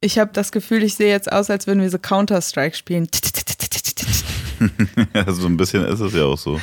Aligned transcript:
Ich 0.00 0.16
habe 0.18 0.30
das 0.32 0.52
Gefühl, 0.52 0.84
ich 0.84 0.94
sehe 0.94 1.10
jetzt 1.10 1.30
aus, 1.32 1.50
als 1.50 1.66
würden 1.66 1.82
wir 1.82 1.90
so 1.90 1.98
Counter-Strike 1.98 2.76
spielen. 2.76 3.08
ja, 5.14 5.32
so 5.32 5.46
ein 5.46 5.56
bisschen 5.56 5.84
ist 5.86 5.98
es 5.98 6.14
ja 6.14 6.24
auch 6.24 6.38
so. 6.38 6.60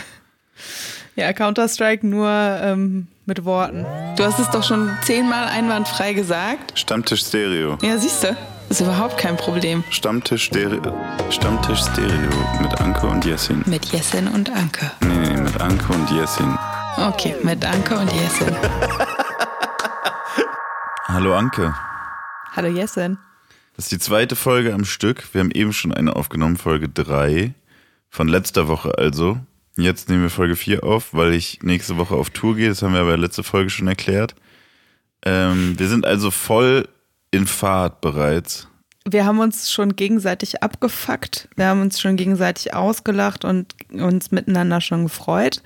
Ja, 1.17 1.33
Counter-Strike 1.33 2.07
nur 2.07 2.29
ähm, 2.29 3.07
mit 3.25 3.43
Worten. 3.43 3.85
Du 4.15 4.23
hast 4.23 4.39
es 4.39 4.49
doch 4.51 4.63
schon 4.63 4.89
zehnmal 5.03 5.49
einwandfrei 5.49 6.13
gesagt. 6.13 6.79
Stammtisch 6.79 7.25
Stereo. 7.25 7.77
Ja, 7.81 7.97
siehst 7.97 8.23
du, 8.23 8.37
ist 8.69 8.79
überhaupt 8.79 9.17
kein 9.17 9.35
Problem. 9.35 9.83
Stammtisch 9.89 10.45
Stereo. 10.45 10.95
Stammtisch 11.29 11.81
Stereo 11.81 12.31
mit 12.61 12.79
Anke 12.79 13.05
und 13.05 13.25
Jessin. 13.25 13.63
Mit 13.65 13.83
Jessin 13.87 14.29
und 14.29 14.49
Anke. 14.49 14.89
Nee, 15.01 15.33
nee, 15.33 15.41
mit 15.41 15.59
Anke 15.59 15.91
und 15.91 16.09
Jessin. 16.09 16.57
Okay, 16.95 17.35
mit 17.43 17.65
Anke 17.65 17.97
und 17.97 18.09
Jessin. 18.13 18.55
Hallo 21.09 21.35
Anke. 21.35 21.75
Hallo 22.55 22.69
Jessin. 22.69 23.17
Das 23.75 23.85
ist 23.85 23.91
die 23.91 23.99
zweite 23.99 24.35
Folge 24.35 24.73
am 24.73 24.85
Stück. 24.85 25.33
Wir 25.33 25.41
haben 25.41 25.51
eben 25.51 25.73
schon 25.73 25.93
eine 25.93 26.15
aufgenommen, 26.15 26.55
Folge 26.55 26.87
3 26.87 27.53
von 28.09 28.27
letzter 28.29 28.69
Woche 28.69 28.97
also. 28.97 29.37
Jetzt 29.75 30.07
nehmen 30.09 30.23
wir 30.23 30.29
Folge 30.29 30.55
4 30.55 30.85
auf, 30.85 31.13
weil 31.13 31.33
ich 31.33 31.61
nächste 31.61 31.97
Woche 31.97 32.15
auf 32.15 32.29
Tour 32.29 32.55
gehe. 32.55 32.69
Das 32.69 32.81
haben 32.81 32.93
wir 32.93 33.01
aber 33.01 33.17
letzte 33.17 33.43
Folge 33.43 33.69
schon 33.69 33.89
erklärt. 33.89 34.33
Ähm, 35.25 35.77
wir 35.77 35.89
sind 35.89 36.05
also 36.05 36.31
voll 36.31 36.87
in 37.31 37.47
Fahrt 37.47 37.99
bereits. 37.99 38.69
Wir 39.07 39.25
haben 39.25 39.39
uns 39.39 39.69
schon 39.69 39.97
gegenseitig 39.97 40.63
abgefuckt. 40.63 41.49
Wir 41.57 41.67
haben 41.67 41.81
uns 41.81 41.99
schon 41.99 42.15
gegenseitig 42.15 42.73
ausgelacht 42.73 43.43
und 43.43 43.75
uns 43.91 44.31
miteinander 44.31 44.79
schon 44.79 45.03
gefreut. 45.03 45.61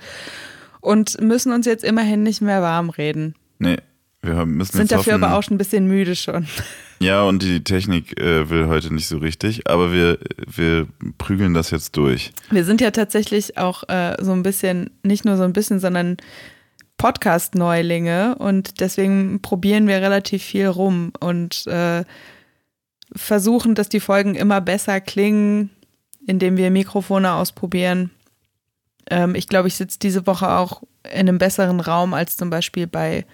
Und 0.80 1.20
müssen 1.20 1.52
uns 1.52 1.66
jetzt 1.66 1.84
immerhin 1.84 2.24
nicht 2.24 2.40
mehr 2.40 2.60
warm 2.60 2.90
reden. 2.90 3.36
Nee, 3.58 3.76
wir 4.22 4.44
müssen 4.44 4.76
Sind 4.76 4.92
dafür 4.92 5.14
hoffen, 5.14 5.24
aber 5.24 5.36
auch 5.36 5.42
schon 5.42 5.54
ein 5.54 5.58
bisschen 5.58 5.86
müde 5.86 6.14
schon. 6.14 6.46
Ja, 6.98 7.22
und 7.22 7.42
die 7.42 7.64
Technik 7.64 8.20
äh, 8.20 8.50
will 8.50 8.66
heute 8.66 8.92
nicht 8.92 9.08
so 9.08 9.16
richtig, 9.16 9.66
aber 9.66 9.90
wir, 9.90 10.18
wir 10.46 10.86
prügeln 11.16 11.54
das 11.54 11.70
jetzt 11.70 11.96
durch. 11.96 12.32
Wir 12.50 12.64
sind 12.64 12.82
ja 12.82 12.90
tatsächlich 12.90 13.56
auch 13.56 13.88
äh, 13.88 14.16
so 14.20 14.32
ein 14.32 14.42
bisschen, 14.42 14.90
nicht 15.02 15.24
nur 15.24 15.38
so 15.38 15.44
ein 15.44 15.54
bisschen, 15.54 15.80
sondern 15.80 16.18
Podcast-Neulinge 16.98 18.34
und 18.34 18.80
deswegen 18.80 19.40
probieren 19.40 19.88
wir 19.88 19.96
relativ 19.96 20.42
viel 20.42 20.66
rum 20.66 21.12
und 21.20 21.66
äh, 21.68 22.04
versuchen, 23.16 23.74
dass 23.74 23.88
die 23.88 24.00
Folgen 24.00 24.34
immer 24.34 24.60
besser 24.60 25.00
klingen, 25.00 25.70
indem 26.26 26.58
wir 26.58 26.70
Mikrofone 26.70 27.32
ausprobieren. 27.32 28.10
Ähm, 29.08 29.34
ich 29.34 29.48
glaube, 29.48 29.68
ich 29.68 29.76
sitze 29.76 29.98
diese 29.98 30.26
Woche 30.26 30.50
auch 30.50 30.82
in 31.04 31.20
einem 31.20 31.38
besseren 31.38 31.80
Raum 31.80 32.12
als 32.12 32.36
zum 32.36 32.50
Beispiel 32.50 32.86
bei 32.86 33.24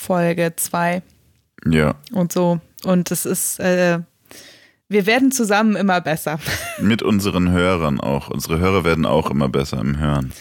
Folge 0.00 0.54
2 0.56 1.02
Ja, 1.66 1.94
und 2.12 2.32
so. 2.32 2.58
Und 2.84 3.10
es 3.10 3.26
ist, 3.26 3.60
äh, 3.60 3.98
wir 4.88 5.04
werden 5.04 5.30
zusammen 5.30 5.76
immer 5.76 6.00
besser. 6.00 6.40
mit 6.80 7.02
unseren 7.02 7.50
Hörern 7.52 8.00
auch. 8.00 8.30
Unsere 8.30 8.58
Hörer 8.58 8.84
werden 8.84 9.04
auch 9.04 9.30
immer 9.30 9.50
besser 9.50 9.78
im 9.78 9.98
Hören. 9.98 10.32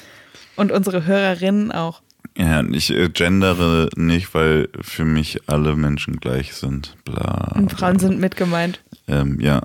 Und 0.56 0.72
unsere 0.72 1.06
Hörerinnen 1.06 1.74
auch. 1.74 2.02
Ja, 2.38 2.64
ich 2.72 2.90
äh, 2.92 3.10
gendere 3.10 3.90
nicht, 3.98 4.34
weil 4.34 4.70
für 4.80 5.04
mich 5.04 5.42
alle 5.50 5.76
Menschen 5.76 6.22
gleich 6.22 6.54
sind. 6.54 6.96
Bla. 7.04 7.52
Und 7.56 7.74
Frauen 7.74 8.00
sind 8.00 8.18
mit 8.18 8.38
gemeint. 8.38 8.82
Ähm, 9.10 9.42
ja. 9.42 9.64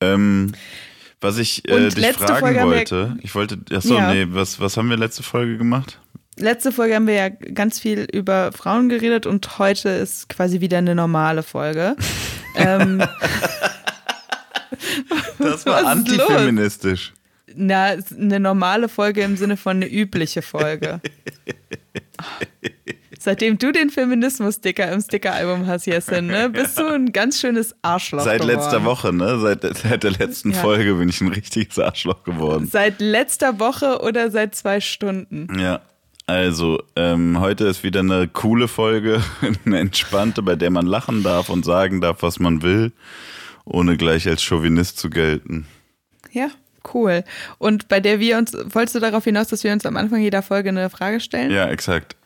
Ähm, 0.00 0.52
was 1.20 1.36
ich 1.36 1.68
äh, 1.68 1.78
dich 1.90 1.96
letzte 1.96 2.24
fragen 2.24 2.40
Folge 2.40 2.62
wollte, 2.64 3.18
ich 3.20 3.34
wollte, 3.34 3.58
achso, 3.70 3.96
Ja. 3.96 4.14
nee, 4.14 4.26
was, 4.30 4.60
was 4.60 4.78
haben 4.78 4.88
wir 4.88 4.96
letzte 4.96 5.22
Folge 5.22 5.58
gemacht? 5.58 6.00
Letzte 6.36 6.72
Folge 6.72 6.94
haben 6.96 7.06
wir 7.06 7.14
ja 7.14 7.28
ganz 7.28 7.78
viel 7.78 8.06
über 8.12 8.50
Frauen 8.52 8.88
geredet 8.88 9.24
und 9.26 9.58
heute 9.58 9.88
ist 9.90 10.28
quasi 10.28 10.60
wieder 10.60 10.78
eine 10.78 10.94
normale 10.94 11.42
Folge. 11.44 11.94
ähm, 12.56 13.02
Das 15.38 15.64
war 15.66 15.82
los? 15.82 15.90
antifeministisch. 15.90 17.12
na, 17.54 17.94
eine 18.18 18.40
normale 18.40 18.88
Folge 18.88 19.22
im 19.22 19.36
Sinne 19.36 19.56
von 19.56 19.76
eine 19.76 19.86
übliche 19.86 20.42
Folge. 20.42 21.00
Seitdem 23.18 23.56
du 23.56 23.72
den 23.72 23.88
Feminismus-Sticker 23.90 24.90
im 24.92 25.00
Sticker-Album 25.00 25.66
hast, 25.66 25.86
Jessin, 25.86 26.26
ne, 26.26 26.50
bist 26.50 26.78
du 26.78 26.86
ein 26.86 27.10
ganz 27.12 27.40
schönes 27.40 27.74
Arschloch 27.80 28.20
Seit 28.24 28.42
geworden. 28.42 28.56
letzter 28.58 28.84
Woche, 28.84 29.12
ne? 29.14 29.38
Seit, 29.40 29.62
seit 29.78 30.02
der 30.02 30.10
letzten 30.10 30.50
Ja. 30.50 30.58
Folge 30.58 30.94
bin 30.94 31.08
ich 31.08 31.20
ein 31.22 31.28
richtiges 31.28 31.78
Arschloch 31.78 32.22
geworden. 32.24 32.68
Seit 32.70 33.00
letzter 33.00 33.58
Woche 33.58 34.00
oder 34.02 34.30
seit 34.30 34.54
zwei 34.54 34.80
Stunden? 34.80 35.46
Ja. 35.58 35.80
Also, 36.26 36.82
ähm, 36.96 37.38
heute 37.38 37.66
ist 37.66 37.82
wieder 37.82 38.00
eine 38.00 38.28
coole 38.28 38.66
Folge, 38.68 39.22
eine 39.66 39.78
entspannte, 39.78 40.42
bei 40.42 40.56
der 40.56 40.70
man 40.70 40.86
lachen 40.86 41.22
darf 41.22 41.50
und 41.50 41.64
sagen 41.64 42.00
darf, 42.00 42.22
was 42.22 42.38
man 42.38 42.62
will, 42.62 42.92
ohne 43.64 43.96
gleich 43.96 44.26
als 44.26 44.42
Chauvinist 44.42 44.98
zu 44.98 45.10
gelten. 45.10 45.66
Ja, 46.32 46.48
cool. 46.94 47.24
Und 47.58 47.88
bei 47.88 48.00
der 48.00 48.20
wir 48.20 48.38
uns, 48.38 48.52
wolltest 48.52 48.94
du 48.94 49.00
darauf 49.00 49.24
hinaus, 49.24 49.48
dass 49.48 49.64
wir 49.64 49.72
uns 49.72 49.84
am 49.84 49.96
Anfang 49.96 50.20
jeder 50.20 50.42
Folge 50.42 50.70
eine 50.70 50.88
Frage 50.88 51.20
stellen? 51.20 51.50
Ja, 51.50 51.68
exakt. 51.68 52.16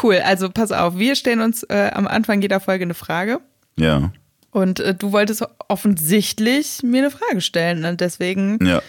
Cool, 0.00 0.20
also 0.24 0.48
pass 0.48 0.72
auf, 0.72 0.96
wir 0.96 1.16
stellen 1.16 1.40
uns 1.40 1.64
äh, 1.64 1.90
am 1.92 2.06
Anfang 2.06 2.40
jeder 2.40 2.60
Folge 2.60 2.84
eine 2.84 2.94
Frage. 2.94 3.40
Ja, 3.76 4.12
Und 4.52 4.80
äh, 4.80 4.94
du 4.94 5.12
wolltest 5.12 5.44
offensichtlich 5.68 6.82
mir 6.82 7.02
eine 7.02 7.10
Frage 7.10 7.40
stellen. 7.40 7.84
Und 7.84 8.00
deswegen 8.00 8.64
ja. 8.64 8.82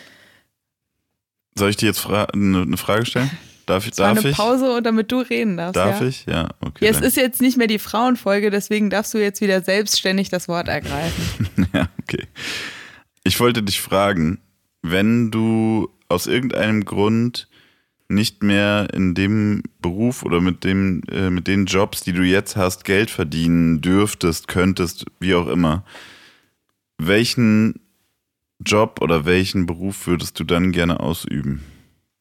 Soll 1.55 1.69
ich 1.69 1.77
dir 1.77 1.87
jetzt 1.87 1.99
fra 1.99 2.25
eine, 2.25 2.61
eine 2.61 2.77
Frage 2.77 3.05
stellen? 3.05 3.31
Darf 3.65 3.87
ich? 3.87 3.97
war 3.97 4.13
Darf 4.13 4.19
eine 4.19 4.29
ich? 4.29 4.37
Pause, 4.37 4.81
damit 4.81 5.11
du 5.11 5.19
reden 5.19 5.57
darfst. 5.57 5.75
Darf 5.75 6.01
ja? 6.01 6.07
ich? 6.07 6.25
Ja, 6.25 6.49
okay. 6.61 6.85
Ja, 6.85 6.91
es 6.91 7.01
ist 7.01 7.17
jetzt 7.17 7.41
nicht 7.41 7.57
mehr 7.57 7.67
die 7.67 7.79
Frauenfolge, 7.79 8.51
deswegen 8.51 8.89
darfst 8.89 9.13
du 9.13 9.19
jetzt 9.19 9.41
wieder 9.41 9.61
selbstständig 9.61 10.29
das 10.29 10.47
Wort 10.47 10.67
ergreifen. 10.67 11.47
Ja, 11.73 11.87
okay. 12.01 12.27
Ich 13.23 13.39
wollte 13.39 13.63
dich 13.63 13.81
fragen, 13.81 14.39
wenn 14.81 15.31
du 15.31 15.89
aus 16.07 16.27
irgendeinem 16.27 16.85
Grund 16.85 17.47
nicht 18.09 18.43
mehr 18.43 18.89
in 18.93 19.15
dem 19.15 19.63
Beruf 19.81 20.23
oder 20.23 20.41
mit 20.41 20.63
dem 20.63 21.01
äh, 21.09 21.29
mit 21.29 21.47
den 21.47 21.65
Jobs, 21.65 22.01
die 22.01 22.13
du 22.13 22.21
jetzt 22.21 22.55
hast, 22.55 22.85
Geld 22.85 23.09
verdienen 23.09 23.81
dürftest, 23.81 24.47
könntest, 24.47 25.05
wie 25.19 25.35
auch 25.35 25.47
immer. 25.47 25.83
Welchen 26.97 27.79
Job 28.59 28.99
oder 29.01 29.25
welchen 29.25 29.65
Beruf 29.65 30.05
würdest 30.05 30.39
du 30.39 30.43
dann 30.43 30.71
gerne 30.71 30.99
ausüben? 30.99 31.63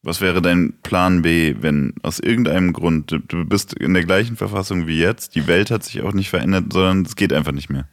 Was 0.05 0.19
wäre 0.19 0.41
dein 0.41 0.73
Plan 0.83 1.21
B, 1.21 1.55
wenn 1.61 1.93
aus 2.03 2.19
irgendeinem 2.19 2.73
Grund 2.73 3.17
du, 3.27 3.45
bist 3.45 3.73
in 3.73 3.93
der 3.93 4.03
gleichen 4.03 4.35
Verfassung 4.35 4.85
wie 4.85 4.99
jetzt, 4.99 5.33
die 5.35 5.47
Welt 5.47 5.71
hat 5.71 5.83
sich 5.83 6.01
auch 6.01 6.11
nicht 6.13 6.29
verändert, 6.29 6.73
sondern 6.73 7.03
es 7.03 7.15
geht 7.15 7.31
einfach 7.31 7.53
nicht 7.53 7.69
mehr. 7.69 7.87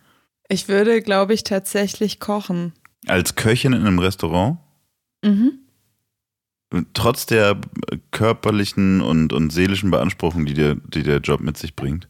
Ich 0.48 0.66
würde, 0.66 1.00
glaube 1.02 1.34
ich, 1.34 1.44
tatsächlich 1.44 2.18
kochen. 2.18 2.72
Als 3.06 3.36
Köchin 3.36 3.72
in 3.72 3.86
einem 3.86 3.98
Restaurant, 4.00 4.58
Mhm. 5.24 5.52
trotz 6.94 7.26
der 7.26 7.60
körperlichen 8.10 9.00
und, 9.00 9.32
und 9.32 9.50
seelischen 9.50 9.90
Beanspruchung, 9.90 10.46
die 10.46 10.54
der, 10.54 10.76
die 10.76 11.02
der 11.02 11.18
Job 11.18 11.40
mit 11.40 11.56
sich 11.56 11.76
bringt. 11.76 12.08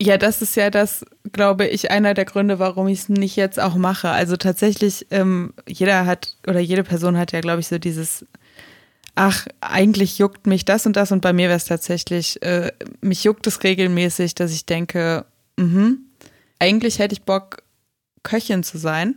Ja, 0.00 0.16
das 0.16 0.42
ist 0.42 0.56
ja 0.56 0.70
das, 0.70 1.04
glaube 1.32 1.66
ich, 1.66 1.90
einer 1.90 2.14
der 2.14 2.24
Gründe, 2.24 2.58
warum 2.58 2.86
ich 2.88 3.00
es 3.00 3.08
nicht 3.08 3.36
jetzt 3.36 3.58
auch 3.58 3.74
mache. 3.74 4.10
Also 4.10 4.36
tatsächlich, 4.36 5.06
ähm, 5.10 5.52
jeder 5.66 6.06
hat 6.06 6.36
oder 6.46 6.60
jede 6.60 6.84
Person 6.84 7.16
hat 7.16 7.32
ja, 7.32 7.40
glaube 7.40 7.60
ich, 7.60 7.66
so 7.68 7.78
dieses, 7.78 8.24
ach, 9.18 9.46
eigentlich 9.60 10.18
juckt 10.18 10.46
mich 10.46 10.64
das 10.64 10.86
und 10.86 10.94
das 10.94 11.10
und 11.10 11.20
bei 11.22 11.32
mir 11.32 11.48
wäre 11.48 11.56
es 11.56 11.64
tatsächlich, 11.64 12.40
äh, 12.42 12.70
mich 13.00 13.24
juckt 13.24 13.48
es 13.48 13.64
regelmäßig, 13.64 14.36
dass 14.36 14.52
ich 14.52 14.64
denke, 14.64 15.24
mhm, 15.56 15.98
eigentlich 16.60 17.00
hätte 17.00 17.14
ich 17.14 17.22
Bock, 17.22 17.62
Köchin 18.22 18.62
zu 18.62 18.78
sein. 18.78 19.16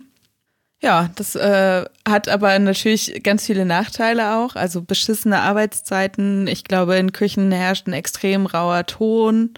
Ja, 0.82 1.12
das 1.16 1.36
äh, 1.36 1.86
hat 2.10 2.30
aber 2.30 2.58
natürlich 2.58 3.22
ganz 3.24 3.46
viele 3.46 3.66
Nachteile 3.66 4.36
auch. 4.38 4.56
Also 4.56 4.82
beschissene 4.82 5.42
Arbeitszeiten. 5.42 6.48
Ich 6.48 6.64
glaube, 6.64 6.96
in 6.96 7.12
Küchen 7.12 7.52
herrscht 7.52 7.86
ein 7.88 7.94
extrem 7.94 8.48
rauer 8.48 8.88
Ton. 8.88 9.52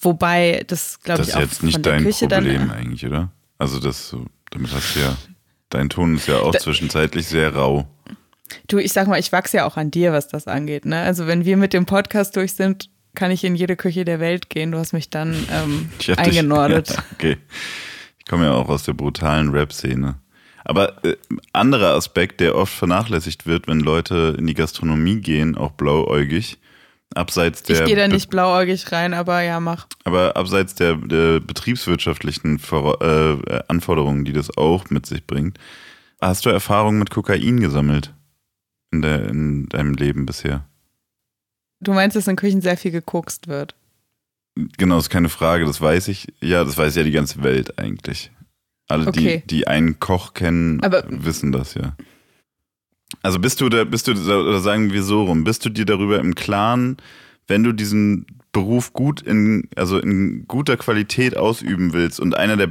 Wobei 0.00 0.62
das, 0.68 1.00
glaube 1.00 1.18
Das 1.18 1.28
ich, 1.28 1.34
ist 1.34 1.36
auch 1.36 1.40
jetzt 1.40 1.58
von 1.58 1.66
nicht 1.66 1.84
der 1.84 1.92
dein 1.94 2.04
Küche 2.04 2.28
Problem 2.28 2.68
dann. 2.68 2.70
eigentlich, 2.70 3.04
oder? 3.04 3.32
Also 3.58 3.80
das, 3.80 4.14
damit 4.50 4.72
hast 4.72 4.94
du 4.94 5.00
ja, 5.00 5.16
dein 5.70 5.88
Ton 5.90 6.14
ist 6.16 6.28
ja 6.28 6.38
auch 6.38 6.54
zwischenzeitlich 6.54 7.26
sehr 7.26 7.52
rau. 7.52 7.88
Du, 8.68 8.78
ich 8.78 8.92
sag 8.92 9.06
mal, 9.08 9.18
ich 9.18 9.32
wachse 9.32 9.58
ja 9.58 9.66
auch 9.66 9.76
an 9.76 9.90
dir, 9.90 10.12
was 10.12 10.28
das 10.28 10.46
angeht. 10.46 10.84
Ne? 10.84 11.00
Also 11.00 11.26
wenn 11.26 11.44
wir 11.44 11.56
mit 11.56 11.72
dem 11.72 11.86
Podcast 11.86 12.36
durch 12.36 12.52
sind, 12.54 12.88
kann 13.14 13.30
ich 13.30 13.42
in 13.44 13.56
jede 13.56 13.76
Küche 13.76 14.04
der 14.04 14.20
Welt 14.20 14.50
gehen. 14.50 14.72
Du 14.72 14.78
hast 14.78 14.92
mich 14.92 15.10
dann 15.10 15.34
ähm, 15.52 15.88
Ich 15.98 16.10
hab 16.10 16.18
dich- 16.24 16.38
eingenordet. 16.38 16.90
Ja, 16.96 17.02
okay. 17.14 17.36
Ich 18.18 18.26
komme 18.26 18.44
ja 18.44 18.52
auch 18.52 18.68
aus 18.68 18.84
der 18.84 18.92
brutalen 18.92 19.50
Rap-Szene. 19.50 20.16
Aber 20.64 21.04
äh, 21.04 21.16
anderer 21.52 21.94
Aspekt, 21.94 22.40
der 22.40 22.54
oft 22.54 22.72
vernachlässigt 22.72 23.46
wird, 23.46 23.66
wenn 23.66 23.80
Leute 23.80 24.36
in 24.38 24.46
die 24.46 24.54
Gastronomie 24.54 25.20
gehen, 25.20 25.56
auch 25.56 25.72
blauäugig, 25.72 26.58
abseits 27.14 27.62
der 27.64 27.80
Ich 27.80 27.84
gehe 27.86 27.96
da 27.96 28.06
nicht 28.06 28.30
blauäugig 28.30 28.92
rein, 28.92 29.14
aber 29.14 29.40
ja, 29.42 29.58
mach. 29.58 29.86
Aber 30.04 30.36
abseits 30.36 30.74
der, 30.76 30.94
der 30.94 31.40
betriebswirtschaftlichen 31.40 32.58
Vora- 32.58 33.00
äh, 33.40 33.60
Anforderungen, 33.68 34.24
die 34.24 34.32
das 34.32 34.56
auch 34.56 34.90
mit 34.90 35.06
sich 35.06 35.26
bringt, 35.26 35.58
hast 36.20 36.44
du 36.46 36.50
Erfahrung 36.50 36.98
mit 36.98 37.10
Kokain 37.10 37.58
gesammelt 37.58 38.12
in, 38.90 39.02
der, 39.02 39.28
in 39.28 39.68
deinem 39.68 39.94
Leben 39.94 40.26
bisher? 40.26 40.64
Du 41.80 41.92
meinst, 41.92 42.16
dass 42.16 42.28
in 42.28 42.36
Küchen 42.36 42.60
sehr 42.60 42.76
viel 42.76 42.90
gekokst 42.90 43.48
wird. 43.48 43.74
genau, 44.76 44.98
ist 44.98 45.08
keine 45.10 45.28
Frage, 45.28 45.64
das 45.64 45.80
weiß 45.80 46.08
ich. 46.08 46.28
Ja, 46.40 46.64
das 46.64 46.76
weiß 46.76 46.96
ja 46.96 47.02
die 47.02 47.10
ganze 47.12 47.42
Welt 47.42 47.78
eigentlich. 47.78 48.30
Alle, 48.88 49.06
Okay. 49.06 49.42
die, 49.46 49.56
die 49.58 49.68
einen 49.68 49.98
Koch 50.00 50.34
kennen, 50.34 50.82
Aber- 50.82 51.04
wissen 51.08 51.52
das 51.52 51.74
ja. 51.74 51.96
Also 53.22 53.38
bist 53.38 53.60
du 53.60 53.68
da, 53.68 53.84
bist 53.84 54.06
du, 54.06 54.12
oder 54.12 54.60
sagen 54.60 54.92
wir 54.92 55.02
so 55.02 55.24
rum, 55.24 55.42
bist 55.44 55.64
du 55.64 55.70
dir 55.70 55.84
darüber 55.84 56.18
im 56.20 56.34
Klaren, 56.34 56.96
wenn 57.48 57.64
du 57.64 57.72
diesen 57.72 58.26
Beruf 58.52 58.92
gut 58.92 59.22
in, 59.22 59.68
also 59.76 59.98
in 59.98 60.44
guter 60.48 60.76
Qualität 60.76 61.36
ausüben 61.36 61.92
willst 61.92 62.18
und 62.18 62.36
einer 62.36 62.56
der, 62.56 62.70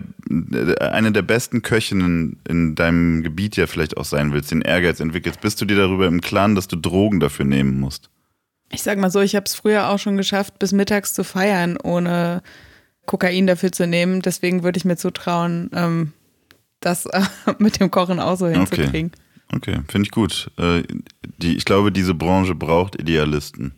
eine 0.91 1.11
der 1.11 1.21
besten 1.21 1.61
Köchinnen 1.61 2.37
in 2.47 2.75
deinem 2.75 3.23
Gebiet 3.23 3.55
ja 3.55 3.65
vielleicht 3.65 3.95
auch 3.95 4.03
sein 4.03 4.33
willst, 4.33 4.51
den 4.51 4.61
Ehrgeiz 4.61 4.99
entwickelst, 4.99 5.39
bist 5.39 5.61
du 5.61 5.65
dir 5.65 5.77
darüber 5.77 6.07
im 6.07 6.19
Klaren, 6.19 6.55
dass 6.55 6.67
du 6.67 6.75
Drogen 6.75 7.21
dafür 7.21 7.45
nehmen 7.45 7.79
musst? 7.79 8.09
Ich 8.71 8.83
sag 8.83 8.97
mal 8.99 9.09
so, 9.09 9.21
ich 9.21 9.35
habe 9.35 9.45
es 9.45 9.55
früher 9.55 9.89
auch 9.89 9.99
schon 9.99 10.17
geschafft, 10.17 10.59
bis 10.59 10.73
mittags 10.73 11.13
zu 11.13 11.23
feiern, 11.23 11.77
ohne 11.81 12.43
Kokain 13.05 13.47
dafür 13.47 13.71
zu 13.71 13.87
nehmen. 13.87 14.21
Deswegen 14.21 14.63
würde 14.63 14.77
ich 14.77 14.85
mir 14.85 14.97
zutrauen, 14.97 15.71
ähm, 15.73 16.13
das 16.81 17.05
äh, 17.07 17.21
mit 17.57 17.79
dem 17.79 17.89
Kochen 17.89 18.19
auch 18.19 18.37
so 18.37 18.47
hinzukriegen. 18.47 19.11
Okay, 19.51 19.79
finde 19.87 20.05
ich 20.05 20.11
gut. 20.11 20.51
Äh, 20.57 20.83
die, 21.41 21.55
ich 21.55 21.65
glaube, 21.65 21.91
diese 21.91 22.13
Branche 22.13 22.53
braucht 22.53 22.99
Idealisten. 22.99 23.73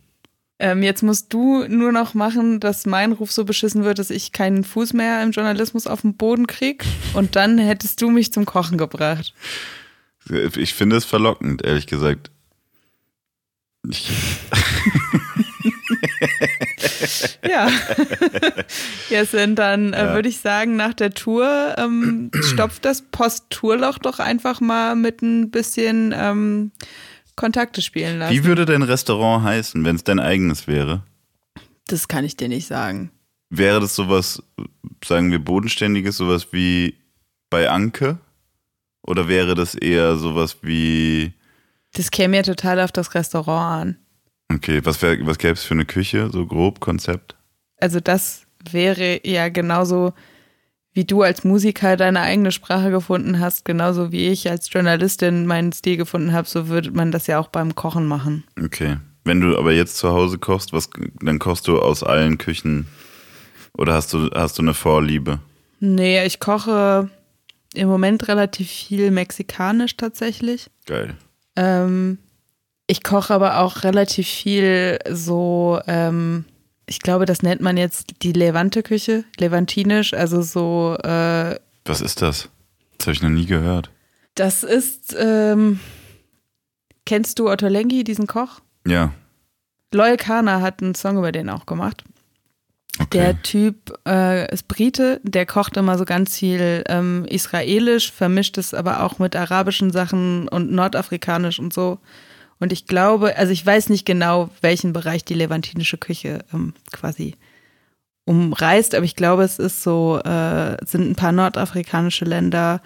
Ähm, 0.62 0.82
jetzt 0.84 1.02
musst 1.02 1.32
du 1.32 1.64
nur 1.66 1.90
noch 1.90 2.14
machen, 2.14 2.60
dass 2.60 2.86
mein 2.86 3.10
Ruf 3.12 3.32
so 3.32 3.44
beschissen 3.44 3.82
wird, 3.84 3.98
dass 3.98 4.10
ich 4.10 4.30
keinen 4.30 4.62
Fuß 4.62 4.92
mehr 4.92 5.20
im 5.22 5.32
Journalismus 5.32 5.88
auf 5.88 6.02
den 6.02 6.14
Boden 6.16 6.46
krieg. 6.46 6.84
Und 7.14 7.34
dann 7.34 7.58
hättest 7.58 8.00
du 8.00 8.10
mich 8.10 8.32
zum 8.32 8.44
Kochen 8.46 8.78
gebracht. 8.78 9.34
Ich 10.56 10.72
finde 10.74 10.96
es 10.96 11.04
verlockend, 11.04 11.64
ehrlich 11.64 11.86
gesagt. 11.88 12.30
Ich, 13.90 14.08
Ja. 17.48 17.68
ja, 19.10 19.24
sind 19.24 19.56
dann 19.58 19.92
äh, 19.92 20.04
Ja. 20.06 20.14
würde 20.14 20.28
ich 20.28 20.38
sagen, 20.38 20.76
nach 20.76 20.94
der 20.94 21.10
Tour 21.12 21.74
ähm, 21.78 22.30
stopft 22.42 22.84
das 22.84 23.02
Post-Tourloch 23.02 23.98
doch 23.98 24.18
einfach 24.18 24.60
mal 24.60 24.94
mit 24.96 25.22
ein 25.22 25.50
bisschen 25.50 26.14
ähm, 26.16 26.70
Kontakte 27.36 27.82
spielen 27.82 28.18
lassen. 28.18 28.34
wie 28.34 28.44
würde 28.44 28.64
dein 28.66 28.82
Restaurant 28.82 29.44
heißen, 29.44 29.84
wenn 29.84 29.96
es 29.96 30.04
dein 30.04 30.20
eigenes 30.20 30.66
wäre? 30.66 31.02
das 31.88 32.08
kann 32.08 32.24
ich 32.24 32.36
dir 32.36 32.48
nicht 32.48 32.66
sagen. 32.68 33.10
Wäre 33.50 33.80
das 33.80 33.94
sowas, 33.94 34.42
sagen 35.04 35.30
wir, 35.30 35.38
bodenständiges, 35.40 36.16
sowas 36.16 36.46
wie 36.52 36.96
bei 37.50 37.68
Anke? 37.68 38.18
Oder 39.06 39.28
wäre 39.28 39.54
das 39.54 39.74
eher 39.74 40.16
sowas 40.16 40.56
wie, 40.62 41.34
Das 41.92 42.10
käme 42.10 42.36
ja 42.36 42.42
total 42.44 42.80
auf 42.80 42.92
das 42.92 43.14
Restaurant 43.14 43.82
an. 43.82 44.56
okay, 44.56 44.80
was, 44.84 45.02
wär, 45.02 45.18
was 45.26 45.36
gäbe 45.38 45.54
es 45.54 45.64
für 45.64 45.74
eine 45.74 45.84
Küche, 45.84 46.30
so 46.32 46.46
grob 46.46 46.80
Konzept? 46.80 47.36
Also 47.78 48.00
das 48.00 48.46
wäre 48.70 49.20
ja 49.26 49.48
genauso, 49.50 50.14
wie 50.94 51.04
du 51.04 51.22
als 51.22 51.44
Musiker 51.44 51.96
deine 51.96 52.20
eigene 52.20 52.52
Sprache 52.52 52.90
gefunden 52.90 53.40
hast, 53.40 53.64
genauso 53.64 54.12
wie 54.12 54.28
ich 54.28 54.50
als 54.50 54.72
Journalistin 54.72 55.46
meinen 55.46 55.72
Stil 55.72 55.96
gefunden 55.96 56.32
habe, 56.32 56.48
so 56.48 56.68
würde 56.68 56.90
man 56.90 57.12
das 57.12 57.26
ja 57.26 57.38
auch 57.38 57.48
beim 57.48 57.74
Kochen 57.74 58.06
machen. 58.06 58.44
Okay. 58.62 58.98
Wenn 59.24 59.40
du 59.40 59.56
aber 59.56 59.72
jetzt 59.72 59.98
zu 59.98 60.10
Hause 60.10 60.38
kochst, 60.38 60.72
was, 60.72 60.90
dann 61.20 61.38
kochst 61.38 61.68
du 61.68 61.78
aus 61.80 62.02
allen 62.02 62.38
Küchen 62.38 62.86
oder 63.76 63.94
hast 63.94 64.12
du, 64.12 64.30
hast 64.34 64.58
du 64.58 64.62
eine 64.62 64.74
Vorliebe? 64.74 65.38
Nee, 65.80 66.24
ich 66.26 66.40
koche 66.40 67.08
im 67.74 67.88
Moment 67.88 68.28
relativ 68.28 68.68
viel 68.68 69.10
mexikanisch 69.10 69.96
tatsächlich. 69.96 70.70
Geil. 70.86 71.14
Ähm, 71.56 72.18
ich 72.86 73.02
koche 73.02 73.32
aber 73.32 73.60
auch 73.60 73.84
relativ 73.84 74.28
viel 74.28 74.98
so, 75.08 75.80
ähm, 75.86 76.44
ich 76.86 77.00
glaube, 77.00 77.26
das 77.26 77.42
nennt 77.42 77.60
man 77.60 77.76
jetzt 77.76 78.22
die 78.22 78.32
Levante-Küche, 78.32 79.24
levantinisch, 79.38 80.14
also 80.14 80.42
so, 80.42 80.96
äh, 81.02 81.56
Was 81.84 82.00
ist 82.00 82.22
das? 82.22 82.48
Das 82.98 83.06
habe 83.06 83.14
ich 83.14 83.22
noch 83.22 83.30
nie 83.30 83.46
gehört. 83.46 83.90
das 84.34 84.62
ist, 84.64 85.14
ähm, 85.18 85.80
kennst 87.04 87.38
du 87.38 87.48
Otto 87.50 87.66
Lengi, 87.68 88.04
diesen 88.04 88.26
Koch? 88.26 88.60
Ja. 88.86 89.12
Loyal 89.92 90.16
Kana 90.16 90.60
hat 90.60 90.82
einen 90.82 90.94
Song 90.94 91.18
über 91.18 91.32
den 91.32 91.50
auch 91.50 91.66
gemacht. 91.66 92.04
Okay. 92.98 93.18
Der 93.18 93.42
Typ 93.42 93.98
äh, 94.06 94.52
ist 94.52 94.68
Brite, 94.68 95.20
der 95.22 95.46
kocht 95.46 95.76
immer 95.76 95.96
so 95.98 96.04
ganz 96.04 96.36
viel 96.36 96.84
ähm, 96.88 97.24
israelisch, 97.28 98.12
vermischt 98.12 98.58
es 98.58 98.74
aber 98.74 99.02
auch 99.02 99.18
mit 99.18 99.34
arabischen 99.34 99.90
Sachen 99.90 100.46
und 100.48 100.70
nordafrikanisch 100.72 101.58
und 101.58 101.72
so. 101.72 101.98
Und 102.62 102.72
ich 102.72 102.86
glaube, 102.86 103.36
also 103.36 103.52
ich 103.52 103.66
weiß 103.66 103.88
nicht 103.88 104.06
genau, 104.06 104.48
welchen 104.60 104.92
Bereich 104.92 105.24
die 105.24 105.34
levantinische 105.34 105.98
Küche 105.98 106.44
ähm, 106.54 106.74
quasi 106.92 107.34
umreißt, 108.24 108.94
aber 108.94 109.04
ich 109.04 109.16
glaube, 109.16 109.42
es 109.42 109.58
ist 109.58 109.82
so, 109.82 110.20
äh, 110.20 110.76
sind 110.86 111.10
ein 111.10 111.16
paar 111.16 111.32
nordafrikanische 111.32 112.24
Länder. 112.24 112.80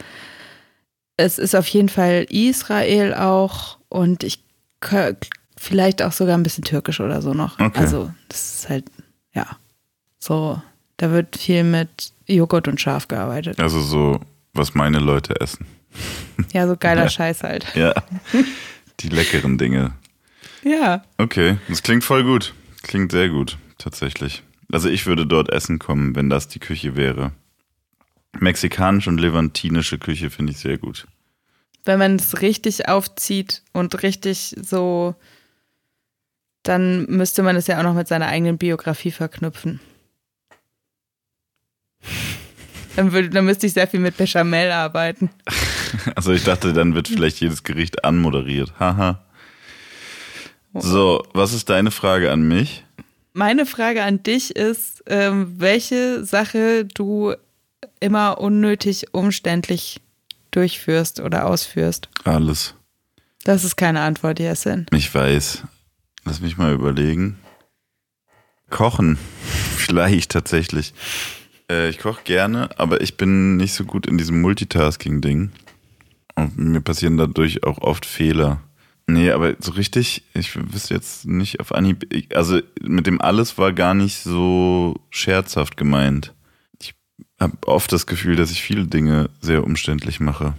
Es 1.18 1.38
ist 1.38 1.54
auf 1.54 1.68
jeden 1.68 1.90
Fall 1.90 2.26
Israel 2.30 3.12
auch 3.12 3.76
und 3.90 4.24
ich 4.24 4.42
vielleicht 5.58 6.00
auch 6.00 6.12
sogar 6.12 6.38
ein 6.38 6.42
bisschen 6.42 6.64
türkisch 6.64 7.00
oder 7.00 7.20
so 7.20 7.34
noch. 7.34 7.60
Okay. 7.60 7.78
Also 7.78 8.10
das 8.30 8.54
ist 8.54 8.68
halt, 8.70 8.86
ja, 9.34 9.58
so, 10.18 10.58
da 10.96 11.10
wird 11.10 11.36
viel 11.36 11.64
mit 11.64 12.12
Joghurt 12.26 12.66
und 12.66 12.80
Schaf 12.80 13.08
gearbeitet. 13.08 13.60
Also 13.60 13.80
so, 13.80 14.20
was 14.54 14.72
meine 14.74 15.00
Leute 15.00 15.38
essen. 15.38 15.66
Ja, 16.54 16.66
so 16.66 16.76
geiler 16.78 17.02
Ja. 17.02 17.10
Scheiß 17.10 17.42
halt. 17.42 17.66
Ja. 17.74 17.92
Die 19.00 19.08
leckeren 19.08 19.58
Dinge. 19.58 19.92
Ja. 20.62 21.04
Okay, 21.18 21.58
das 21.68 21.82
klingt 21.82 22.04
voll 22.04 22.24
gut. 22.24 22.54
Klingt 22.82 23.12
sehr 23.12 23.28
gut, 23.28 23.58
tatsächlich. 23.78 24.42
Also 24.72 24.88
ich 24.88 25.06
würde 25.06 25.26
dort 25.26 25.50
essen 25.50 25.78
kommen, 25.78 26.16
wenn 26.16 26.30
das 26.30 26.48
die 26.48 26.58
Küche 26.58 26.96
wäre. 26.96 27.32
Mexikanische 28.38 29.10
und 29.10 29.18
levantinische 29.18 29.98
Küche 29.98 30.30
finde 30.30 30.52
ich 30.52 30.58
sehr 30.58 30.78
gut. 30.78 31.06
Wenn 31.84 31.98
man 31.98 32.16
es 32.16 32.42
richtig 32.42 32.88
aufzieht 32.88 33.62
und 33.72 34.02
richtig 34.02 34.56
so, 34.60 35.14
dann 36.64 37.06
müsste 37.06 37.42
man 37.42 37.54
es 37.54 37.68
ja 37.68 37.78
auch 37.78 37.84
noch 37.84 37.94
mit 37.94 38.08
seiner 38.08 38.26
eigenen 38.26 38.58
Biografie 38.58 39.12
verknüpfen. 39.12 39.80
Dann, 42.96 43.12
würde, 43.12 43.30
dann 43.30 43.44
müsste 43.44 43.66
ich 43.66 43.72
sehr 43.72 43.86
viel 43.86 44.00
mit 44.00 44.16
Bechamel 44.16 44.72
arbeiten. 44.72 45.30
Also 46.14 46.32
ich 46.32 46.44
dachte, 46.44 46.72
dann 46.72 46.94
wird 46.94 47.08
vielleicht 47.08 47.40
jedes 47.40 47.62
Gericht 47.62 48.04
anmoderiert. 48.04 48.72
Haha. 48.78 49.22
So, 50.74 51.24
was 51.32 51.52
ist 51.52 51.70
deine 51.70 51.90
Frage 51.90 52.30
an 52.30 52.46
mich? 52.46 52.84
Meine 53.32 53.66
Frage 53.66 54.02
an 54.02 54.22
dich 54.22 54.54
ist, 54.56 55.04
ähm, 55.06 55.54
welche 55.58 56.24
Sache 56.24 56.84
du 56.84 57.34
immer 58.00 58.40
unnötig 58.40 59.06
umständlich 59.12 60.00
durchführst 60.50 61.20
oder 61.20 61.46
ausführst? 61.46 62.08
Alles. 62.24 62.74
Das 63.44 63.64
ist 63.64 63.76
keine 63.76 64.00
Antwort, 64.00 64.38
Jessin. 64.38 64.86
Ich 64.92 65.14
weiß. 65.14 65.62
Lass 66.24 66.40
mich 66.40 66.56
mal 66.56 66.72
überlegen. 66.72 67.38
Kochen. 68.70 69.18
Vielleicht 69.76 70.32
tatsächlich. 70.32 70.94
Äh, 71.70 71.88
ich 71.88 71.98
koche 71.98 72.22
gerne, 72.24 72.70
aber 72.78 73.00
ich 73.00 73.16
bin 73.16 73.56
nicht 73.56 73.74
so 73.74 73.84
gut 73.84 74.06
in 74.06 74.18
diesem 74.18 74.40
Multitasking-Ding. 74.40 75.52
Und 76.36 76.58
mir 76.58 76.80
passieren 76.80 77.16
dadurch 77.16 77.64
auch 77.64 77.78
oft 77.78 78.06
Fehler. 78.06 78.62
Nee, 79.08 79.30
aber 79.30 79.54
so 79.60 79.72
richtig, 79.72 80.24
ich 80.34 80.56
wüsste 80.72 80.94
jetzt 80.94 81.26
nicht 81.26 81.60
auf 81.60 81.72
Anhieb. 81.72 82.06
Also 82.34 82.60
mit 82.80 83.06
dem 83.06 83.20
alles 83.20 83.56
war 83.56 83.72
gar 83.72 83.94
nicht 83.94 84.18
so 84.18 84.96
scherzhaft 85.10 85.76
gemeint. 85.76 86.34
Ich 86.80 86.94
habe 87.40 87.56
oft 87.66 87.92
das 87.92 88.06
Gefühl, 88.06 88.36
dass 88.36 88.50
ich 88.50 88.62
viele 88.62 88.86
Dinge 88.86 89.30
sehr 89.40 89.64
umständlich 89.64 90.18
mache. 90.20 90.54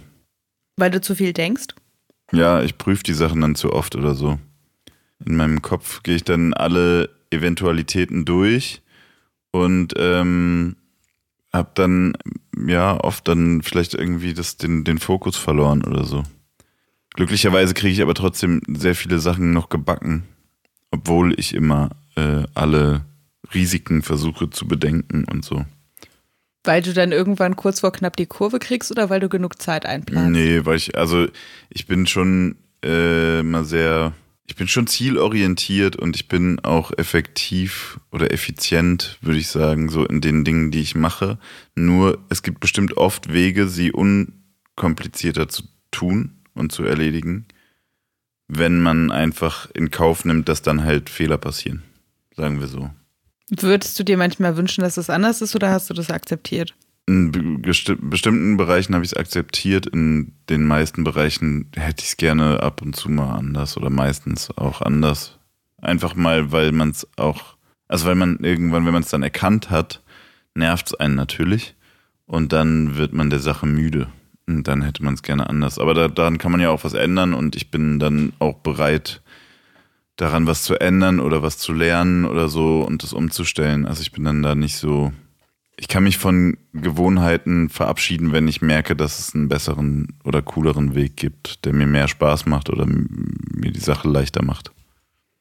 Weil 0.76 0.90
du 0.90 1.00
zu 1.00 1.14
viel 1.14 1.32
denkst? 1.32 1.66
Ja, 2.32 2.62
ich 2.62 2.78
prüfe 2.78 3.02
die 3.02 3.14
Sachen 3.14 3.40
dann 3.40 3.54
zu 3.54 3.72
oft 3.72 3.96
oder 3.96 4.14
so. 4.14 4.38
In 5.24 5.36
meinem 5.36 5.60
Kopf 5.60 6.02
gehe 6.02 6.16
ich 6.16 6.24
dann 6.24 6.54
alle 6.54 7.10
Eventualitäten 7.30 8.24
durch 8.24 8.80
und 9.50 9.94
ähm, 9.96 10.76
habe 11.58 11.70
dann 11.74 12.14
ja 12.66 12.98
oft 12.98 13.28
dann 13.28 13.62
vielleicht 13.62 13.94
irgendwie 13.94 14.32
das, 14.32 14.56
den, 14.56 14.84
den 14.84 14.98
Fokus 14.98 15.36
verloren 15.36 15.84
oder 15.84 16.04
so. 16.04 16.22
Glücklicherweise 17.14 17.74
kriege 17.74 17.92
ich 17.92 18.02
aber 18.02 18.14
trotzdem 18.14 18.62
sehr 18.68 18.94
viele 18.94 19.18
Sachen 19.18 19.52
noch 19.52 19.68
gebacken, 19.68 20.22
obwohl 20.90 21.38
ich 21.38 21.54
immer 21.54 21.90
äh, 22.16 22.44
alle 22.54 23.04
Risiken 23.52 24.02
versuche 24.02 24.50
zu 24.50 24.66
bedenken 24.66 25.24
und 25.24 25.44
so. 25.44 25.64
Weil 26.64 26.82
du 26.82 26.92
dann 26.92 27.12
irgendwann 27.12 27.56
kurz 27.56 27.80
vor 27.80 27.92
knapp 27.92 28.16
die 28.16 28.26
Kurve 28.26 28.58
kriegst 28.58 28.90
oder 28.90 29.10
weil 29.10 29.20
du 29.20 29.28
genug 29.28 29.60
Zeit 29.60 29.86
einplanst? 29.86 30.30
Nee, 30.30 30.64
weil 30.64 30.76
ich, 30.76 30.96
also 30.96 31.26
ich 31.70 31.86
bin 31.86 32.06
schon 32.06 32.56
äh, 32.82 33.42
mal 33.42 33.64
sehr, 33.64 34.12
ich 34.48 34.56
bin 34.56 34.66
schon 34.66 34.86
zielorientiert 34.86 35.94
und 35.96 36.16
ich 36.16 36.26
bin 36.26 36.58
auch 36.60 36.90
effektiv 36.96 38.00
oder 38.10 38.32
effizient, 38.32 39.18
würde 39.20 39.38
ich 39.38 39.48
sagen, 39.48 39.90
so 39.90 40.06
in 40.06 40.22
den 40.22 40.42
Dingen, 40.42 40.70
die 40.70 40.80
ich 40.80 40.94
mache. 40.94 41.38
Nur 41.74 42.18
es 42.30 42.42
gibt 42.42 42.58
bestimmt 42.58 42.96
oft 42.96 43.30
Wege, 43.32 43.68
sie 43.68 43.92
unkomplizierter 43.92 45.48
zu 45.48 45.64
tun 45.90 46.38
und 46.54 46.72
zu 46.72 46.82
erledigen, 46.82 47.46
wenn 48.48 48.80
man 48.80 49.10
einfach 49.10 49.70
in 49.74 49.90
Kauf 49.90 50.24
nimmt, 50.24 50.48
dass 50.48 50.62
dann 50.62 50.82
halt 50.82 51.10
Fehler 51.10 51.36
passieren. 51.36 51.82
Sagen 52.34 52.58
wir 52.58 52.68
so. 52.68 52.90
Würdest 53.50 53.98
du 53.98 54.04
dir 54.04 54.16
manchmal 54.16 54.56
wünschen, 54.56 54.80
dass 54.80 54.96
es 54.96 55.10
anders 55.10 55.42
ist 55.42 55.54
oder 55.54 55.70
hast 55.70 55.90
du 55.90 55.94
das 55.94 56.10
akzeptiert? 56.10 56.74
In 57.08 57.62
bestimmten 57.62 58.58
Bereichen 58.58 58.94
habe 58.94 59.02
ich 59.02 59.12
es 59.12 59.16
akzeptiert, 59.16 59.86
in 59.86 60.34
den 60.50 60.66
meisten 60.66 61.04
Bereichen 61.04 61.70
hätte 61.74 62.02
ich 62.02 62.10
es 62.10 62.16
gerne 62.18 62.62
ab 62.62 62.82
und 62.82 62.96
zu 62.96 63.08
mal 63.08 63.34
anders 63.34 63.78
oder 63.78 63.88
meistens 63.88 64.50
auch 64.58 64.82
anders. 64.82 65.38
Einfach 65.80 66.14
mal, 66.14 66.52
weil 66.52 66.70
man 66.72 66.90
es 66.90 67.08
auch, 67.16 67.56
also 67.88 68.04
weil 68.04 68.14
man 68.14 68.40
irgendwann, 68.40 68.84
wenn 68.84 68.92
man 68.92 69.04
es 69.04 69.08
dann 69.08 69.22
erkannt 69.22 69.70
hat, 69.70 70.02
nervt 70.54 70.88
es 70.88 70.94
einen 70.96 71.14
natürlich 71.14 71.76
und 72.26 72.52
dann 72.52 72.96
wird 72.96 73.14
man 73.14 73.30
der 73.30 73.40
Sache 73.40 73.64
müde. 73.64 74.08
Und 74.46 74.68
dann 74.68 74.82
hätte 74.82 75.02
man 75.02 75.14
es 75.14 75.22
gerne 75.22 75.48
anders. 75.48 75.78
Aber 75.78 75.94
da, 75.94 76.08
daran 76.08 76.36
kann 76.36 76.52
man 76.52 76.60
ja 76.60 76.68
auch 76.68 76.84
was 76.84 76.92
ändern 76.92 77.32
und 77.32 77.56
ich 77.56 77.70
bin 77.70 77.98
dann 77.98 78.34
auch 78.38 78.56
bereit, 78.56 79.22
daran 80.16 80.46
was 80.46 80.62
zu 80.62 80.78
ändern 80.78 81.20
oder 81.20 81.42
was 81.42 81.56
zu 81.56 81.72
lernen 81.72 82.26
oder 82.26 82.50
so 82.50 82.82
und 82.82 83.02
das 83.02 83.14
umzustellen. 83.14 83.86
Also 83.86 84.02
ich 84.02 84.12
bin 84.12 84.24
dann 84.24 84.42
da 84.42 84.54
nicht 84.54 84.76
so. 84.76 85.10
Ich 85.80 85.86
kann 85.86 86.02
mich 86.02 86.18
von 86.18 86.56
Gewohnheiten 86.72 87.68
verabschieden, 87.68 88.32
wenn 88.32 88.48
ich 88.48 88.60
merke, 88.60 88.96
dass 88.96 89.20
es 89.20 89.34
einen 89.34 89.48
besseren 89.48 90.08
oder 90.24 90.42
cooleren 90.42 90.96
Weg 90.96 91.16
gibt, 91.16 91.64
der 91.64 91.72
mir 91.72 91.86
mehr 91.86 92.08
Spaß 92.08 92.46
macht 92.46 92.68
oder 92.68 92.84
mir 92.84 93.70
die 93.70 93.78
Sache 93.78 94.08
leichter 94.08 94.44
macht. 94.44 94.72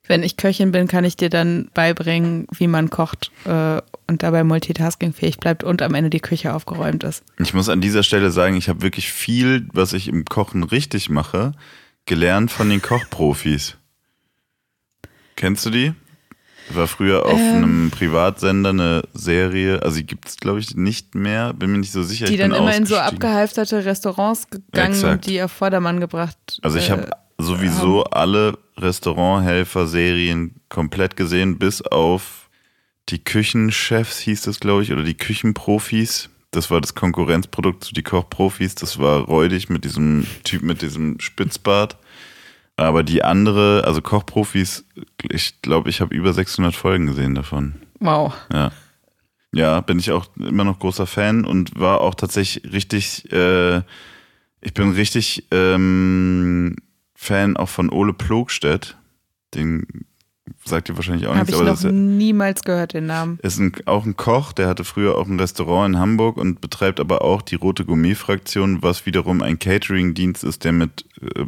Wenn 0.05 0.21
ich 0.21 0.37
Köchin 0.37 0.71
bin, 0.71 0.87
kann 0.87 1.03
ich 1.05 1.17
dir 1.17 1.29
dann 1.29 1.69
beibringen, 1.73 2.45
wie 2.55 2.67
man 2.67 2.91
kocht 2.91 3.31
äh, 3.45 3.81
und 4.05 4.21
dabei 4.21 4.43
multitaskingfähig 4.43 5.37
bleibt 5.37 5.63
und 5.63 5.81
am 5.81 5.95
Ende 5.95 6.11
die 6.11 6.19
Küche 6.19 6.53
aufgeräumt 6.53 7.03
ist. 7.03 7.23
Ich 7.39 7.55
muss 7.55 7.67
an 7.67 7.81
dieser 7.81 8.03
Stelle 8.03 8.29
sagen, 8.29 8.55
ich 8.55 8.69
habe 8.69 8.83
wirklich 8.83 9.11
viel, 9.11 9.67
was 9.73 9.93
ich 9.93 10.07
im 10.07 10.23
Kochen 10.23 10.63
richtig 10.63 11.09
mache, 11.09 11.53
gelernt 12.05 12.51
von 12.51 12.69
den 12.69 12.81
Kochprofis. 12.81 13.75
Kennst 15.35 15.65
du 15.65 15.71
die? 15.71 15.93
War 16.69 16.87
früher 16.87 17.25
auf 17.25 17.39
ähm, 17.39 17.55
einem 17.55 17.91
Privatsender 17.91 18.71
eine 18.71 19.03
Serie, 19.13 19.81
also 19.83 19.97
die 19.97 20.05
gibt 20.05 20.27
es, 20.27 20.37
glaube 20.37 20.59
ich, 20.59 20.75
nicht 20.75 21.15
mehr, 21.15 21.53
bin 21.53 21.71
mir 21.71 21.77
nicht 21.77 21.91
so 21.91 22.03
sicher. 22.03 22.25
Die 22.25 22.37
dann 22.37 22.53
immer 22.53 22.75
in 22.75 22.85
so 22.85 22.97
abgehalfterte 22.97 23.85
Restaurants 23.85 24.49
gegangen 24.49 24.93
Exakt. 24.93 25.13
und 25.13 25.27
die 25.27 25.41
auf 25.41 25.51
Vordermann 25.51 25.99
gebracht. 25.99 26.59
Also 26.61 26.77
ich 26.77 26.91
habe 26.91 27.03
äh, 27.03 27.11
sowieso 27.37 28.03
haben. 28.03 28.13
alle 28.13 28.57
Restauranthelfer-Serien 28.77 30.55
komplett 30.69 31.15
gesehen, 31.15 31.57
bis 31.57 31.81
auf 31.81 32.49
die 33.09 33.23
Küchenchefs 33.23 34.19
hieß 34.19 34.41
das, 34.41 34.59
glaube 34.59 34.83
ich, 34.83 34.91
oder 34.91 35.03
die 35.03 35.15
Küchenprofis. 35.17 36.29
Das 36.51 36.71
war 36.71 36.81
das 36.81 36.95
Konkurrenzprodukt 36.95 37.83
zu 37.83 37.93
die 37.93 38.03
Kochprofis. 38.03 38.75
Das 38.75 38.99
war 38.99 39.21
räudig 39.21 39.69
mit 39.69 39.85
diesem 39.85 40.25
Typ 40.43 40.63
mit 40.63 40.81
diesem 40.81 41.19
Spitzbart. 41.19 41.97
Aber 42.77 43.01
die 43.01 43.23
andere, 43.23 43.83
also 43.85 44.01
Kochprofis, 44.01 44.85
ich 45.29 45.61
glaube, 45.63 45.89
ich 45.89 45.99
habe 45.99 46.15
über 46.15 46.31
600 46.31 46.75
Folgen 46.75 47.07
gesehen 47.07 47.33
davon. 47.33 47.75
Wow. 47.99 48.33
Ja. 48.53 48.71
Ja, 49.51 49.81
bin 49.81 49.97
ich 49.97 50.11
auch 50.11 50.27
immer 50.37 50.63
noch 50.63 50.77
großer 50.77 51.07
Fan 51.07 51.43
und 51.43 51.79
war 51.79 52.01
auch 52.01 52.13
tatsächlich 52.13 52.71
richtig, 52.71 53.31
äh, 53.31 53.77
ich 54.61 54.73
bin 54.75 54.91
richtig 54.91 55.47
ähm, 55.49 56.75
Fan 57.15 57.57
auch 57.57 57.69
von 57.69 57.89
Ole 57.89 58.13
Plogstedt. 58.13 58.95
Den 59.55 59.87
sagt 60.63 60.89
ihr 60.89 60.95
wahrscheinlich 60.95 61.25
auch 61.25 61.35
Hab 61.35 61.47
nichts. 61.47 61.59
Habe 61.59 61.73
ich 61.73 61.83
noch 61.83 61.91
niemals 61.91 62.63
gehört, 62.63 62.93
den 62.93 63.07
Namen. 63.07 63.39
Ist 63.41 63.59
ein, 63.59 63.71
auch 63.85 64.05
ein 64.05 64.17
Koch, 64.17 64.53
der 64.53 64.67
hatte 64.67 64.83
früher 64.83 65.17
auch 65.17 65.27
ein 65.27 65.39
Restaurant 65.39 65.95
in 65.95 65.99
Hamburg 65.99 66.37
und 66.37 66.61
betreibt 66.61 66.99
aber 66.99 67.23
auch 67.23 67.41
die 67.41 67.55
Rote 67.55 67.85
Gourmet-Fraktion, 67.85 68.83
was 68.83 69.05
wiederum 69.07 69.41
ein 69.41 69.57
Catering-Dienst 69.57 70.43
ist, 70.43 70.63
der 70.63 70.73
mit 70.73 71.05
äh, 71.21 71.45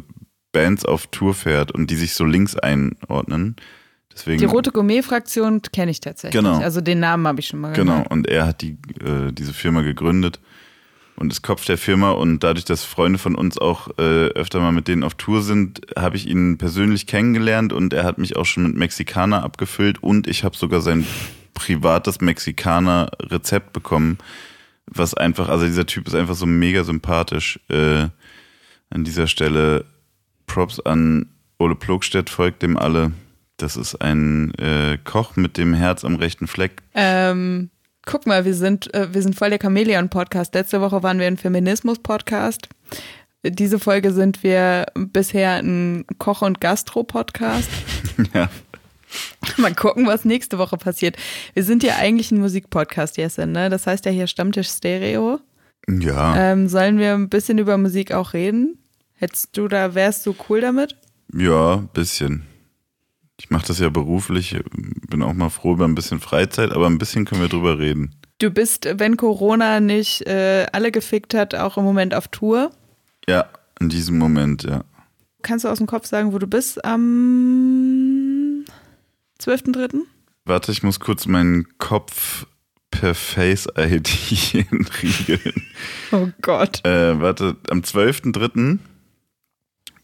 Bands 0.52 0.84
auf 0.84 1.06
Tour 1.08 1.34
fährt 1.34 1.72
und 1.72 1.90
die 1.90 1.96
sich 1.96 2.14
so 2.14 2.24
links 2.24 2.56
einordnen. 2.56 3.56
Deswegen, 4.12 4.38
die 4.38 4.44
Rote 4.44 4.72
Gourmet-Fraktion 4.72 5.62
kenne 5.72 5.90
ich 5.90 6.00
tatsächlich. 6.00 6.42
Genau. 6.42 6.58
Also 6.58 6.80
den 6.80 7.00
Namen 7.00 7.26
habe 7.26 7.40
ich 7.40 7.46
schon 7.46 7.60
mal 7.60 7.72
genau. 7.72 7.92
gehört. 7.92 8.08
Genau, 8.08 8.14
und 8.14 8.26
er 8.26 8.46
hat 8.46 8.60
die, 8.60 8.76
äh, 9.04 9.32
diese 9.32 9.52
Firma 9.52 9.82
gegründet 9.82 10.40
und 11.16 11.32
ist 11.32 11.42
Kopf 11.42 11.64
der 11.64 11.78
Firma 11.78 12.10
und 12.10 12.42
dadurch, 12.42 12.64
dass 12.64 12.82
Freunde 12.82 13.18
von 13.18 13.34
uns 13.34 13.58
auch 13.58 13.88
äh, 13.98 14.28
öfter 14.28 14.60
mal 14.60 14.72
mit 14.72 14.88
denen 14.88 15.04
auf 15.04 15.14
Tour 15.14 15.42
sind, 15.42 15.82
habe 15.96 16.16
ich 16.16 16.26
ihn 16.26 16.58
persönlich 16.58 17.06
kennengelernt 17.06 17.72
und 17.72 17.92
er 17.92 18.04
hat 18.04 18.18
mich 18.18 18.36
auch 18.36 18.46
schon 18.46 18.64
mit 18.64 18.76
Mexikaner 18.76 19.44
abgefüllt 19.44 20.02
und 20.02 20.26
ich 20.26 20.44
habe 20.44 20.56
sogar 20.56 20.80
sein 20.80 21.06
privates 21.54 22.20
Mexikaner-Rezept 22.20 23.72
bekommen, 23.72 24.18
was 24.86 25.14
einfach, 25.14 25.48
also 25.48 25.66
dieser 25.66 25.86
Typ 25.86 26.08
ist 26.08 26.14
einfach 26.14 26.34
so 26.34 26.46
mega 26.46 26.82
sympathisch. 26.84 27.60
Äh, 27.68 28.08
an 28.92 29.04
dieser 29.04 29.28
Stelle 29.28 29.84
Props 30.52 30.80
an 30.80 31.26
Ole 31.60 31.76
Plogstedt, 31.76 32.28
folgt 32.28 32.62
dem 32.62 32.76
alle. 32.76 33.12
Das 33.56 33.76
ist 33.76 33.94
ein 34.02 34.52
äh, 34.54 34.98
Koch 35.04 35.36
mit 35.36 35.56
dem 35.56 35.74
Herz 35.74 36.04
am 36.04 36.16
rechten 36.16 36.48
Fleck. 36.48 36.82
Ähm, 36.92 37.70
guck 38.04 38.26
mal, 38.26 38.44
wir 38.44 38.54
sind, 38.54 38.92
äh, 38.92 39.14
wir 39.14 39.22
sind 39.22 39.36
voll 39.36 39.50
der 39.50 39.60
Chamäleon-Podcast. 39.60 40.52
Letzte 40.54 40.80
Woche 40.80 41.04
waren 41.04 41.20
wir 41.20 41.28
ein 41.28 41.36
Feminismus-Podcast. 41.36 42.68
Diese 43.44 43.78
Folge 43.78 44.12
sind 44.12 44.42
wir 44.42 44.86
bisher 44.96 45.54
ein 45.54 46.04
Koch- 46.18 46.42
und 46.42 46.60
Gastro-Podcast. 46.60 47.70
ja. 48.34 48.50
Mal 49.56 49.74
gucken, 49.74 50.08
was 50.08 50.24
nächste 50.24 50.58
Woche 50.58 50.78
passiert. 50.78 51.16
Wir 51.54 51.62
sind 51.62 51.84
ja 51.84 51.94
eigentlich 51.96 52.32
ein 52.32 52.40
Musikpodcast, 52.40 53.18
Jessen, 53.18 53.52
ne? 53.52 53.70
Das 53.70 53.86
heißt 53.86 54.04
ja 54.04 54.10
hier 54.10 54.26
Stammtisch 54.26 54.68
Stereo. 54.68 55.38
Ja. 55.88 56.36
Ähm, 56.36 56.68
sollen 56.68 56.98
wir 56.98 57.14
ein 57.14 57.28
bisschen 57.28 57.58
über 57.58 57.78
Musik 57.78 58.12
auch 58.12 58.32
reden? 58.32 58.80
Hättest 59.20 59.54
du 59.54 59.68
da, 59.68 59.94
wärst 59.94 60.24
du 60.24 60.34
cool 60.48 60.62
damit? 60.62 60.96
Ja, 61.34 61.74
ein 61.74 61.88
bisschen. 61.88 62.46
Ich 63.38 63.50
mache 63.50 63.66
das 63.66 63.78
ja 63.78 63.90
beruflich, 63.90 64.58
bin 65.10 65.22
auch 65.22 65.34
mal 65.34 65.50
froh 65.50 65.74
über 65.74 65.84
ein 65.84 65.94
bisschen 65.94 66.20
Freizeit, 66.20 66.72
aber 66.72 66.86
ein 66.86 66.96
bisschen 66.96 67.26
können 67.26 67.42
wir 67.42 67.50
drüber 67.50 67.78
reden. 67.78 68.14
Du 68.38 68.50
bist, 68.50 68.88
wenn 68.94 69.18
Corona 69.18 69.78
nicht 69.80 70.26
äh, 70.26 70.66
alle 70.72 70.90
gefickt 70.90 71.34
hat, 71.34 71.54
auch 71.54 71.76
im 71.76 71.84
Moment 71.84 72.14
auf 72.14 72.28
Tour? 72.28 72.70
Ja, 73.28 73.44
in 73.78 73.90
diesem 73.90 74.16
Moment, 74.16 74.62
ja. 74.62 74.84
Kannst 75.42 75.66
du 75.66 75.68
aus 75.68 75.78
dem 75.78 75.86
Kopf 75.86 76.06
sagen, 76.06 76.32
wo 76.32 76.38
du 76.38 76.46
bist 76.46 76.82
am 76.82 78.64
12.3.? 79.38 80.00
Warte, 80.46 80.72
ich 80.72 80.82
muss 80.82 80.98
kurz 80.98 81.26
meinen 81.26 81.66
Kopf 81.76 82.46
per 82.90 83.14
Face 83.14 83.68
ID 83.76 84.66
entriegeln. 84.72 85.62
Oh 86.10 86.28
Gott. 86.40 86.82
Äh, 86.86 87.20
warte, 87.20 87.58
am 87.68 87.80
12.3 87.80 88.78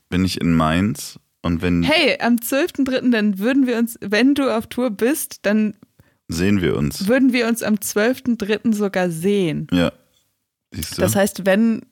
bin 0.08 0.24
ich 0.24 0.40
in 0.40 0.54
Mainz 0.54 1.18
und 1.42 1.62
wenn. 1.62 1.82
Hey, 1.82 2.18
am 2.20 2.36
12.3. 2.36 3.10
dann 3.10 3.38
würden 3.38 3.66
wir 3.66 3.78
uns, 3.78 3.98
wenn 4.00 4.34
du 4.34 4.54
auf 4.54 4.66
Tour 4.66 4.90
bist, 4.90 5.40
dann 5.42 5.74
sehen 6.28 6.60
wir 6.60 6.76
uns. 6.76 7.06
Würden 7.06 7.32
wir 7.32 7.46
uns 7.46 7.62
am 7.62 7.74
12.3. 7.74 8.74
sogar 8.74 9.10
sehen. 9.10 9.66
Ja. 9.72 9.92
Siehst 10.72 10.98
du? 10.98 11.02
Das 11.02 11.14
heißt, 11.14 11.46
wenn 11.46 11.82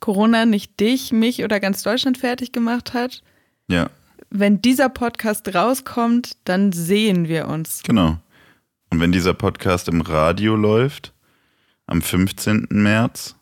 Corona 0.00 0.46
nicht 0.46 0.80
dich, 0.80 1.12
mich 1.12 1.44
oder 1.44 1.60
ganz 1.60 1.82
Deutschland 1.82 2.18
fertig 2.18 2.52
gemacht 2.52 2.94
hat, 2.94 3.22
ja. 3.68 3.90
wenn 4.30 4.62
dieser 4.62 4.88
Podcast 4.88 5.54
rauskommt, 5.54 6.36
dann 6.44 6.72
sehen 6.72 7.28
wir 7.28 7.48
uns. 7.48 7.82
Genau. 7.82 8.18
Und 8.90 9.00
wenn 9.00 9.12
dieser 9.12 9.34
Podcast 9.34 9.88
im 9.88 10.00
Radio 10.00 10.56
läuft, 10.56 11.12
am 11.86 12.00
15. 12.00 12.68
März, 12.70 13.36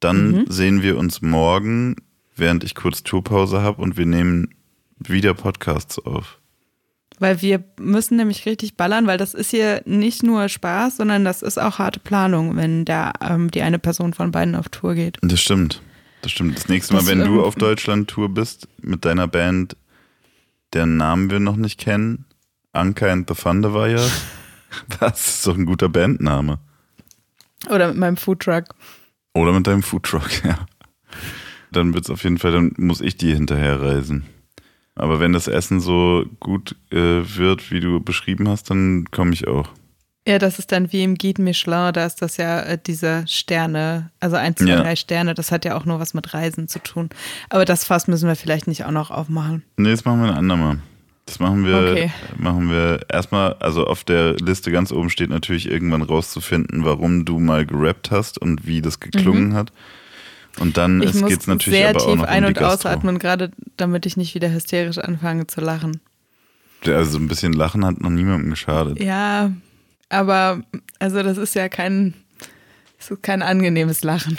dann 0.00 0.30
mhm. 0.30 0.44
sehen 0.48 0.82
wir 0.82 0.98
uns 0.98 1.22
morgen 1.22 1.96
während 2.36 2.64
ich 2.64 2.74
kurz 2.74 3.02
Tourpause 3.02 3.62
habe 3.62 3.80
und 3.82 3.96
wir 3.96 4.06
nehmen 4.06 4.54
wieder 4.98 5.34
Podcasts 5.34 5.98
auf. 5.98 6.38
Weil 7.18 7.42
wir 7.42 7.62
müssen 7.78 8.16
nämlich 8.16 8.44
richtig 8.44 8.76
ballern, 8.76 9.06
weil 9.06 9.18
das 9.18 9.34
ist 9.34 9.50
hier 9.50 9.82
nicht 9.84 10.24
nur 10.24 10.48
Spaß, 10.48 10.96
sondern 10.96 11.24
das 11.24 11.42
ist 11.42 11.58
auch 11.58 11.78
harte 11.78 12.00
Planung, 12.00 12.56
wenn 12.56 12.84
da 12.84 13.12
ähm, 13.20 13.50
die 13.50 13.62
eine 13.62 13.78
Person 13.78 14.14
von 14.14 14.32
beiden 14.32 14.56
auf 14.56 14.68
Tour 14.68 14.94
geht. 14.94 15.18
Das 15.22 15.40
stimmt. 15.40 15.80
Das 16.22 16.32
stimmt. 16.32 16.56
Das 16.56 16.68
nächste 16.68 16.94
Mal, 16.94 17.00
das 17.00 17.08
wenn 17.08 17.20
du 17.20 17.44
auf 17.44 17.54
Deutschland-Tour 17.54 18.30
bist 18.30 18.66
mit 18.82 19.04
deiner 19.04 19.28
Band, 19.28 19.76
deren 20.72 20.96
Namen 20.96 21.30
wir 21.30 21.38
noch 21.38 21.56
nicht 21.56 21.78
kennen, 21.78 22.24
Anka 22.72 23.06
and 23.06 23.28
the 23.28 23.40
Thunderwire, 23.40 24.10
das 24.98 25.28
ist 25.28 25.46
doch 25.46 25.56
ein 25.56 25.66
guter 25.66 25.88
Bandname. 25.88 26.58
Oder 27.70 27.88
mit 27.88 27.96
meinem 27.96 28.16
Foodtruck. 28.16 28.64
Oder 29.34 29.52
mit 29.52 29.66
deinem 29.68 29.84
Foodtruck, 29.84 30.44
ja 30.44 30.66
dann 31.76 31.94
wird 31.94 32.04
es 32.04 32.10
auf 32.10 32.24
jeden 32.24 32.38
Fall, 32.38 32.52
dann 32.52 32.72
muss 32.76 33.00
ich 33.00 33.16
die 33.16 33.34
hinterher 33.34 33.80
reisen. 33.80 34.24
Aber 34.94 35.18
wenn 35.20 35.32
das 35.32 35.48
Essen 35.48 35.80
so 35.80 36.24
gut 36.38 36.76
äh, 36.90 36.96
wird, 36.96 37.70
wie 37.70 37.80
du 37.80 38.00
beschrieben 38.00 38.48
hast, 38.48 38.70
dann 38.70 39.06
komme 39.10 39.32
ich 39.32 39.48
auch. 39.48 39.68
Ja, 40.26 40.38
das 40.38 40.58
ist 40.58 40.72
dann 40.72 40.90
wie 40.90 41.02
im 41.02 41.16
Guide 41.16 41.42
Michelin, 41.42 41.92
da 41.92 42.06
ist 42.06 42.22
das 42.22 42.38
ja 42.38 42.60
äh, 42.62 42.78
diese 42.84 43.24
Sterne, 43.28 44.10
also 44.20 44.36
eins, 44.36 44.58
zwei, 44.58 44.70
ja. 44.70 44.80
drei 44.80 44.96
Sterne, 44.96 45.34
das 45.34 45.52
hat 45.52 45.66
ja 45.66 45.76
auch 45.76 45.84
nur 45.84 46.00
was 46.00 46.14
mit 46.14 46.32
Reisen 46.32 46.66
zu 46.66 46.78
tun. 46.78 47.10
Aber 47.50 47.66
das 47.66 47.84
Fass 47.84 48.08
müssen 48.08 48.26
wir 48.26 48.36
vielleicht 48.36 48.66
nicht 48.66 48.84
auch 48.86 48.90
noch 48.90 49.10
aufmachen. 49.10 49.64
Nee, 49.76 49.90
das 49.90 50.04
machen 50.06 50.22
wir 50.22 50.30
ein 50.30 50.38
andermal. 50.38 50.78
Das 51.26 51.40
machen 51.40 51.64
wir, 51.64 51.76
okay. 51.76 52.10
machen 52.36 52.70
wir 52.70 53.00
erstmal, 53.10 53.54
also 53.54 53.86
auf 53.86 54.04
der 54.04 54.34
Liste 54.34 54.70
ganz 54.70 54.92
oben 54.92 55.10
steht 55.10 55.30
natürlich 55.30 55.70
irgendwann 55.70 56.02
rauszufinden, 56.02 56.84
warum 56.84 57.24
du 57.24 57.38
mal 57.38 57.66
gerappt 57.66 58.10
hast 58.10 58.38
und 58.38 58.66
wie 58.66 58.82
das 58.82 59.00
geklungen 59.00 59.50
mhm. 59.50 59.54
hat. 59.54 59.72
Und 60.60 60.76
dann 60.76 61.00
geht 61.00 61.14
es 61.40 61.46
natürlich 61.46 61.78
sehr 61.78 61.90
aber 61.90 61.98
tief 61.98 62.08
auch 62.08 62.16
noch 62.16 62.24
ein- 62.24 62.44
um 62.44 62.48
und 62.48 62.62
ausatmen, 62.62 63.18
gerade 63.18 63.50
damit 63.76 64.06
ich 64.06 64.16
nicht 64.16 64.34
wieder 64.34 64.52
hysterisch 64.52 64.98
anfange 64.98 65.46
zu 65.46 65.60
lachen. 65.60 66.00
Also 66.86 67.18
ein 67.18 67.28
bisschen 67.28 67.52
Lachen 67.54 67.84
hat 67.84 68.00
noch 68.00 68.10
niemandem 68.10 68.50
geschadet. 68.50 69.00
Ja, 69.00 69.52
Aber, 70.10 70.62
also 71.00 71.22
das 71.22 71.38
ist 71.38 71.54
ja 71.54 71.68
kein, 71.68 72.14
das 72.98 73.10
ist 73.10 73.22
kein 73.22 73.42
angenehmes 73.42 74.04
Lachen. 74.04 74.36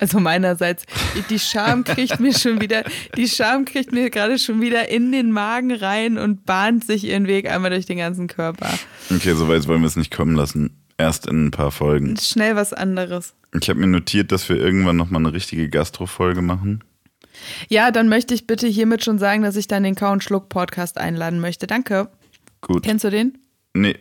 Also 0.00 0.18
meinerseits, 0.18 0.84
die 1.28 1.38
Scham 1.38 1.84
kriegt 1.84 2.18
mir 2.18 2.32
schon 2.36 2.60
wieder, 2.60 2.82
die 3.16 3.28
Scham 3.28 3.64
kriegt 3.66 3.92
mir 3.92 4.08
gerade 4.10 4.38
schon 4.38 4.60
wieder 4.62 4.88
in 4.88 5.12
den 5.12 5.30
Magen 5.30 5.72
rein 5.72 6.16
und 6.18 6.46
bahnt 6.46 6.84
sich 6.84 7.04
ihren 7.04 7.26
Weg 7.28 7.48
einmal 7.48 7.70
durch 7.70 7.84
den 7.86 7.98
ganzen 7.98 8.26
Körper. 8.26 8.70
Okay, 9.14 9.34
so 9.34 9.46
weit 9.46 9.68
wollen 9.68 9.82
wir 9.82 9.86
es 9.86 9.94
nicht 9.96 10.10
kommen 10.10 10.34
lassen. 10.34 10.70
Erst 10.96 11.26
in 11.26 11.46
ein 11.46 11.50
paar 11.50 11.70
Folgen. 11.70 12.16
Schnell 12.16 12.56
was 12.56 12.72
anderes. 12.72 13.34
Ich 13.60 13.68
habe 13.68 13.78
mir 13.80 13.86
notiert, 13.86 14.32
dass 14.32 14.48
wir 14.48 14.56
irgendwann 14.56 14.96
nochmal 14.96 15.20
eine 15.22 15.32
richtige 15.32 15.68
Gastro-Folge 15.68 16.42
machen. 16.42 16.82
Ja, 17.68 17.90
dann 17.90 18.08
möchte 18.08 18.34
ich 18.34 18.46
bitte 18.46 18.66
hiermit 18.66 19.04
schon 19.04 19.18
sagen, 19.18 19.42
dass 19.42 19.56
ich 19.56 19.66
dann 19.68 19.82
den 19.82 19.94
Kau 19.94 20.12
und 20.12 20.22
Schluck 20.24 20.48
Podcast 20.48 20.98
einladen 20.98 21.40
möchte. 21.40 21.66
Danke. 21.66 22.08
Gut. 22.60 22.82
Kennst 22.84 23.04
du 23.04 23.10
den? 23.10 23.38
Nee, 23.74 23.96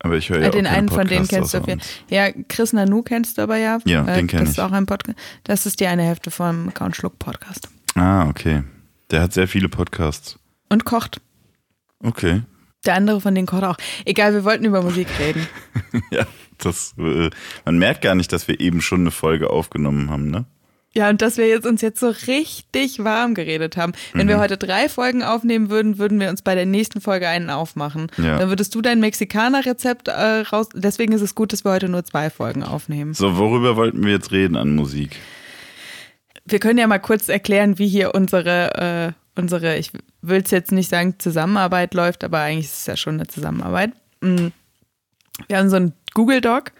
aber 0.00 0.16
ich 0.16 0.28
höre 0.30 0.38
ja 0.40 0.44
Äh, 0.46 0.48
auch 0.48 0.52
den 0.52 0.66
einen 0.66 0.88
von 0.88 1.06
denen 1.06 1.26
kennst 1.28 1.54
du 1.54 1.58
außer 1.58 1.60
auf 1.62 1.68
jeden 1.68 1.80
uns. 1.80 1.88
Ja, 2.10 2.30
Chris 2.48 2.72
Nanu 2.72 3.02
kennst 3.02 3.38
du 3.38 3.42
aber 3.42 3.56
ja. 3.56 3.78
Ja, 3.84 4.06
Äh, 4.06 4.16
den 4.16 4.26
kenn 4.26 4.40
Das 4.40 4.50
ich. 4.50 4.58
ist 4.58 4.60
auch 4.60 4.72
ein 4.72 4.86
Podcast. 4.86 5.16
Das 5.44 5.64
ist 5.66 5.78
die 5.80 5.86
eine 5.86 6.02
Hälfte 6.02 6.30
vom 6.30 6.72
Kau 6.74 6.84
und 6.86 6.96
Schluck 6.96 7.18
Podcast. 7.18 7.68
Ah, 7.94 8.28
okay. 8.28 8.62
Der 9.10 9.20
hat 9.22 9.32
sehr 9.32 9.46
viele 9.48 9.68
Podcasts. 9.68 10.38
Und 10.68 10.84
kocht. 10.84 11.20
Okay. 12.00 12.42
Der 12.84 12.94
andere 12.94 13.20
von 13.20 13.34
denen 13.34 13.46
kocht 13.46 13.64
auch. 13.64 13.76
Egal, 14.04 14.34
wir 14.34 14.44
wollten 14.44 14.64
über 14.64 14.82
Musik 14.82 15.08
reden. 15.18 15.46
Ja, 16.10 16.26
das, 16.58 16.94
äh, 16.98 17.28
man 17.66 17.76
merkt 17.78 18.00
gar 18.02 18.14
nicht, 18.14 18.32
dass 18.32 18.48
wir 18.48 18.60
eben 18.60 18.80
schon 18.80 19.00
eine 19.00 19.10
Folge 19.10 19.50
aufgenommen 19.50 20.08
haben, 20.10 20.30
ne? 20.30 20.46
Ja, 20.94 21.08
und 21.08 21.22
dass 21.22 21.36
wir 21.38 21.48
jetzt 21.48 21.66
uns 21.66 21.80
jetzt 21.80 22.00
so 22.00 22.08
richtig 22.26 23.02
warm 23.02 23.34
geredet 23.34 23.76
haben. 23.78 23.92
Wenn 24.12 24.26
Mhm. 24.26 24.30
wir 24.30 24.38
heute 24.40 24.56
drei 24.58 24.88
Folgen 24.90 25.22
aufnehmen 25.22 25.70
würden, 25.70 25.96
würden 25.98 26.20
wir 26.20 26.28
uns 26.28 26.42
bei 26.42 26.54
der 26.54 26.66
nächsten 26.66 27.00
Folge 27.00 27.28
einen 27.28 27.48
aufmachen. 27.50 28.08
Ja. 28.18 28.38
Dann 28.38 28.48
würdest 28.50 28.74
du 28.74 28.82
dein 28.82 29.00
Mexikaner-Rezept 29.00 30.08
äh, 30.08 30.12
raus. 30.52 30.68
Deswegen 30.74 31.12
ist 31.14 31.22
es 31.22 31.34
gut, 31.34 31.52
dass 31.54 31.64
wir 31.64 31.72
heute 31.72 31.88
nur 31.88 32.04
zwei 32.04 32.28
Folgen 32.30 32.62
aufnehmen. 32.62 33.14
So, 33.14 33.38
worüber 33.38 33.76
wollten 33.76 34.04
wir 34.04 34.12
jetzt 34.12 34.32
reden 34.32 34.56
an 34.56 34.74
Musik? 34.74 35.16
Wir 36.44 36.58
können 36.58 36.78
ja 36.78 36.86
mal 36.86 36.98
kurz 36.98 37.28
erklären, 37.28 37.78
wie 37.78 37.88
hier 37.88 38.14
unsere, 38.14 39.14
äh, 39.36 39.40
unsere, 39.40 39.76
ich 39.78 39.92
will 40.22 40.40
es 40.42 40.50
jetzt 40.50 40.72
nicht 40.72 40.88
sagen, 40.88 41.16
Zusammenarbeit 41.18 41.94
läuft, 41.94 42.24
aber 42.24 42.40
eigentlich 42.40 42.66
ist 42.66 42.80
es 42.80 42.86
ja 42.86 42.96
schon 42.96 43.14
eine 43.14 43.26
Zusammenarbeit. 43.26 43.92
Mm. 44.20 44.48
Wir 45.48 45.58
haben 45.58 45.70
so 45.70 45.76
einen 45.76 45.94
Google 46.14 46.40
Doc, 46.40 46.72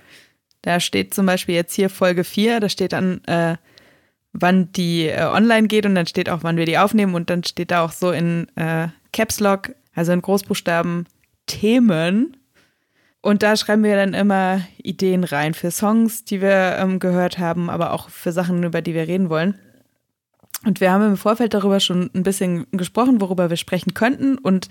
da 0.62 0.78
steht 0.78 1.12
zum 1.12 1.26
Beispiel 1.26 1.54
jetzt 1.54 1.74
hier 1.74 1.90
Folge 1.90 2.22
4, 2.22 2.60
da 2.60 2.68
steht 2.68 2.92
dann, 2.92 3.22
äh, 3.24 3.56
wann 4.32 4.70
die 4.72 5.08
äh, 5.08 5.24
online 5.24 5.66
geht 5.66 5.84
und 5.84 5.94
dann 5.94 6.06
steht 6.06 6.28
auch, 6.30 6.42
wann 6.42 6.56
wir 6.56 6.66
die 6.66 6.78
aufnehmen 6.78 7.14
und 7.14 7.30
dann 7.30 7.44
steht 7.44 7.70
da 7.70 7.84
auch 7.84 7.92
so 7.92 8.12
in 8.12 8.46
äh, 8.56 8.88
Caps 9.12 9.40
Lock, 9.40 9.74
also 9.94 10.12
in 10.12 10.22
Großbuchstaben, 10.22 11.06
Themen. 11.46 12.36
Und 13.20 13.42
da 13.42 13.56
schreiben 13.56 13.84
wir 13.84 13.96
dann 13.96 14.14
immer 14.14 14.62
Ideen 14.78 15.24
rein 15.24 15.54
für 15.54 15.70
Songs, 15.70 16.24
die 16.24 16.40
wir 16.40 16.76
ähm, 16.78 16.98
gehört 16.98 17.38
haben, 17.38 17.70
aber 17.70 17.92
auch 17.92 18.08
für 18.08 18.32
Sachen, 18.32 18.62
über 18.62 18.82
die 18.82 18.94
wir 18.94 19.06
reden 19.06 19.28
wollen. 19.30 19.58
Und 20.64 20.80
wir 20.80 20.92
haben 20.92 21.04
im 21.04 21.16
Vorfeld 21.16 21.54
darüber 21.54 21.80
schon 21.80 22.10
ein 22.14 22.22
bisschen 22.22 22.66
gesprochen, 22.70 23.20
worüber 23.20 23.50
wir 23.50 23.56
sprechen 23.56 23.94
könnten. 23.94 24.38
Und 24.38 24.68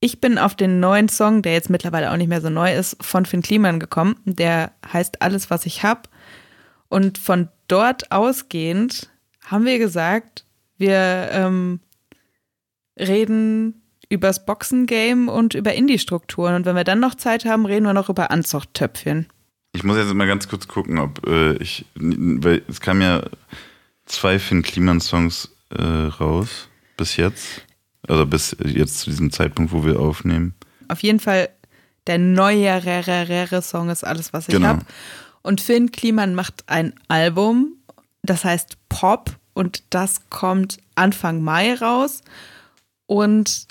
ich 0.00 0.20
bin 0.20 0.38
auf 0.38 0.54
den 0.54 0.80
neuen 0.80 1.08
Song, 1.08 1.42
der 1.42 1.52
jetzt 1.52 1.70
mittlerweile 1.70 2.10
auch 2.10 2.16
nicht 2.16 2.28
mehr 2.28 2.40
so 2.40 2.50
neu 2.50 2.74
ist, 2.74 2.96
von 3.04 3.26
Finn 3.26 3.42
Kliman 3.42 3.78
gekommen. 3.78 4.16
Der 4.24 4.72
heißt 4.92 5.22
Alles, 5.22 5.50
was 5.50 5.66
ich 5.66 5.82
hab. 5.84 6.08
Und 6.88 7.18
von 7.18 7.48
dort 7.68 8.10
ausgehend 8.10 9.10
haben 9.44 9.64
wir 9.64 9.78
gesagt, 9.78 10.44
wir 10.78 11.28
ähm, 11.32 11.80
reden 12.98 13.82
übers 14.08 14.44
Boxengame 14.44 15.30
und 15.30 15.54
über 15.54 15.74
Indie-Strukturen. 15.74 16.54
Und 16.56 16.66
wenn 16.66 16.74
wir 16.74 16.84
dann 16.84 16.98
noch 17.00 17.14
Zeit 17.14 17.44
haben, 17.44 17.64
reden 17.64 17.86
wir 17.86 17.92
noch 17.92 18.08
über 18.08 18.30
Anzuchttöpfchen. 18.30 19.28
Ich 19.72 19.84
muss 19.84 19.96
jetzt 19.96 20.12
mal 20.14 20.26
ganz 20.26 20.48
kurz 20.48 20.66
gucken, 20.66 20.98
ob 20.98 21.24
äh, 21.26 21.52
ich, 21.58 21.86
weil 21.94 22.62
es 22.66 22.80
kam 22.80 23.00
ja 23.00 23.22
zwei 24.10 24.38
Finn 24.38 24.62
Kliman-Songs 24.62 25.50
äh, 25.70 25.82
raus 25.82 26.68
bis 26.96 27.16
jetzt. 27.16 27.62
Also 28.08 28.26
bis 28.26 28.56
jetzt 28.64 29.00
zu 29.00 29.10
diesem 29.10 29.30
Zeitpunkt, 29.30 29.72
wo 29.72 29.84
wir 29.84 30.00
aufnehmen. 30.00 30.54
Auf 30.88 31.02
jeden 31.02 31.20
Fall 31.20 31.48
der 32.06 32.18
neuere 32.18 33.62
Song 33.62 33.90
ist 33.90 34.04
alles, 34.04 34.32
was 34.32 34.48
ich 34.48 34.54
Genau. 34.54 34.68
habe. 34.68 34.84
Und 35.42 35.60
Finn 35.60 35.92
Kliman 35.92 36.34
macht 36.34 36.64
ein 36.66 36.94
Album, 37.08 37.74
das 38.22 38.44
heißt 38.44 38.76
Pop 38.88 39.36
und 39.54 39.82
das 39.90 40.28
kommt 40.30 40.78
Anfang 40.94 41.42
Mai 41.42 41.74
raus. 41.74 42.22
Und 43.06 43.66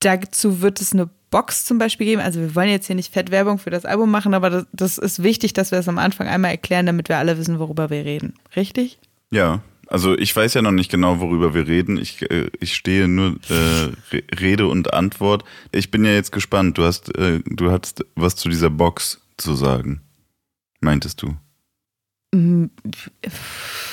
dazu 0.00 0.60
wird 0.60 0.80
es 0.80 0.92
eine 0.92 1.08
Box 1.30 1.64
zum 1.64 1.78
Beispiel 1.78 2.06
geben. 2.06 2.22
Also 2.22 2.40
wir 2.40 2.54
wollen 2.54 2.68
jetzt 2.70 2.86
hier 2.86 2.96
nicht 2.96 3.12
Fettwerbung 3.12 3.58
für 3.58 3.70
das 3.70 3.84
Album 3.84 4.10
machen, 4.10 4.34
aber 4.34 4.50
das, 4.50 4.66
das 4.72 4.98
ist 4.98 5.22
wichtig, 5.22 5.52
dass 5.52 5.70
wir 5.70 5.78
es 5.78 5.88
am 5.88 5.98
Anfang 5.98 6.26
einmal 6.28 6.50
erklären, 6.52 6.86
damit 6.86 7.08
wir 7.08 7.18
alle 7.18 7.38
wissen, 7.38 7.58
worüber 7.58 7.90
wir 7.90 8.04
reden. 8.04 8.34
Richtig? 8.56 8.98
Ja, 9.30 9.62
also 9.94 10.18
ich 10.18 10.34
weiß 10.34 10.54
ja 10.54 10.62
noch 10.62 10.72
nicht 10.72 10.90
genau, 10.90 11.20
worüber 11.20 11.54
wir 11.54 11.68
reden. 11.68 11.98
Ich, 11.98 12.28
äh, 12.28 12.50
ich 12.58 12.74
stehe 12.74 13.06
nur 13.06 13.36
äh, 13.48 13.90
Re 14.10 14.22
Rede 14.40 14.66
und 14.66 14.92
Antwort. 14.92 15.44
Ich 15.70 15.92
bin 15.92 16.04
ja 16.04 16.10
jetzt 16.10 16.32
gespannt. 16.32 16.76
Du 16.78 16.82
hast, 16.82 17.16
äh, 17.16 17.38
du 17.46 17.70
hast 17.70 18.04
was 18.16 18.34
zu 18.34 18.48
dieser 18.48 18.70
Box 18.70 19.20
zu 19.36 19.54
sagen. 19.54 20.00
Meintest 20.80 21.22
du? 21.22 21.36
Mm, 22.34 22.70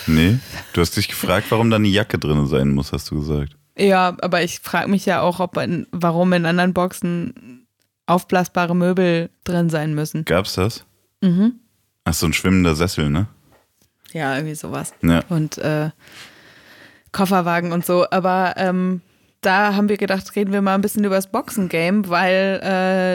Nee? 0.07 0.39
Du 0.73 0.81
hast 0.81 0.97
dich 0.97 1.07
gefragt, 1.07 1.45
warum 1.51 1.69
da 1.69 1.75
eine 1.75 1.87
Jacke 1.87 2.17
drin 2.17 2.47
sein 2.47 2.71
muss, 2.71 2.91
hast 2.93 3.11
du 3.11 3.19
gesagt. 3.19 3.55
Ja, 3.77 4.17
aber 4.21 4.41
ich 4.43 4.59
frage 4.59 4.89
mich 4.89 5.05
ja 5.05 5.21
auch, 5.21 5.39
ob 5.39 5.55
in, 5.57 5.85
warum 5.91 6.33
in 6.33 6.47
anderen 6.47 6.73
Boxen 6.73 7.67
aufblasbare 8.07 8.75
Möbel 8.75 9.29
drin 9.43 9.69
sein 9.69 9.93
müssen. 9.93 10.25
Gab's 10.25 10.55
das? 10.55 10.83
Mhm. 11.21 11.59
Ach, 12.05 12.13
so 12.15 12.25
ein 12.25 12.33
schwimmender 12.33 12.75
Sessel, 12.75 13.11
ne? 13.11 13.27
Ja, 14.13 14.35
irgendwie 14.35 14.55
sowas. 14.55 14.93
Ja. 15.01 15.23
Und 15.29 15.57
äh, 15.57 15.89
Kofferwagen 17.11 17.71
und 17.71 17.85
so. 17.85 18.05
Aber 18.09 18.53
ähm, 18.57 19.01
da 19.41 19.75
haben 19.75 19.89
wir 19.89 19.97
gedacht, 19.97 20.35
reden 20.35 20.53
wir 20.53 20.61
mal 20.61 20.75
ein 20.75 20.81
bisschen 20.81 21.03
über 21.03 21.15
das 21.15 21.31
Boxengame, 21.31 22.07
weil 22.09 22.59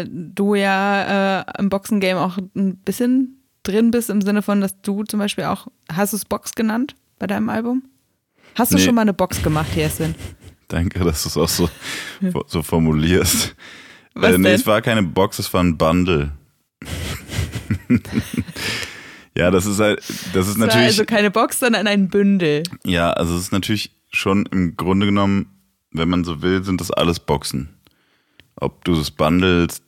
äh, 0.06 0.08
du 0.10 0.54
ja 0.54 1.40
äh, 1.40 1.44
im 1.58 1.68
Boxengame 1.68 2.20
auch 2.20 2.38
ein 2.54 2.76
bisschen 2.78 3.42
drin 3.62 3.90
bist, 3.90 4.10
im 4.10 4.20
Sinne 4.22 4.42
von, 4.42 4.60
dass 4.60 4.80
du 4.82 5.04
zum 5.04 5.18
Beispiel 5.20 5.44
auch, 5.44 5.66
hast 5.92 6.12
du 6.12 6.16
es 6.16 6.24
Box 6.24 6.54
genannt 6.54 6.94
bei 7.18 7.26
deinem 7.26 7.48
Album? 7.48 7.84
Hast 8.54 8.72
du 8.72 8.76
Nee. 8.76 8.82
schon 8.84 8.94
mal 8.94 9.02
eine 9.02 9.12
Box 9.14 9.42
gemacht, 9.42 9.74
Jessin? 9.74 10.14
Danke, 10.68 11.00
dass 11.04 11.22
du 11.22 11.28
es 11.28 11.36
auch 11.36 11.48
so, 11.48 11.68
so 12.46 12.62
formulierst. 12.62 13.54
Was 14.14 14.32
äh, 14.34 14.38
nee, 14.38 14.44
denn? 14.44 14.54
es 14.54 14.66
war 14.66 14.80
keine 14.82 15.02
Box, 15.02 15.38
es 15.38 15.52
war 15.52 15.62
ein 15.62 15.76
Bundle. 15.76 16.32
ja, 19.36 19.50
das 19.50 19.66
ist 19.66 19.80
halt, 19.80 20.02
das 20.32 20.48
ist 20.48 20.58
natürlich. 20.58 20.86
also 20.86 21.04
keine 21.04 21.30
Box, 21.30 21.60
sondern 21.60 21.86
ein 21.86 22.08
Bündel. 22.08 22.62
Ja, 22.84 23.10
also 23.10 23.34
es 23.34 23.42
ist 23.42 23.52
natürlich 23.52 23.92
schon 24.10 24.46
im 24.46 24.76
Grunde 24.76 25.06
genommen, 25.06 25.60
wenn 25.90 26.08
man 26.08 26.24
so 26.24 26.42
will, 26.42 26.64
sind 26.64 26.80
das 26.80 26.90
alles 26.90 27.20
Boxen. 27.20 27.68
Ob 28.56 28.84
du 28.84 28.98
es 28.98 29.10
bundles, 29.10 29.82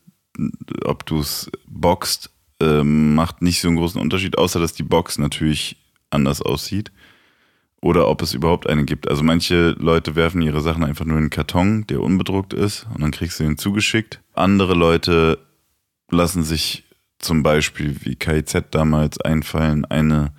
ob 0.85 1.07
du 1.07 1.21
es 1.21 1.51
boxt, 1.67 2.31
ähm, 2.61 3.15
macht 3.15 3.41
nicht 3.41 3.61
so 3.61 3.69
einen 3.69 3.77
großen 3.77 4.01
Unterschied, 4.01 4.37
außer 4.37 4.61
dass 4.61 4.75
die 4.75 4.83
Box 4.83 5.19
natürlich 5.19 5.77
anders 6.11 6.43
aussieht. 6.43 6.93
Oder 7.81 8.09
ob 8.09 8.23
es 8.23 8.35
überhaupt 8.35 8.69
eine 8.69 8.85
gibt. 8.85 9.09
Also 9.09 9.23
manche 9.23 9.71
Leute 9.79 10.17
werfen 10.17 10.43
ihre 10.43 10.61
Sachen 10.61 10.83
einfach 10.83 11.05
nur 11.05 11.17
in 11.17 11.25
einen 11.25 11.31
Karton, 11.31 11.87
der 11.87 12.03
unbedruckt 12.03 12.53
ist, 12.53 12.87
und 12.93 13.01
dann 13.03 13.13
kriegst 13.13 13.39
du 13.39 13.45
den 13.45 13.57
zugeschickt. 13.57 14.21
Andere 14.35 14.75
Leute 14.75 15.39
lassen 16.11 16.43
sich 16.43 16.88
zum 17.19 17.43
Beispiel, 17.43 17.97
wie 18.03 18.17
KIZ 18.17 18.65
damals 18.71 19.21
einfallen, 19.21 19.85
eine 19.85 20.33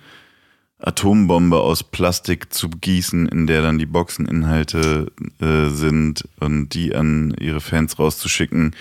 Atombombe 0.78 1.58
aus 1.58 1.82
Plastik 1.82 2.52
zu 2.52 2.70
gießen, 2.70 3.28
in 3.28 3.46
der 3.46 3.62
dann 3.62 3.78
die 3.78 3.86
Boxeninhalte 3.86 5.12
äh, 5.40 5.68
sind 5.68 6.26
und 6.40 6.70
die 6.70 6.94
an 6.94 7.34
ihre 7.38 7.60
Fans 7.60 7.98
rauszuschicken. 7.98 8.74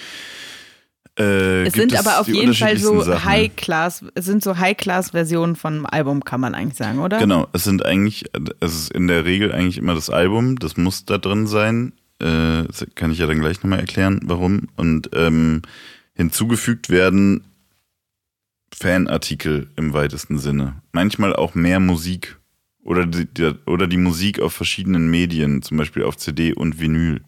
Äh, 1.18 1.64
Es 1.64 1.74
sind 1.74 1.94
aber 1.98 2.22
auf 2.22 2.28
jeden 2.30 2.54
Fall 2.54 2.78
so. 2.78 3.06
High-Class, 3.06 4.06
es 4.16 4.26
sind 4.26 4.42
so 4.42 4.58
High-Class-Versionen 4.58 5.58
vom 5.58 5.86
Album, 5.86 6.24
kann 6.24 6.40
man 6.40 6.56
eigentlich 6.56 6.78
sagen, 6.78 7.00
oder? 7.00 7.20
Genau, 7.20 7.48
es 7.52 7.66
sind 7.66 7.86
eigentlich, 7.86 8.26
es 8.62 8.74
ist 8.74 8.92
in 8.94 9.08
der 9.08 9.26
Regel 9.26 9.52
eigentlich 9.52 9.78
immer 9.78 9.96
das 9.96 10.10
Album, 10.10 10.58
das 10.58 10.78
muss 10.78 11.04
da 11.04 11.18
drin 11.18 11.48
sein. 11.48 11.92
Äh, 12.22 12.64
das 12.64 12.86
kann 12.96 13.12
ich 13.12 13.20
ja 13.20 13.28
dann 13.28 13.40
gleich 13.42 13.62
nochmal 13.62 13.80
erklären, 13.80 14.22
warum. 14.24 14.70
Und 14.78 15.10
ähm, 15.14 15.64
hinzugefügt 16.16 16.90
werden 16.90 17.44
Fanartikel 18.76 19.70
im 19.76 19.94
weitesten 19.94 20.38
Sinne. 20.40 20.82
Manchmal 20.92 21.36
auch 21.36 21.56
mehr 21.56 21.80
Musik. 21.80 22.38
Oder 22.84 23.06
die, 23.06 23.26
die, 23.26 23.54
oder 23.66 23.88
die 23.88 23.98
Musik 23.98 24.40
auf 24.40 24.54
verschiedenen 24.54 25.10
Medien, 25.12 25.62
zum 25.62 25.78
Beispiel 25.78 26.04
auf 26.04 26.18
CD 26.18 26.54
und 26.54 26.80
Vinyl. 26.80 27.22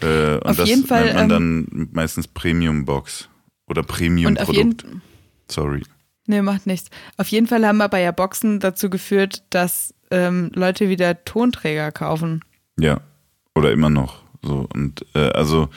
Äh, 0.00 0.34
und 0.34 0.46
Auf 0.46 0.56
das 0.56 0.68
jeden 0.68 0.86
Fall, 0.86 1.04
nennt 1.06 1.16
man 1.16 1.24
ähm, 1.24 1.66
dann 1.68 1.88
meistens 1.92 2.28
Premium 2.28 2.84
Box 2.84 3.28
oder 3.66 3.80
Und 3.80 3.88
Premium 3.88 4.36
auf 4.36 4.52
jeden 4.52 4.76
Produkt. 4.76 5.02
Sorry. 5.50 5.82
Nee, 6.26 6.42
macht 6.42 6.66
nichts. 6.66 6.90
Auf 7.16 7.28
jeden 7.28 7.46
Fall 7.46 7.66
haben 7.66 7.80
aber 7.80 7.98
ja 7.98 8.10
Boxen 8.12 8.60
dazu 8.60 8.88
geführt, 8.90 9.42
dass 9.50 9.94
ähm, 10.10 10.50
Leute 10.54 10.88
wieder 10.88 11.24
Tonträger 11.24 11.92
kaufen. 11.92 12.44
Ja, 12.78 13.00
oder 13.54 13.72
immer 13.72 13.90
noch. 13.90 14.22
So 14.42 14.66
und 14.72 15.04
äh, 15.14 15.30
also 15.30 15.68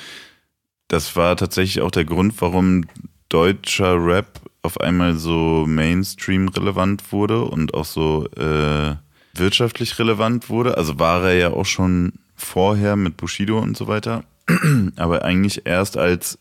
das 0.88 1.16
war 1.16 1.36
tatsächlich 1.36 1.82
auch 1.82 1.92
der 1.92 2.06
Grund, 2.06 2.34
warum 2.40 2.86
deutscher 3.30 3.96
Rap 4.04 4.40
auf 4.62 4.80
einmal 4.82 5.16
so 5.16 5.66
Mainstream 5.68 6.48
relevant 6.50 7.12
wurde 7.12 7.44
und 7.44 7.74
auch 7.74 7.86
so 7.86 8.28
äh, 8.36 8.96
wirtschaftlich 9.34 9.98
relevant 10.00 10.50
wurde. 10.50 10.78
Also 10.78 11.00
war 11.00 11.24
er 11.24 11.36
ja 11.36 11.50
auch 11.52 11.66
schon 11.66 12.14
vorher 12.36 12.96
mit 12.96 13.18
Bushido 13.18 13.60
und 13.60 13.78
so 13.78 13.88
weiter. 13.88 14.24
aber 14.96 15.24
eigentlich 15.24 15.66
erst 15.66 15.98
als, 15.98 16.40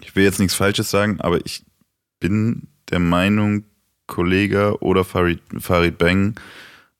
ich 0.00 0.14
will 0.16 0.24
jetzt 0.24 0.38
nichts 0.38 0.54
Falsches 0.54 0.90
sagen, 0.90 1.20
aber 1.20 1.44
ich 1.44 1.64
bin 2.20 2.68
der 2.90 3.00
Meinung, 3.00 3.64
Kollege 4.06 4.82
oder 4.82 5.04
Farid, 5.04 5.40
Farid 5.58 5.98
Bang 5.98 6.38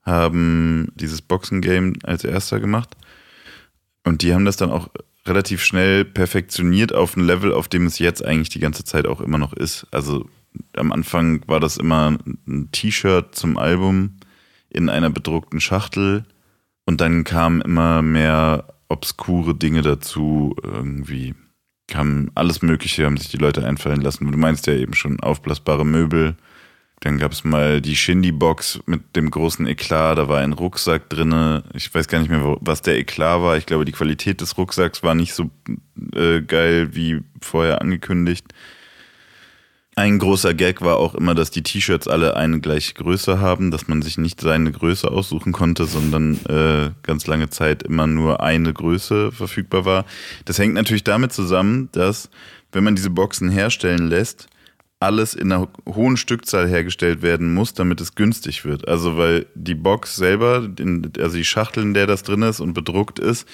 haben 0.03 0.93
dieses 0.95 1.23
Boxen-Game 1.23 1.95
als 2.05 2.25
erster 2.25 2.61
gemacht. 2.61 2.97
Und 4.05 4.23
die 4.23 4.33
haben 4.33 4.45
das 4.45 4.57
dann 4.57 4.71
auch 4.71 4.89
relativ 5.27 5.63
schnell 5.63 6.05
perfektioniert 6.05 6.95
auf 6.95 7.17
ein 7.17 7.25
Level, 7.25 7.53
auf 7.53 7.69
dem 7.69 7.87
es 7.87 7.99
jetzt 7.99 8.25
eigentlich 8.25 8.49
die 8.49 8.61
ganze 8.61 8.85
Zeit 8.85 9.07
auch 9.07 9.21
immer 9.21 9.39
noch 9.39 9.53
ist. 9.53 9.87
Also 9.91 10.29
am 10.77 10.93
Anfang 10.93 11.43
war 11.47 11.61
das 11.61 11.77
immer 11.77 12.19
ein 12.47 12.69
T-Shirt 12.73 13.35
zum 13.35 13.57
Album 13.57 14.17
in 14.69 14.89
einer 14.89 15.11
bedruckten 15.11 15.61
Schachtel 15.61 16.25
und 16.87 17.01
dann 17.01 17.25
kamen 17.25 17.61
immer 17.61 18.03
mehr 18.03 18.67
obskure 18.89 19.55
Dinge 19.55 19.83
dazu, 19.83 20.57
irgendwie 20.63 21.35
kam 21.87 22.31
alles 22.35 22.63
Mögliche, 22.63 23.05
haben 23.05 23.17
sich 23.17 23.31
die 23.31 23.37
Leute 23.37 23.65
einfallen 23.67 24.01
lassen. 24.01 24.31
Du 24.31 24.39
meinst 24.39 24.67
ja 24.67 24.75
eben 24.75 24.95
schon 24.95 25.21
aufblasbare 25.21 25.85
Möbel, 25.85 26.37
dann 27.01 27.17
gab 27.17 27.33
es 27.33 27.45
mal 27.45 27.81
die 27.81 27.97
Shindy-Box 27.97 28.81
mit 28.85 29.17
dem 29.17 29.31
großen 29.31 29.67
Eklat, 29.67 30.19
da 30.19 30.29
war 30.29 30.41
ein 30.41 30.53
Rucksack 30.53 31.09
drin. 31.09 31.63
Ich 31.73 31.93
weiß 31.95 32.09
gar 32.09 32.19
nicht 32.19 32.31
mehr, 32.31 32.59
was 32.61 32.83
der 32.83 32.99
Eklat 32.99 33.41
war. 33.41 33.57
Ich 33.57 33.65
glaube, 33.65 33.87
die 33.87 33.93
Qualität 33.93 34.43
des 34.43 34.59
Rucksacks 34.59 35.03
war 35.03 35.15
nicht 35.15 35.33
so 35.33 35.51
äh, 36.15 36.43
geil 36.43 36.95
wie 36.95 37.23
vorher 37.41 37.81
angekündigt. 37.81 38.47
Ein 39.97 40.19
großer 40.19 40.53
Gag 40.53 40.83
war 40.83 40.99
auch 40.99 41.15
immer, 41.15 41.35
dass 41.35 41.51
die 41.51 41.63
T-Shirts 41.63 42.07
alle 42.07 42.37
eine 42.37 42.61
gleiche 42.61 42.93
Größe 42.95 43.41
haben, 43.41 43.71
dass 43.71 43.89
man 43.89 44.03
sich 44.03 44.19
nicht 44.19 44.41
seine 44.41 44.71
Größe 44.71 45.11
aussuchen 45.11 45.53
konnte, 45.53 45.87
sondern 45.87 46.37
äh, 46.47 46.91
ganz 47.03 47.27
lange 47.27 47.49
Zeit 47.49 47.83
immer 47.83 48.07
nur 48.07 48.43
eine 48.43 48.75
Größe 48.75 49.33
verfügbar 49.33 49.87
war. 49.87 50.05
Das 50.45 50.59
hängt 50.59 50.75
natürlich 50.75 51.05
damit 51.05 51.33
zusammen, 51.33 51.89
dass 51.93 52.29
wenn 52.73 52.85
man 52.85 52.95
diese 52.95 53.11
Boxen 53.11 53.51
herstellen 53.51 54.07
lässt, 54.09 54.50
alles 55.01 55.35
in 55.35 55.51
einer 55.51 55.69
hohen 55.89 56.19
Stückzahl 56.19 56.69
hergestellt 56.69 57.23
werden 57.23 57.55
muss, 57.55 57.73
damit 57.73 58.01
es 58.03 58.15
günstig 58.15 58.65
wird. 58.67 58.87
Also 58.87 59.17
weil 59.17 59.47
die 59.55 59.75
Box 59.75 60.15
selber, 60.15 60.69
also 61.19 61.37
die 61.37 61.45
Schachtel, 61.45 61.83
in 61.83 61.95
der 61.95 62.07
das 62.07 62.23
drin 62.23 62.43
ist 62.43 62.61
und 62.61 62.75
bedruckt 62.75 63.19
ist, 63.19 63.49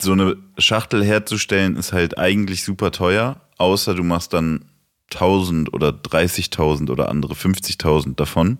so 0.00 0.12
eine 0.12 0.36
Schachtel 0.58 1.04
herzustellen 1.04 1.76
ist 1.76 1.92
halt 1.92 2.18
eigentlich 2.18 2.64
super 2.64 2.90
teuer, 2.90 3.40
außer 3.58 3.94
du 3.94 4.02
machst 4.02 4.32
dann 4.32 4.64
1000 5.12 5.72
oder 5.72 5.90
30.000 5.90 6.90
oder 6.90 7.10
andere 7.10 7.34
50.000 7.34 8.16
davon. 8.16 8.58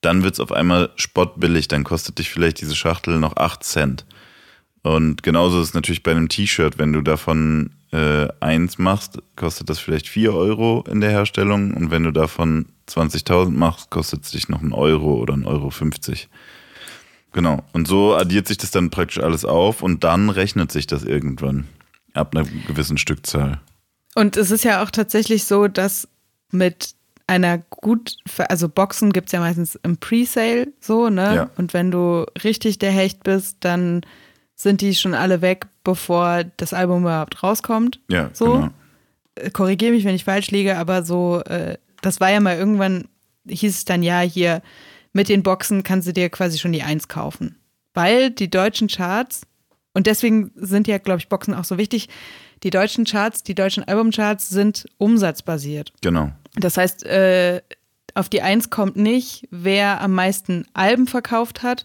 Dann 0.00 0.22
wird 0.22 0.34
es 0.34 0.40
auf 0.40 0.52
einmal 0.52 0.90
spottbillig, 0.96 1.68
dann 1.68 1.84
kostet 1.84 2.18
dich 2.18 2.30
vielleicht 2.30 2.60
diese 2.60 2.76
Schachtel 2.76 3.18
noch 3.18 3.36
8 3.36 3.62
Cent. 3.62 4.06
Und 4.82 5.22
genauso 5.22 5.60
ist 5.60 5.68
es 5.68 5.74
natürlich 5.74 6.02
bei 6.02 6.12
einem 6.12 6.28
T-Shirt, 6.28 6.78
wenn 6.78 6.92
du 6.92 7.02
davon 7.02 7.70
äh, 7.96 8.28
eins 8.40 8.76
machst, 8.76 9.22
kostet 9.36 9.70
das 9.70 9.78
vielleicht 9.78 10.06
4 10.06 10.34
Euro 10.34 10.84
in 10.86 11.00
der 11.00 11.10
Herstellung 11.10 11.72
und 11.72 11.90
wenn 11.90 12.02
du 12.02 12.10
davon 12.12 12.66
20.000 12.88 13.50
machst, 13.50 13.90
kostet 13.90 14.24
es 14.24 14.32
dich 14.32 14.50
noch 14.50 14.60
einen 14.60 14.74
Euro 14.74 15.14
oder 15.14 15.32
einen 15.32 15.46
Euro 15.46 15.70
50. 15.70 16.28
Genau. 17.32 17.62
Und 17.72 17.88
so 17.88 18.14
addiert 18.14 18.48
sich 18.48 18.58
das 18.58 18.70
dann 18.70 18.90
praktisch 18.90 19.22
alles 19.22 19.44
auf 19.46 19.82
und 19.82 20.04
dann 20.04 20.28
rechnet 20.28 20.70
sich 20.70 20.86
das 20.86 21.04
irgendwann 21.04 21.66
ab 22.12 22.36
einer 22.36 22.46
gewissen 22.66 22.98
Stückzahl. 22.98 23.60
Und 24.14 24.36
es 24.36 24.50
ist 24.50 24.64
ja 24.64 24.82
auch 24.82 24.90
tatsächlich 24.90 25.44
so, 25.44 25.66
dass 25.66 26.06
mit 26.50 26.94
einer 27.26 27.58
gut, 27.58 28.16
also 28.48 28.68
Boxen 28.68 29.12
gibt 29.12 29.28
es 29.28 29.32
ja 29.32 29.40
meistens 29.40 29.78
im 29.82 29.96
Presale 29.96 30.68
so, 30.80 31.08
ne? 31.08 31.34
Ja. 31.34 31.50
Und 31.56 31.72
wenn 31.74 31.90
du 31.90 32.26
richtig 32.44 32.78
der 32.78 32.92
Hecht 32.92 33.24
bist, 33.24 33.56
dann 33.60 34.02
sind 34.56 34.80
die 34.80 34.94
schon 34.94 35.14
alle 35.14 35.42
weg, 35.42 35.66
bevor 35.84 36.44
das 36.56 36.72
Album 36.72 37.02
überhaupt 37.02 37.42
rauskommt. 37.42 38.00
Ja, 38.08 38.30
so. 38.32 38.52
genau. 38.52 38.70
Äh, 39.36 39.50
Korrigiere 39.50 39.92
mich, 39.92 40.04
wenn 40.04 40.14
ich 40.14 40.24
falsch 40.24 40.50
liege, 40.50 40.76
aber 40.76 41.04
so, 41.04 41.40
äh, 41.42 41.76
das 42.02 42.20
war 42.20 42.30
ja 42.30 42.40
mal 42.40 42.56
irgendwann, 42.56 43.06
hieß 43.46 43.76
es 43.76 43.84
dann 43.84 44.02
ja 44.02 44.20
hier, 44.20 44.62
mit 45.12 45.28
den 45.28 45.42
Boxen 45.42 45.82
kannst 45.82 46.08
du 46.08 46.12
dir 46.12 46.30
quasi 46.30 46.58
schon 46.58 46.72
die 46.72 46.82
Eins 46.82 47.06
kaufen. 47.06 47.56
Weil 47.94 48.30
die 48.30 48.50
deutschen 48.50 48.88
Charts, 48.88 49.42
und 49.92 50.06
deswegen 50.06 50.50
sind 50.56 50.88
ja, 50.88 50.98
glaube 50.98 51.20
ich, 51.20 51.28
Boxen 51.28 51.54
auch 51.54 51.64
so 51.64 51.78
wichtig, 51.78 52.08
die 52.62 52.70
deutschen 52.70 53.04
Charts, 53.04 53.42
die 53.42 53.54
deutschen 53.54 53.84
Albumcharts 53.84 54.48
sind 54.48 54.86
umsatzbasiert. 54.98 55.92
Genau. 56.00 56.32
Das 56.54 56.76
heißt, 56.78 57.04
äh, 57.04 57.60
auf 58.14 58.30
die 58.30 58.40
Eins 58.40 58.70
kommt 58.70 58.96
nicht, 58.96 59.46
wer 59.50 60.00
am 60.00 60.12
meisten 60.12 60.66
Alben 60.72 61.06
verkauft 61.06 61.62
hat, 61.62 61.84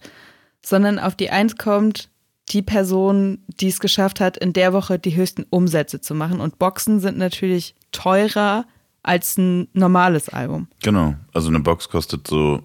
sondern 0.61 0.97
auf 0.99 1.15
die 1.15 1.29
Eins 1.29 1.57
kommt, 1.57 2.09
die 2.51 2.61
Person, 2.61 3.39
die 3.47 3.67
es 3.67 3.79
geschafft 3.79 4.19
hat, 4.19 4.37
in 4.37 4.53
der 4.53 4.73
Woche 4.73 4.99
die 4.99 5.15
höchsten 5.15 5.45
Umsätze 5.49 6.01
zu 6.01 6.13
machen. 6.13 6.39
Und 6.39 6.59
Boxen 6.59 6.99
sind 6.99 7.17
natürlich 7.17 7.75
teurer 7.91 8.65
als 9.03 9.37
ein 9.37 9.67
normales 9.73 10.29
Album. 10.29 10.67
Genau. 10.83 11.15
Also 11.33 11.49
eine 11.49 11.59
Box 11.59 11.89
kostet 11.89 12.27
so 12.27 12.61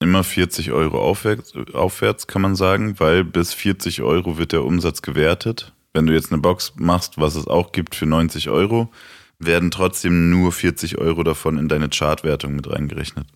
immer 0.00 0.22
40 0.22 0.72
Euro 0.72 1.00
aufwärts, 1.00 1.54
aufwärts, 1.72 2.26
kann 2.26 2.42
man 2.42 2.54
sagen, 2.54 2.98
weil 3.00 3.24
bis 3.24 3.52
40 3.54 4.02
Euro 4.02 4.38
wird 4.38 4.52
der 4.52 4.64
Umsatz 4.64 5.02
gewertet. 5.02 5.72
Wenn 5.92 6.06
du 6.06 6.12
jetzt 6.12 6.32
eine 6.32 6.40
Box 6.40 6.74
machst, 6.76 7.18
was 7.18 7.34
es 7.34 7.46
auch 7.46 7.72
gibt 7.72 7.94
für 7.94 8.06
90 8.06 8.50
Euro, 8.50 8.90
werden 9.38 9.70
trotzdem 9.70 10.30
nur 10.30 10.52
40 10.52 10.98
Euro 10.98 11.22
davon 11.22 11.58
in 11.58 11.68
deine 11.68 11.88
Chartwertung 11.88 12.56
mit 12.56 12.70
reingerechnet. 12.70 13.26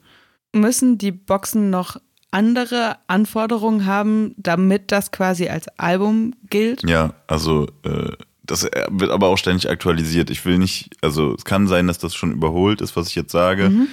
Müssen 0.54 0.98
die 0.98 1.12
Boxen 1.12 1.70
noch 1.70 2.00
andere 2.30 2.96
Anforderungen 3.06 3.86
haben, 3.86 4.34
damit 4.36 4.92
das 4.92 5.10
quasi 5.10 5.48
als 5.48 5.68
Album 5.78 6.34
gilt? 6.50 6.88
Ja, 6.88 7.14
also 7.26 7.66
äh, 7.84 8.12
das 8.42 8.64
wird 8.88 9.10
aber 9.10 9.28
auch 9.28 9.38
ständig 9.38 9.68
aktualisiert. 9.68 10.30
Ich 10.30 10.44
will 10.44 10.58
nicht, 10.58 10.96
also 11.02 11.34
es 11.34 11.44
kann 11.44 11.68
sein, 11.68 11.86
dass 11.86 11.98
das 11.98 12.14
schon 12.14 12.32
überholt 12.32 12.80
ist, 12.80 12.96
was 12.96 13.08
ich 13.08 13.14
jetzt 13.14 13.32
sage. 13.32 13.70
Mhm. 13.70 13.88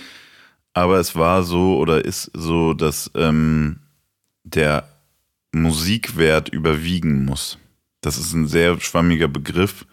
Aber 0.73 0.99
es 0.99 1.15
war 1.15 1.43
so 1.43 1.77
oder 1.77 2.03
ist 2.03 2.31
so, 2.33 2.73
dass 2.73 3.11
ähm, 3.15 3.79
der 4.43 4.87
Musikwert 5.53 6.49
überwiegen 6.49 7.25
muss. 7.25 7.57
Das 8.01 8.17
ist 8.17 8.33
ein 8.33 8.47
sehr 8.47 8.79
schwammiger 8.79 9.27
Begriff, 9.27 9.85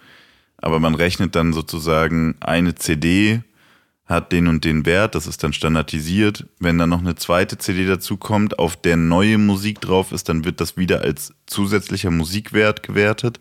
aber 0.59 0.81
man 0.81 0.95
rechnet 0.95 1.35
dann 1.35 1.53
sozusagen 1.53 2.37
eine 2.41 2.75
CD 2.75 3.43
hat 4.07 4.33
den 4.33 4.49
und 4.49 4.65
den 4.65 4.85
Wert, 4.85 5.15
das 5.15 5.27
ist 5.27 5.43
dann 5.43 5.53
standardisiert. 5.53 6.47
Wenn 6.59 6.79
dann 6.79 6.91
noch 6.91 7.01
eine 7.01 7.15
zweite 7.15 7.59
CD 7.59 7.87
dazu 7.87 8.17
kommt, 8.17 8.59
auf 8.59 8.77
der 8.77 8.97
neue 8.97 9.39
Musik 9.39 9.81
drauf 9.81 10.13
ist, 10.13 10.29
dann 10.29 10.45
wird 10.45 10.61
das 10.61 10.77
wieder 10.77 11.03
als 11.03 11.35
zusätzlicher 11.47 12.11
Musikwert 12.11 12.83
gewertet. 12.83 13.39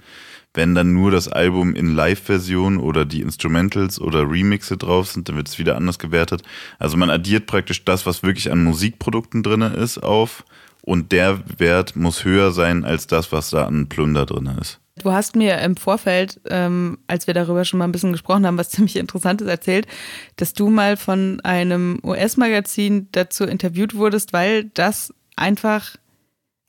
Wenn 0.54 0.76
dann 0.76 0.94
nur 0.94 1.12
das 1.12 1.30
Album 1.30 1.76
in 1.76 1.96
Live-Version 1.96 2.78
oder 2.78 3.06
die 3.06 3.22
Instrumentals 3.22 4.00
oder 4.02 4.30
Remixe 4.30 4.78
drauf 4.78 5.08
sind, 5.08 5.30
dann 5.30 5.38
wird 5.38 5.48
es 5.48 5.60
wieder 5.60 5.78
anders 5.78 5.98
gewertet. 5.98 6.44
Also 6.78 6.98
man 6.98 7.10
addiert 7.10 7.48
praktisch 7.48 7.86
das, 7.86 8.06
was 8.06 8.22
wirklich 8.22 8.52
an 8.52 8.64
Musikprodukten 8.64 9.44
drin 9.44 9.62
ist, 9.62 9.98
auf 9.98 10.44
und 10.82 11.12
der 11.12 11.42
Wert 11.58 11.96
muss 11.96 12.26
höher 12.26 12.52
sein 12.52 12.84
als 12.84 13.08
das, 13.08 13.32
was 13.32 13.50
da 13.52 13.66
an 13.66 13.88
Plunder 13.88 14.26
drin 14.26 14.50
ist. 14.60 14.80
Du 15.02 15.12
hast 15.12 15.36
mir 15.36 15.58
im 15.60 15.78
Vorfeld, 15.78 16.40
ähm, 16.50 17.00
als 17.08 17.26
wir 17.26 17.34
darüber 17.34 17.66
schon 17.66 17.80
mal 17.80 17.86
ein 17.86 17.92
bisschen 17.92 18.12
gesprochen 18.12 18.46
haben, 18.46 18.58
was 18.58 18.70
ziemlich 18.72 18.98
Interessantes 18.98 19.48
erzählt, 19.48 19.88
dass 20.36 20.54
du 20.54 20.70
mal 20.70 20.96
von 20.96 21.40
einem 21.42 22.00
US-Magazin 22.04 23.08
dazu 23.12 23.46
interviewt 23.46 23.96
wurdest, 23.96 24.32
weil 24.32 24.66
das 24.66 25.14
einfach 25.36 25.96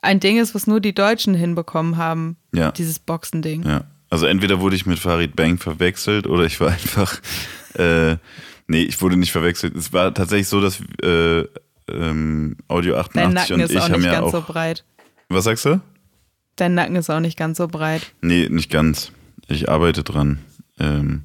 ein 0.00 0.18
Ding 0.18 0.38
ist, 0.38 0.54
was 0.54 0.66
nur 0.66 0.80
die 0.80 0.94
Deutschen 0.94 1.34
hinbekommen 1.34 1.96
haben. 1.96 2.36
Ja. 2.54 2.72
Dieses 2.72 2.98
Boxen-Ding. 2.98 3.64
Ja. 3.64 3.84
Also 4.08 4.26
entweder 4.26 4.60
wurde 4.60 4.76
ich 4.76 4.86
mit 4.86 4.98
Farid 4.98 5.36
Bang 5.36 5.58
verwechselt 5.58 6.26
oder 6.26 6.44
ich 6.44 6.60
war 6.60 6.70
einfach. 6.72 7.20
Äh, 7.74 8.16
nee, 8.66 8.82
ich 8.82 9.00
wurde 9.00 9.16
nicht 9.16 9.32
verwechselt. 9.32 9.76
Es 9.76 9.92
war 9.92 10.12
tatsächlich 10.14 10.48
so, 10.48 10.60
dass 10.60 10.80
äh, 11.02 11.44
ähm, 11.90 12.56
Audio 12.68 12.96
88 12.96 13.12
Dein 13.14 13.32
Nacken 13.34 13.54
und 13.54 13.60
ist 13.60 13.70
ich 13.70 13.80
auch 13.80 13.88
nicht 13.88 14.04
ganz 14.04 14.26
auch, 14.26 14.32
so 14.32 14.40
breit. 14.42 14.84
Was 15.28 15.44
sagst 15.44 15.64
du? 15.64 15.80
Dein 16.56 16.74
Nacken 16.74 16.96
ist 16.96 17.10
auch 17.10 17.20
nicht 17.20 17.38
ganz 17.38 17.58
so 17.58 17.68
breit. 17.68 18.12
Nee, 18.20 18.48
nicht 18.50 18.70
ganz. 18.70 19.12
Ich 19.48 19.68
arbeite 19.68 20.02
dran. 20.02 20.38
Ähm, 20.78 21.22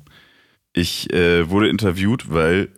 ich 0.73 1.11
äh, 1.13 1.49
wurde 1.49 1.69
interviewt, 1.69 2.31
weil 2.31 2.69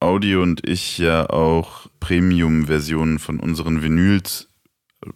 Audi 0.00 0.36
und 0.36 0.68
ich 0.68 0.98
ja 0.98 1.28
auch 1.28 1.88
Premium-Versionen 2.00 3.18
von 3.18 3.40
unseren 3.40 3.82
Vinyls 3.82 4.48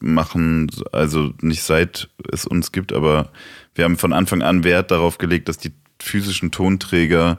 machen, 0.01 0.71
also 0.93 1.35
nicht 1.41 1.63
seit 1.63 2.09
es 2.31 2.47
uns 2.47 2.73
gibt, 2.73 2.93
aber 2.93 3.31
wir 3.75 3.85
haben 3.85 3.99
von 3.99 4.13
Anfang 4.13 4.43
an 4.43 4.65
Wert 4.65 4.91
darauf 4.91 5.19
gelegt, 5.19 5.49
dass 5.49 5.59
die 5.59 5.73
physischen 6.01 6.51
Tonträger, 6.51 7.39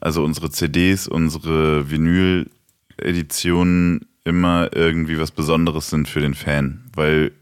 also 0.00 0.24
unsere 0.24 0.50
CDs, 0.50 1.06
unsere 1.06 1.90
Vinyl-Editionen 1.90 4.06
immer 4.24 4.70
irgendwie 4.74 5.18
was 5.18 5.30
Besonderes 5.30 5.90
sind 5.90 6.08
für 6.08 6.20
den 6.20 6.34
Fan, 6.34 6.84
weil 6.94 7.32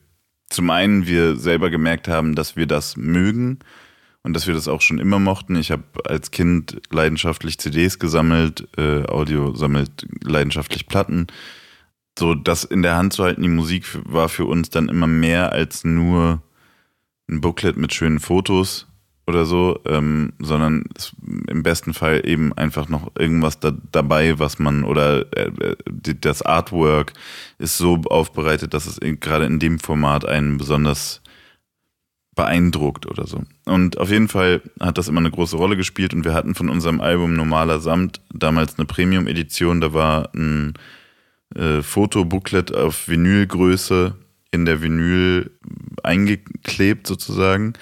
zum 0.51 0.71
einen 0.71 1.07
wir 1.07 1.37
selber 1.37 1.71
gemerkt 1.71 2.09
haben, 2.09 2.35
dass 2.35 2.57
wir 2.57 2.67
das 2.67 2.97
mögen 2.97 3.59
und 4.23 4.35
dass 4.35 4.47
wir 4.47 4.55
das 4.55 4.69
auch 4.69 4.81
schon 4.81 4.99
immer 4.99 5.19
mochten. 5.19 5.57
Ich 5.57 5.71
habe 5.71 5.85
als 6.05 6.31
Kind 6.31 6.81
leidenschaftlich 6.91 7.59
CDs 7.59 7.99
gesammelt, 7.99 8.69
äh, 8.77 9.05
Audio 9.05 9.55
sammelt 9.55 10.07
leidenschaftlich 10.23 10.87
Platten. 10.87 11.27
So 12.19 12.35
das 12.35 12.65
in 12.65 12.83
der 12.83 12.97
Hand 12.97 13.13
zu 13.13 13.25
halten, 13.25 13.43
die 13.43 13.49
Musik 13.49 13.85
war 14.05 14.29
für 14.29 14.45
uns 14.45 14.71
dann 14.71 14.89
immer 14.89 15.07
mehr 15.07 15.53
als 15.53 15.85
nur 15.85 16.43
ein 17.29 17.41
Booklet 17.41 17.77
mit 17.77 17.95
schönen 17.95 18.21
Fotos 18.21 18.87
oder 19.29 19.45
so, 19.45 19.79
ähm, 19.85 20.33
sondern 20.39 20.85
im 21.49 21.63
besten 21.63 21.93
Fall 21.93 22.23
eben 22.25 22.55
einfach 22.55 22.89
noch 22.89 23.13
irgendwas 23.19 23.61
da, 23.61 23.73
dabei, 23.93 24.39
was 24.39 24.59
man 24.59 24.85
oder 24.85 25.27
äh, 25.37 25.51
äh 25.51 25.77
das 26.19 26.41
Artwork 26.41 27.13
ist 27.59 27.77
so 27.77 28.01
aufbereitet, 28.07 28.73
dass 28.73 28.87
es 28.87 28.99
gerade 29.21 29.45
in 29.45 29.59
dem 29.59 29.81
Format 29.81 30.25
einen 30.25 30.57
besonders 30.57 31.21
beeindruckt 32.35 33.05
oder 33.05 33.27
so. 33.27 33.43
Und 33.67 33.99
auf 33.99 34.11
jeden 34.11 34.29
Fall 34.29 34.63
hat 34.81 34.97
das 34.97 35.09
immer 35.09 35.21
eine 35.21 35.31
große 35.31 35.57
Rolle 35.57 35.77
gespielt 35.77 36.15
und 36.15 36.25
wir 36.25 36.33
hatten 36.33 36.55
von 36.55 36.71
unserem 36.71 37.03
Album 37.03 37.35
Normaler 37.35 37.81
Samt 37.81 38.23
damals 38.33 38.79
eine 38.79 38.87
Premium-Edition, 38.87 39.83
da 39.83 39.93
war 39.93 40.31
ein 40.35 40.73
äh, 41.55 41.83
Fotobooklet 41.83 42.75
auf 42.75 43.09
Vinylgröße 43.09 44.15
in 44.53 44.65
der 44.65 44.81
Vinyl 44.81 45.51
eingeklebt 46.03 47.07
sozusagen 47.07 47.75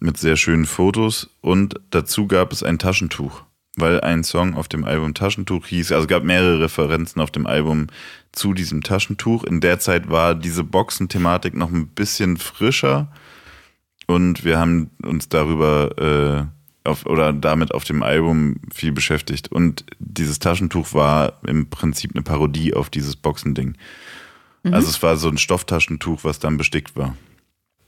mit 0.00 0.16
sehr 0.16 0.36
schönen 0.36 0.64
Fotos 0.64 1.30
und 1.40 1.74
dazu 1.90 2.26
gab 2.26 2.52
es 2.52 2.62
ein 2.62 2.78
Taschentuch, 2.78 3.42
weil 3.76 4.00
ein 4.00 4.24
Song 4.24 4.54
auf 4.54 4.66
dem 4.66 4.84
Album 4.84 5.14
Taschentuch 5.14 5.66
hieß, 5.66 5.92
also 5.92 6.02
es 6.02 6.08
gab 6.08 6.24
mehrere 6.24 6.60
Referenzen 6.60 7.20
auf 7.20 7.30
dem 7.30 7.46
Album 7.46 7.88
zu 8.32 8.54
diesem 8.54 8.82
Taschentuch. 8.82 9.44
In 9.44 9.60
der 9.60 9.78
Zeit 9.78 10.08
war 10.08 10.34
diese 10.34 10.64
Boxen-Thematik 10.64 11.54
noch 11.54 11.70
ein 11.70 11.88
bisschen 11.88 12.38
frischer 12.38 13.12
und 14.06 14.44
wir 14.44 14.58
haben 14.58 14.90
uns 15.04 15.28
darüber 15.28 16.50
äh, 16.84 16.88
auf, 16.88 17.04
oder 17.04 17.34
damit 17.34 17.74
auf 17.74 17.84
dem 17.84 18.02
Album 18.02 18.56
viel 18.72 18.92
beschäftigt 18.92 19.52
und 19.52 19.84
dieses 19.98 20.38
Taschentuch 20.38 20.94
war 20.94 21.34
im 21.46 21.68
Prinzip 21.68 22.12
eine 22.14 22.22
Parodie 22.22 22.72
auf 22.74 22.88
dieses 22.88 23.16
Boxending. 23.16 23.76
Mhm. 24.62 24.74
Also 24.74 24.88
es 24.88 25.02
war 25.02 25.18
so 25.18 25.28
ein 25.28 25.38
Stofftaschentuch, 25.38 26.24
was 26.24 26.38
dann 26.38 26.56
bestickt 26.56 26.96
war 26.96 27.14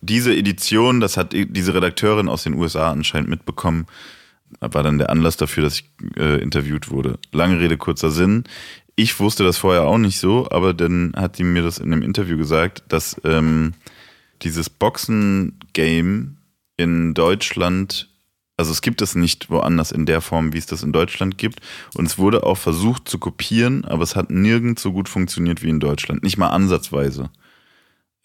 diese 0.02 0.34
Edition, 0.34 1.00
das 1.00 1.16
hat 1.16 1.32
diese 1.32 1.74
Redakteurin 1.74 2.28
aus 2.28 2.42
den 2.42 2.54
USA 2.54 2.90
anscheinend 2.90 3.30
mitbekommen, 3.30 3.86
war 4.60 4.82
dann 4.82 4.98
der 4.98 5.10
Anlass 5.10 5.36
dafür, 5.36 5.62
dass 5.62 5.74
ich 5.74 5.90
äh, 6.16 6.42
interviewt 6.42 6.90
wurde. 6.90 7.18
Lange 7.30 7.58
Rede, 7.58 7.78
kurzer 7.78 8.10
Sinn. 8.10 8.44
Ich 8.96 9.18
wusste 9.20 9.44
das 9.44 9.56
vorher 9.56 9.84
auch 9.84 9.98
nicht 9.98 10.18
so, 10.18 10.48
aber 10.50 10.74
dann 10.74 11.14
hat 11.16 11.38
die 11.38 11.44
mir 11.44 11.62
das 11.62 11.78
in 11.78 11.92
einem 11.92 12.02
Interview 12.02 12.36
gesagt, 12.36 12.82
dass 12.88 13.18
ähm, 13.24 13.72
dieses 14.42 14.68
Boxen-Game 14.68 16.36
in 16.76 17.14
Deutschland, 17.14 18.10
also 18.56 18.72
es 18.72 18.82
gibt 18.82 19.00
es 19.00 19.14
nicht 19.14 19.48
woanders 19.50 19.92
in 19.92 20.04
der 20.04 20.20
Form, 20.20 20.52
wie 20.52 20.58
es 20.58 20.66
das 20.66 20.82
in 20.82 20.92
Deutschland 20.92 21.38
gibt. 21.38 21.60
Und 21.94 22.06
es 22.06 22.18
wurde 22.18 22.42
auch 22.42 22.58
versucht 22.58 23.08
zu 23.08 23.18
kopieren, 23.18 23.84
aber 23.84 24.02
es 24.02 24.16
hat 24.16 24.30
nirgends 24.30 24.82
so 24.82 24.92
gut 24.92 25.08
funktioniert 25.08 25.62
wie 25.62 25.70
in 25.70 25.80
Deutschland. 25.80 26.22
Nicht 26.22 26.36
mal 26.36 26.48
ansatzweise. 26.48 27.30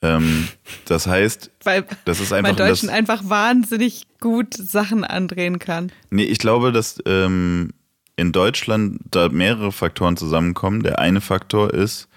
Ähm, 0.01 0.47
das 0.85 1.07
heißt, 1.07 1.51
weil 1.63 1.85
das 2.05 2.19
ist 2.19 2.31
einfach. 2.31 2.57
Weil 2.57 2.67
Deutschen 2.67 2.87
das, 2.87 2.95
einfach 2.95 3.21
wahnsinnig 3.25 4.03
gut 4.19 4.53
Sachen 4.53 5.03
andrehen 5.03 5.59
kann. 5.59 5.91
Nee, 6.11 6.23
ich 6.23 6.37
glaube, 6.37 6.71
dass 6.71 6.99
ähm, 7.05 7.71
in 8.15 8.31
Deutschland 8.31 8.99
da 9.09 9.29
mehrere 9.29 9.71
Faktoren 9.71 10.17
zusammenkommen. 10.17 10.83
Der 10.83 10.99
eine 10.99 11.21
Faktor 11.21 11.73
ist, 11.73 12.09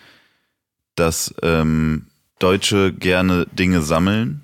dass 0.94 1.34
ähm, 1.42 2.06
Deutsche 2.38 2.92
gerne 2.92 3.46
Dinge 3.52 3.82
sammeln. 3.82 4.42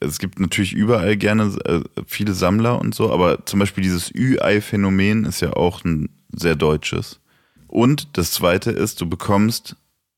Es 0.00 0.18
gibt 0.18 0.40
natürlich 0.40 0.72
überall 0.72 1.16
gerne 1.16 1.56
äh, 1.64 1.80
viele 2.06 2.34
Sammler 2.34 2.80
und 2.80 2.94
so, 2.94 3.12
aber 3.12 3.46
zum 3.46 3.60
Beispiel 3.60 3.84
dieses 3.84 4.12
Ü-Ei-Phänomen 4.12 5.24
ist 5.24 5.40
ja 5.40 5.52
auch 5.52 5.84
ein 5.84 6.10
sehr 6.32 6.56
deutsches. 6.56 7.20
Und 7.68 8.16
das 8.18 8.32
zweite 8.32 8.72
ist, 8.72 9.00
du 9.00 9.08
bekommst 9.08 9.76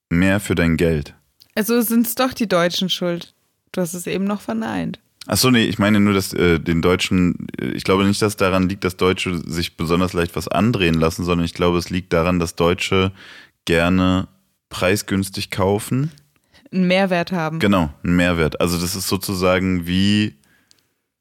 mehr 0.09 0.41
für 0.41 0.55
dein 0.55 0.77
Geld. 0.77 1.15
Also 1.55 1.81
sind 1.81 2.07
es 2.07 2.15
doch 2.15 2.33
die 2.33 2.49
Deutschen 2.49 2.89
schuld. 2.89 3.35
Du 3.73 3.81
hast 3.81 3.95
es 3.95 4.07
eben 4.07 4.25
noch 4.25 4.41
verneint. 4.41 5.01
Achso, 5.27 5.51
nee, 5.51 5.65
ich 5.65 5.79
meine 5.79 6.01
nur, 6.01 6.13
dass 6.13 6.35
äh, 6.35 6.61
den 6.61 6.83
Deutschen, 6.83 7.47
äh, 7.59 7.69
ich 7.69 7.85
glaube 7.85 8.05
nicht, 8.05 8.21
dass 8.21 8.37
daran 8.37 8.69
liegt, 8.69 8.85
dass 8.85 8.97
Deutsche 8.97 9.39
sich 9.51 9.77
besonders 9.77 10.13
leicht 10.13 10.37
was 10.37 10.49
andrehen 10.49 10.95
lassen, 10.95 11.25
sondern 11.25 11.47
ich 11.47 11.55
glaube, 11.55 11.79
es 11.79 11.89
liegt 11.89 12.13
daran, 12.13 12.39
dass 12.39 12.57
Deutsche 12.57 13.13
gerne 13.65 14.29
preisgünstig 14.69 15.51
kaufen. 15.51 16.11
Einen 16.71 16.89
Mehrwert 16.89 17.33
haben. 17.33 17.59
Genau, 17.59 17.91
einen 18.03 18.17
Mehrwert. 18.17 18.61
Also 18.61 18.79
das 18.79 18.95
ist 18.97 19.09
sozusagen 19.09 19.87
wie, 19.87 20.35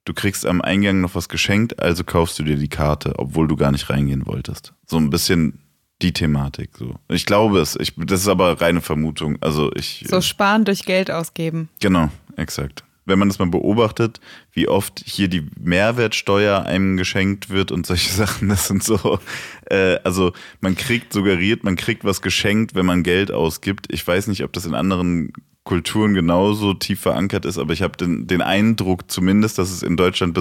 du 0.04 0.14
kriegst 0.14 0.46
am 0.46 0.62
Eingang 0.62 1.00
noch 1.00 1.16
was 1.16 1.30
geschenkt, 1.30 1.80
also 1.80 2.04
kaufst 2.04 2.38
du 2.40 2.44
dir 2.44 2.58
die 2.58 2.70
Karte, 2.70 3.14
obwohl 3.18 3.48
du 3.48 3.56
gar 3.56 3.72
nicht 3.72 3.90
reingehen 3.90 4.26
wolltest. 4.26 4.74
So 4.86 4.98
ein 4.98 5.12
bisschen 5.12 5.60
die 6.04 6.12
Thematik. 6.12 6.72
So. 6.78 6.96
Ich 7.08 7.26
glaube 7.26 7.60
es. 7.60 7.76
Ich, 7.80 7.94
das 7.96 8.22
ist 8.22 8.28
aber 8.28 8.62
reine 8.62 8.82
Vermutung. 8.82 9.38
Also 9.42 9.72
ich. 9.74 10.06
So 10.08 10.22
sparen 10.22 10.66
durch 10.66 10.86
Geld 10.86 11.10
ausgeben. 11.10 11.70
Genau, 11.80 12.10
exakt. 12.36 12.84
Wenn 13.06 13.20
man 13.20 13.28
das 13.28 13.40
mal 13.40 13.48
beobachtet, 13.48 14.22
wie 14.54 14.68
oft 14.68 15.04
hier 15.06 15.28
die 15.28 15.46
Mehrwertsteuer 15.60 16.64
einem 16.66 16.96
geschenkt 16.96 17.50
wird 17.50 17.72
und 17.72 17.86
solche 17.86 18.12
Sachen, 18.14 18.50
das 18.50 18.68
sind 18.68 18.84
so. 18.84 19.20
Äh, 19.66 19.98
also 20.04 20.34
man 20.62 20.76
kriegt 20.76 21.14
suggeriert, 21.14 21.64
man 21.64 21.76
kriegt 21.76 22.04
was 22.04 22.22
geschenkt, 22.22 22.76
wenn 22.76 22.86
man 22.86 23.04
Geld 23.04 23.32
ausgibt. 23.32 23.88
Ich 23.92 24.06
weiß 24.06 24.28
nicht, 24.28 24.44
ob 24.44 24.54
das 24.54 24.66
in 24.66 24.76
anderen 24.76 25.34
Kulturen 25.64 26.14
genauso 26.14 26.74
tief 26.74 27.00
verankert 27.00 27.46
ist, 27.46 27.58
aber 27.58 27.72
ich 27.72 27.82
habe 27.82 27.96
den, 27.98 28.28
den 28.28 28.42
Eindruck 28.42 29.10
zumindest, 29.10 29.58
dass 29.58 29.72
es 29.72 29.82
in 29.82 29.96
Deutschland 29.96 30.38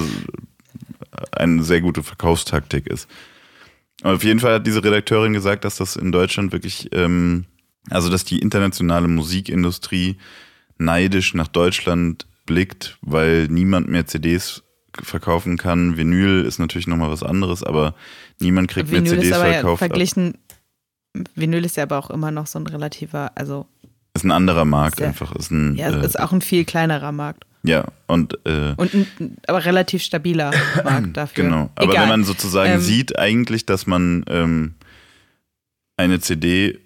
eine 1.31 1.63
sehr 1.63 1.81
gute 1.81 2.03
Verkaufstaktik 2.03 2.89
ist. 2.89 3.09
Auf 4.03 4.25
jeden 4.25 4.41
Fall 4.41 4.55
hat 4.55 4.67
diese 4.67 4.83
Redakteurin 4.83 5.33
gesagt, 5.33 5.65
dass 5.65 5.77
das 5.77 5.97
in 5.97 6.13
Deutschland 6.13 6.53
wirklich, 6.53 6.89
ähm, 6.93 7.45
also 7.91 8.09
dass 8.11 8.25
die 8.25 8.39
internationale 8.39 9.09
Musikindustrie 9.09 10.17
neidisch 10.79 11.35
nach 11.35 11.49
Deutschland 11.49 12.27
blickt, 12.47 12.99
weil 13.03 13.47
niemand 13.49 13.89
mehr 13.89 14.07
CDs 14.07 14.63
verkaufen 15.01 15.57
kann. 15.57 15.97
Vinyl 15.97 16.45
ist 16.45 16.59
natürlich 16.59 16.87
nochmal 16.87 17.11
was 17.11 17.23
anderes, 17.23 17.63
aber 17.63 17.95
niemand 18.41 18.69
kriegt 18.69 18.91
Vinyl 18.91 19.03
mehr 19.03 19.11
CDs 19.13 19.27
ist 19.27 19.33
aber 19.35 19.53
verkauft. 19.53 19.81
Ja 19.81 19.87
verglichen, 19.87 20.39
Vinyl 21.35 21.65
ist 21.65 21.77
ja 21.77 21.85
aber 21.85 21.99
auch 21.99 22.11
immer 22.11 22.31
noch 22.31 22.47
so 22.47 22.59
ein 22.59 22.67
relativer, 22.67 23.33
also. 23.35 23.67
Ist 24.15 24.25
ein 24.25 24.31
anderer 24.31 24.65
Markt 24.65 25.01
ja, 25.01 25.07
einfach. 25.07 25.35
Ist 25.37 25.51
ein, 25.51 25.77
ja, 25.77 25.91
äh, 25.91 26.05
ist 26.05 26.19
auch 26.19 26.33
ein 26.33 26.43
viel 26.43 26.65
kleinerer 26.65 27.13
Markt. 27.13 27.45
Ja, 27.65 27.85
und. 28.07 28.39
Äh, 28.45 28.75
und 28.77 28.95
ein, 28.95 29.37
aber 29.47 29.65
relativ 29.65 30.03
stabiler 30.03 30.51
Markt 30.85 31.17
dafür. 31.17 31.45
Genau. 31.45 31.71
Aber 31.75 31.93
Egal. 31.93 32.03
wenn 32.03 32.09
man 32.09 32.25
sozusagen 32.25 32.75
ähm, 32.75 32.81
sieht, 32.81 33.19
eigentlich, 33.19 33.67
dass 33.67 33.87
man 33.87 34.25
ähm, 34.29 34.75
eine 35.97 36.21
CD, 36.21 36.79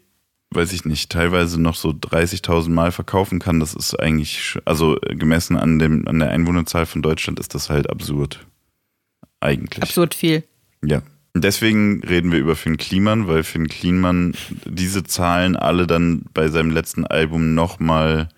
weiß 0.50 0.72
ich 0.72 0.84
nicht, 0.84 1.10
teilweise 1.10 1.60
noch 1.60 1.76
so 1.76 1.90
30.000 1.90 2.68
Mal 2.70 2.92
verkaufen 2.92 3.38
kann, 3.38 3.60
das 3.60 3.74
ist 3.74 3.94
eigentlich, 3.94 4.58
also 4.64 4.98
gemessen 5.08 5.56
an, 5.56 5.78
dem, 5.78 6.06
an 6.06 6.18
der 6.18 6.30
Einwohnerzahl 6.30 6.86
von 6.86 7.02
Deutschland, 7.02 7.40
ist 7.40 7.54
das 7.54 7.70
halt 7.70 7.88
absurd. 7.88 8.46
Eigentlich. 9.40 9.82
Absurd 9.82 10.14
viel. 10.14 10.44
Ja. 10.84 11.02
Deswegen 11.34 12.02
reden 12.02 12.32
wir 12.32 12.38
über 12.38 12.56
Finn 12.56 12.78
Kliman, 12.78 13.28
weil 13.28 13.44
Finn 13.44 13.68
Kliman 13.68 14.34
diese 14.64 15.04
Zahlen 15.04 15.54
alle 15.54 15.86
dann 15.86 16.24
bei 16.32 16.48
seinem 16.48 16.70
letzten 16.70 17.06
Album 17.06 17.54
nochmal 17.54 18.28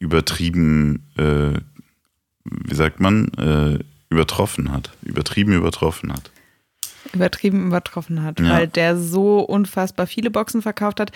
übertrieben, 0.00 1.06
äh, 1.16 1.60
wie 2.44 2.74
sagt 2.74 2.98
man, 2.98 3.28
äh, 3.34 3.78
übertroffen 4.08 4.72
hat. 4.72 4.90
Übertrieben 5.02 5.52
übertroffen 5.52 6.12
hat. 6.12 6.32
Übertrieben 7.12 7.68
übertroffen 7.68 8.22
hat, 8.22 8.40
ja. 8.40 8.50
weil 8.50 8.66
der 8.66 8.96
so 8.96 9.40
unfassbar 9.40 10.06
viele 10.06 10.30
Boxen 10.30 10.62
verkauft 10.62 10.98
hat. 10.98 11.12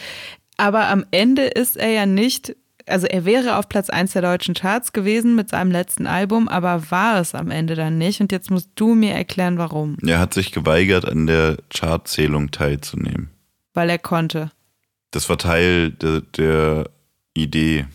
Aber 0.57 0.89
am 0.89 1.05
Ende 1.11 1.43
ist 1.43 1.77
er 1.77 1.91
ja 1.91 2.07
nicht, 2.07 2.55
also 2.87 3.07
er 3.07 3.25
wäre 3.25 3.57
auf 3.57 3.69
Platz 3.69 3.91
1 3.91 4.13
der 4.13 4.23
deutschen 4.23 4.55
Charts 4.55 4.93
gewesen 4.93 5.35
mit 5.35 5.49
seinem 5.49 5.73
letzten 5.73 6.07
Album, 6.07 6.49
aber 6.49 6.91
war 6.91 7.21
es 7.21 7.35
am 7.35 7.51
Ende 7.51 7.75
dann 7.75 7.99
nicht. 7.99 8.21
Und 8.21 8.33
jetzt 8.33 8.51
musst 8.51 8.71
du 8.77 8.95
mir 8.95 9.13
erklären, 9.13 9.59
warum. 9.59 9.97
Er 10.07 10.19
hat 10.19 10.35
sich 10.35 10.53
geweigert, 10.53 11.07
an 11.07 11.27
der 11.27 11.57
Chartzählung 11.75 12.51
teilzunehmen. 12.51 13.31
Weil 13.73 13.91
er 13.91 13.99
konnte. 13.99 14.51
Das 15.11 15.29
war 15.29 15.39
Teil 15.39 15.91
de, 15.91 16.23
der 16.37 16.91
Idee 17.35 17.87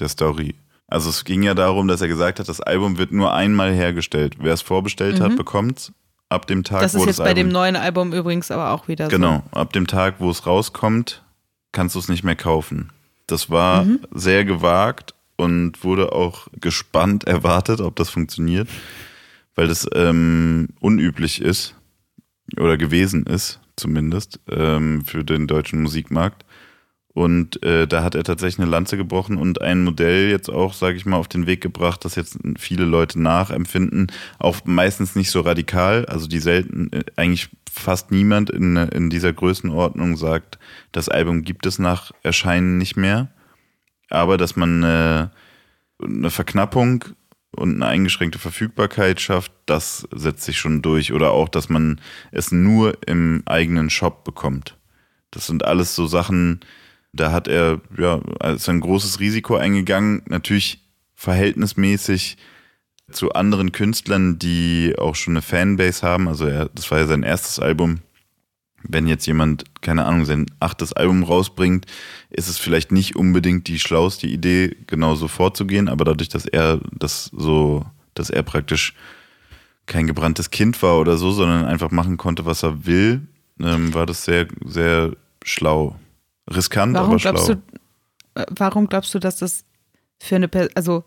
der 0.00 0.08
Story. 0.08 0.54
Also 0.86 1.08
es 1.10 1.24
ging 1.24 1.42
ja 1.42 1.54
darum, 1.54 1.86
dass 1.86 2.00
er 2.00 2.08
gesagt 2.08 2.40
hat, 2.40 2.48
das 2.48 2.60
Album 2.60 2.98
wird 2.98 3.12
nur 3.12 3.32
einmal 3.32 3.72
hergestellt. 3.72 4.36
Wer 4.40 4.54
es 4.54 4.62
vorbestellt 4.62 5.20
mhm. 5.20 5.22
hat, 5.22 5.36
bekommt 5.36 5.78
es 5.78 5.92
ab 6.30 6.46
dem 6.46 6.64
Tag, 6.64 6.80
das 6.80 6.94
wo 6.94 6.98
das 6.98 7.02
ist 7.02 7.18
jetzt 7.18 7.24
bei 7.24 7.34
dem 7.34 7.48
neuen 7.48 7.76
Album 7.76 8.12
übrigens 8.12 8.50
aber 8.50 8.70
auch 8.70 8.88
wieder 8.88 9.08
genau, 9.08 9.26
so. 9.26 9.42
Genau, 9.42 9.60
ab 9.60 9.72
dem 9.72 9.86
Tag, 9.86 10.16
wo 10.18 10.30
es 10.30 10.46
rauskommt, 10.46 11.22
kannst 11.72 11.94
du 11.94 11.98
es 11.98 12.08
nicht 12.08 12.24
mehr 12.24 12.36
kaufen. 12.36 12.90
Das 13.26 13.50
war 13.50 13.84
mhm. 13.84 14.00
sehr 14.12 14.44
gewagt 14.44 15.14
und 15.36 15.84
wurde 15.84 16.12
auch 16.12 16.48
gespannt 16.58 17.24
erwartet, 17.28 17.80
ob 17.80 17.96
das 17.96 18.08
funktioniert, 18.08 18.68
weil 19.54 19.68
das 19.68 19.86
ähm, 19.92 20.68
unüblich 20.80 21.42
ist 21.42 21.74
oder 22.56 22.76
gewesen 22.76 23.24
ist, 23.26 23.60
zumindest 23.76 24.40
ähm, 24.48 25.04
für 25.04 25.24
den 25.24 25.46
deutschen 25.46 25.82
Musikmarkt. 25.82 26.44
Und 27.20 27.62
äh, 27.62 27.86
da 27.86 28.02
hat 28.02 28.14
er 28.14 28.24
tatsächlich 28.24 28.60
eine 28.60 28.70
Lanze 28.70 28.96
gebrochen 28.96 29.36
und 29.36 29.60
ein 29.60 29.84
Modell 29.84 30.30
jetzt 30.30 30.48
auch, 30.48 30.72
sage 30.72 30.96
ich 30.96 31.04
mal, 31.04 31.18
auf 31.18 31.28
den 31.28 31.46
Weg 31.46 31.60
gebracht, 31.60 32.02
das 32.06 32.14
jetzt 32.14 32.38
viele 32.56 32.86
Leute 32.86 33.20
nachempfinden. 33.20 34.10
Auch 34.38 34.64
meistens 34.64 35.16
nicht 35.16 35.30
so 35.30 35.42
radikal. 35.42 36.06
Also 36.06 36.26
die 36.26 36.38
selten, 36.38 36.90
äh, 36.94 37.04
eigentlich 37.16 37.50
fast 37.70 38.10
niemand 38.10 38.48
in, 38.48 38.74
in 38.76 39.10
dieser 39.10 39.34
Größenordnung 39.34 40.16
sagt, 40.16 40.58
das 40.92 41.10
Album 41.10 41.42
gibt 41.42 41.66
es 41.66 41.78
nach 41.78 42.10
Erscheinen 42.22 42.78
nicht 42.78 42.96
mehr. 42.96 43.28
Aber 44.08 44.38
dass 44.38 44.56
man 44.56 44.82
äh, 44.82 45.28
eine 46.02 46.30
Verknappung 46.30 47.04
und 47.50 47.74
eine 47.74 47.86
eingeschränkte 47.86 48.38
Verfügbarkeit 48.38 49.20
schafft, 49.20 49.52
das 49.66 50.08
setzt 50.10 50.44
sich 50.44 50.58
schon 50.58 50.80
durch. 50.80 51.12
Oder 51.12 51.32
auch, 51.32 51.50
dass 51.50 51.68
man 51.68 52.00
es 52.32 52.50
nur 52.50 52.96
im 53.06 53.42
eigenen 53.44 53.90
Shop 53.90 54.24
bekommt. 54.24 54.78
Das 55.30 55.46
sind 55.46 55.66
alles 55.66 55.94
so 55.94 56.06
Sachen, 56.06 56.60
da 57.12 57.32
hat 57.32 57.48
er 57.48 57.80
ja 57.98 58.20
als 58.38 58.68
ein 58.68 58.80
großes 58.80 59.20
Risiko 59.20 59.56
eingegangen, 59.56 60.22
natürlich 60.26 60.80
verhältnismäßig 61.14 62.36
zu 63.10 63.32
anderen 63.32 63.72
Künstlern, 63.72 64.38
die 64.38 64.94
auch 64.96 65.14
schon 65.14 65.34
eine 65.34 65.42
Fanbase 65.42 66.06
haben. 66.06 66.28
Also 66.28 66.46
er, 66.46 66.70
das 66.74 66.90
war 66.90 66.98
ja 66.98 67.06
sein 67.06 67.22
erstes 67.22 67.58
Album. 67.58 67.98
Wenn 68.82 69.06
jetzt 69.06 69.26
jemand, 69.26 69.64
keine 69.82 70.06
Ahnung, 70.06 70.24
sein 70.24 70.46
achtes 70.58 70.92
Album 70.92 71.22
rausbringt, 71.22 71.86
ist 72.30 72.48
es 72.48 72.56
vielleicht 72.56 72.92
nicht 72.92 73.16
unbedingt 73.16 73.68
die 73.68 73.78
schlauste 73.78 74.26
Idee, 74.26 74.76
genauso 74.86 75.28
vorzugehen, 75.28 75.88
aber 75.88 76.04
dadurch, 76.04 76.30
dass 76.30 76.46
er 76.46 76.80
das 76.92 77.24
so, 77.36 77.84
dass 78.14 78.30
er 78.30 78.42
praktisch 78.42 78.94
kein 79.84 80.06
gebranntes 80.06 80.50
Kind 80.50 80.82
war 80.82 80.98
oder 80.98 81.18
so, 81.18 81.32
sondern 81.32 81.66
einfach 81.66 81.90
machen 81.90 82.16
konnte, 82.16 82.46
was 82.46 82.62
er 82.62 82.86
will, 82.86 83.26
ähm, 83.60 83.92
war 83.92 84.06
das 84.06 84.24
sehr, 84.24 84.46
sehr 84.64 85.12
schlau. 85.44 85.96
Riskant, 86.48 86.94
warum 86.94 87.10
aber 87.10 87.18
glaubst 87.18 87.46
schlau. 87.46 87.54
Du, 88.34 88.40
äh, 88.40 88.46
warum 88.50 88.88
glaubst 88.88 89.14
du, 89.14 89.18
dass 89.18 89.36
das 89.38 89.64
für 90.20 90.36
eine 90.36 90.48
Person, 90.48 90.70
also 90.74 91.04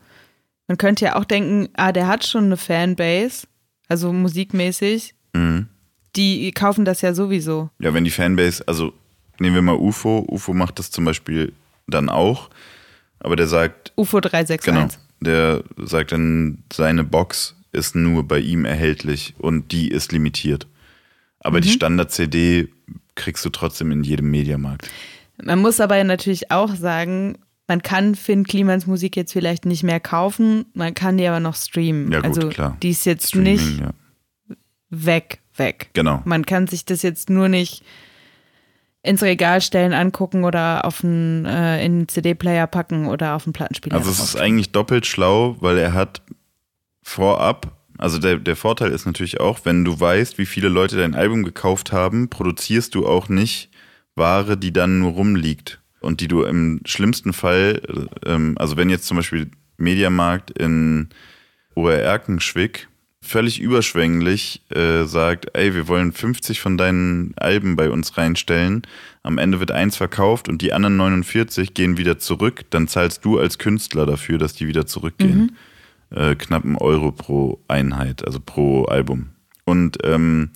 man 0.67 0.77
könnte 0.77 1.05
ja 1.05 1.15
auch 1.15 1.25
denken, 1.25 1.69
ah, 1.73 1.91
der 1.91 2.07
hat 2.07 2.25
schon 2.25 2.45
eine 2.45 2.57
Fanbase, 2.57 3.47
also 3.87 4.11
musikmäßig. 4.13 5.13
Mhm. 5.33 5.67
Die 6.15 6.51
kaufen 6.51 6.85
das 6.85 7.01
ja 7.01 7.13
sowieso. 7.13 7.69
Ja, 7.79 7.93
wenn 7.93 8.03
die 8.05 8.11
Fanbase, 8.11 8.63
also 8.67 8.93
nehmen 9.39 9.55
wir 9.55 9.61
mal 9.63 9.75
UFO, 9.75 10.25
UFO 10.29 10.53
macht 10.53 10.77
das 10.79 10.91
zum 10.91 11.05
Beispiel 11.05 11.53
dann 11.87 12.07
auch, 12.09 12.49
aber 13.19 13.35
der 13.35 13.47
sagt, 13.47 13.91
UFO 13.97 14.19
361. 14.19 14.65
genau, 14.65 14.87
der 15.21 15.63
sagt 15.77 16.11
dann, 16.11 16.63
seine 16.71 17.03
Box 17.03 17.55
ist 17.71 17.95
nur 17.95 18.27
bei 18.27 18.39
ihm 18.39 18.65
erhältlich 18.65 19.33
und 19.39 19.71
die 19.71 19.87
ist 19.89 20.11
limitiert. 20.11 20.67
Aber 21.39 21.59
die 21.59 21.69
Mhm. 21.69 21.73
Standard-CD 21.73 22.69
kriegst 23.15 23.43
du 23.43 23.49
trotzdem 23.49 23.91
in 23.91 24.03
jedem 24.03 24.29
Mediamarkt. 24.29 24.89
Man 25.41 25.59
muss 25.59 25.79
aber 25.79 26.03
natürlich 26.03 26.51
auch 26.51 26.75
sagen, 26.75 27.37
man 27.67 27.81
kann 27.81 28.15
Finn 28.15 28.43
Klimans 28.43 28.87
Musik 28.87 29.15
jetzt 29.15 29.33
vielleicht 29.33 29.65
nicht 29.65 29.83
mehr 29.83 29.99
kaufen, 29.99 30.65
man 30.73 30.93
kann 30.93 31.17
die 31.17 31.27
aber 31.27 31.39
noch 31.39 31.55
streamen. 31.55 32.11
Ja, 32.11 32.19
gut, 32.19 32.25
also 32.27 32.49
klar. 32.49 32.77
die 32.81 32.89
ist 32.89 33.05
jetzt 33.05 33.29
Streaming, 33.29 33.53
nicht 33.53 33.79
ja. 33.79 33.93
weg, 34.89 35.39
weg. 35.55 35.89
Genau. 35.93 36.21
Man 36.25 36.45
kann 36.45 36.67
sich 36.67 36.85
das 36.85 37.01
jetzt 37.01 37.29
nur 37.29 37.47
nicht 37.47 37.83
ins 39.01 39.21
Regal 39.21 39.61
stellen, 39.61 39.93
angucken 39.93 40.45
oder 40.45 40.85
auf 40.85 41.03
einen, 41.03 41.45
äh, 41.45 41.85
in 41.85 41.93
einen 41.93 42.07
CD-Player 42.07 42.67
packen 42.67 43.07
oder 43.07 43.35
auf 43.35 43.45
einen 43.45 43.53
Plattenspieler. 43.53 43.97
Also 43.97 44.09
es 44.09 44.19
ist 44.19 44.37
eigentlich 44.37 44.71
doppelt 44.71 45.05
schlau, 45.05 45.57
weil 45.59 45.77
er 45.77 45.93
hat 45.93 46.21
vorab, 47.01 47.77
also 47.97 48.17
der, 48.17 48.37
der 48.37 48.55
Vorteil 48.55 48.91
ist 48.91 49.05
natürlich 49.05 49.41
auch, 49.41 49.59
wenn 49.63 49.83
du 49.83 49.99
weißt, 49.99 50.37
wie 50.37 50.45
viele 50.45 50.69
Leute 50.69 50.97
dein 50.97 51.15
Album 51.15 51.43
gekauft 51.43 51.91
haben, 51.91 52.29
produzierst 52.29 52.95
du 52.95 53.05
auch 53.05 53.27
nicht 53.27 53.69
Ware, 54.15 54.57
die 54.57 54.71
dann 54.73 54.99
nur 54.99 55.11
rumliegt 55.11 55.79
und 55.99 56.21
die 56.21 56.27
du 56.27 56.43
im 56.43 56.81
schlimmsten 56.85 57.33
Fall, 57.33 58.09
ähm, 58.25 58.55
also 58.57 58.77
wenn 58.77 58.89
jetzt 58.89 59.05
zum 59.05 59.17
Beispiel 59.17 59.49
Mediamarkt 59.77 60.51
in 60.51 61.09
Obererkenschwick 61.75 62.87
völlig 63.21 63.61
überschwänglich 63.61 64.61
äh, 64.69 65.05
sagt, 65.05 65.47
ey, 65.53 65.73
wir 65.73 65.87
wollen 65.87 66.11
50 66.11 66.59
von 66.59 66.77
deinen 66.77 67.33
Alben 67.37 67.75
bei 67.75 67.89
uns 67.89 68.17
reinstellen, 68.17 68.83
am 69.23 69.37
Ende 69.37 69.61
wird 69.61 69.71
eins 69.71 69.95
verkauft 69.95 70.49
und 70.49 70.61
die 70.61 70.73
anderen 70.73 70.97
49 70.97 71.73
gehen 71.73 71.97
wieder 71.97 72.19
zurück, 72.19 72.65
dann 72.69 72.89
zahlst 72.89 73.23
du 73.23 73.39
als 73.39 73.57
Künstler 73.57 74.05
dafür, 74.05 74.37
dass 74.37 74.53
die 74.53 74.67
wieder 74.67 74.85
zurückgehen. 74.85 75.55
Äh, 76.13 76.35
knapp 76.35 76.63
einen 76.63 76.75
Euro 76.75 77.11
pro 77.11 77.59
Einheit, 77.67 78.25
also 78.25 78.39
pro 78.39 78.83
Album. 78.85 79.29
Und 79.63 79.97
ähm, 80.03 80.51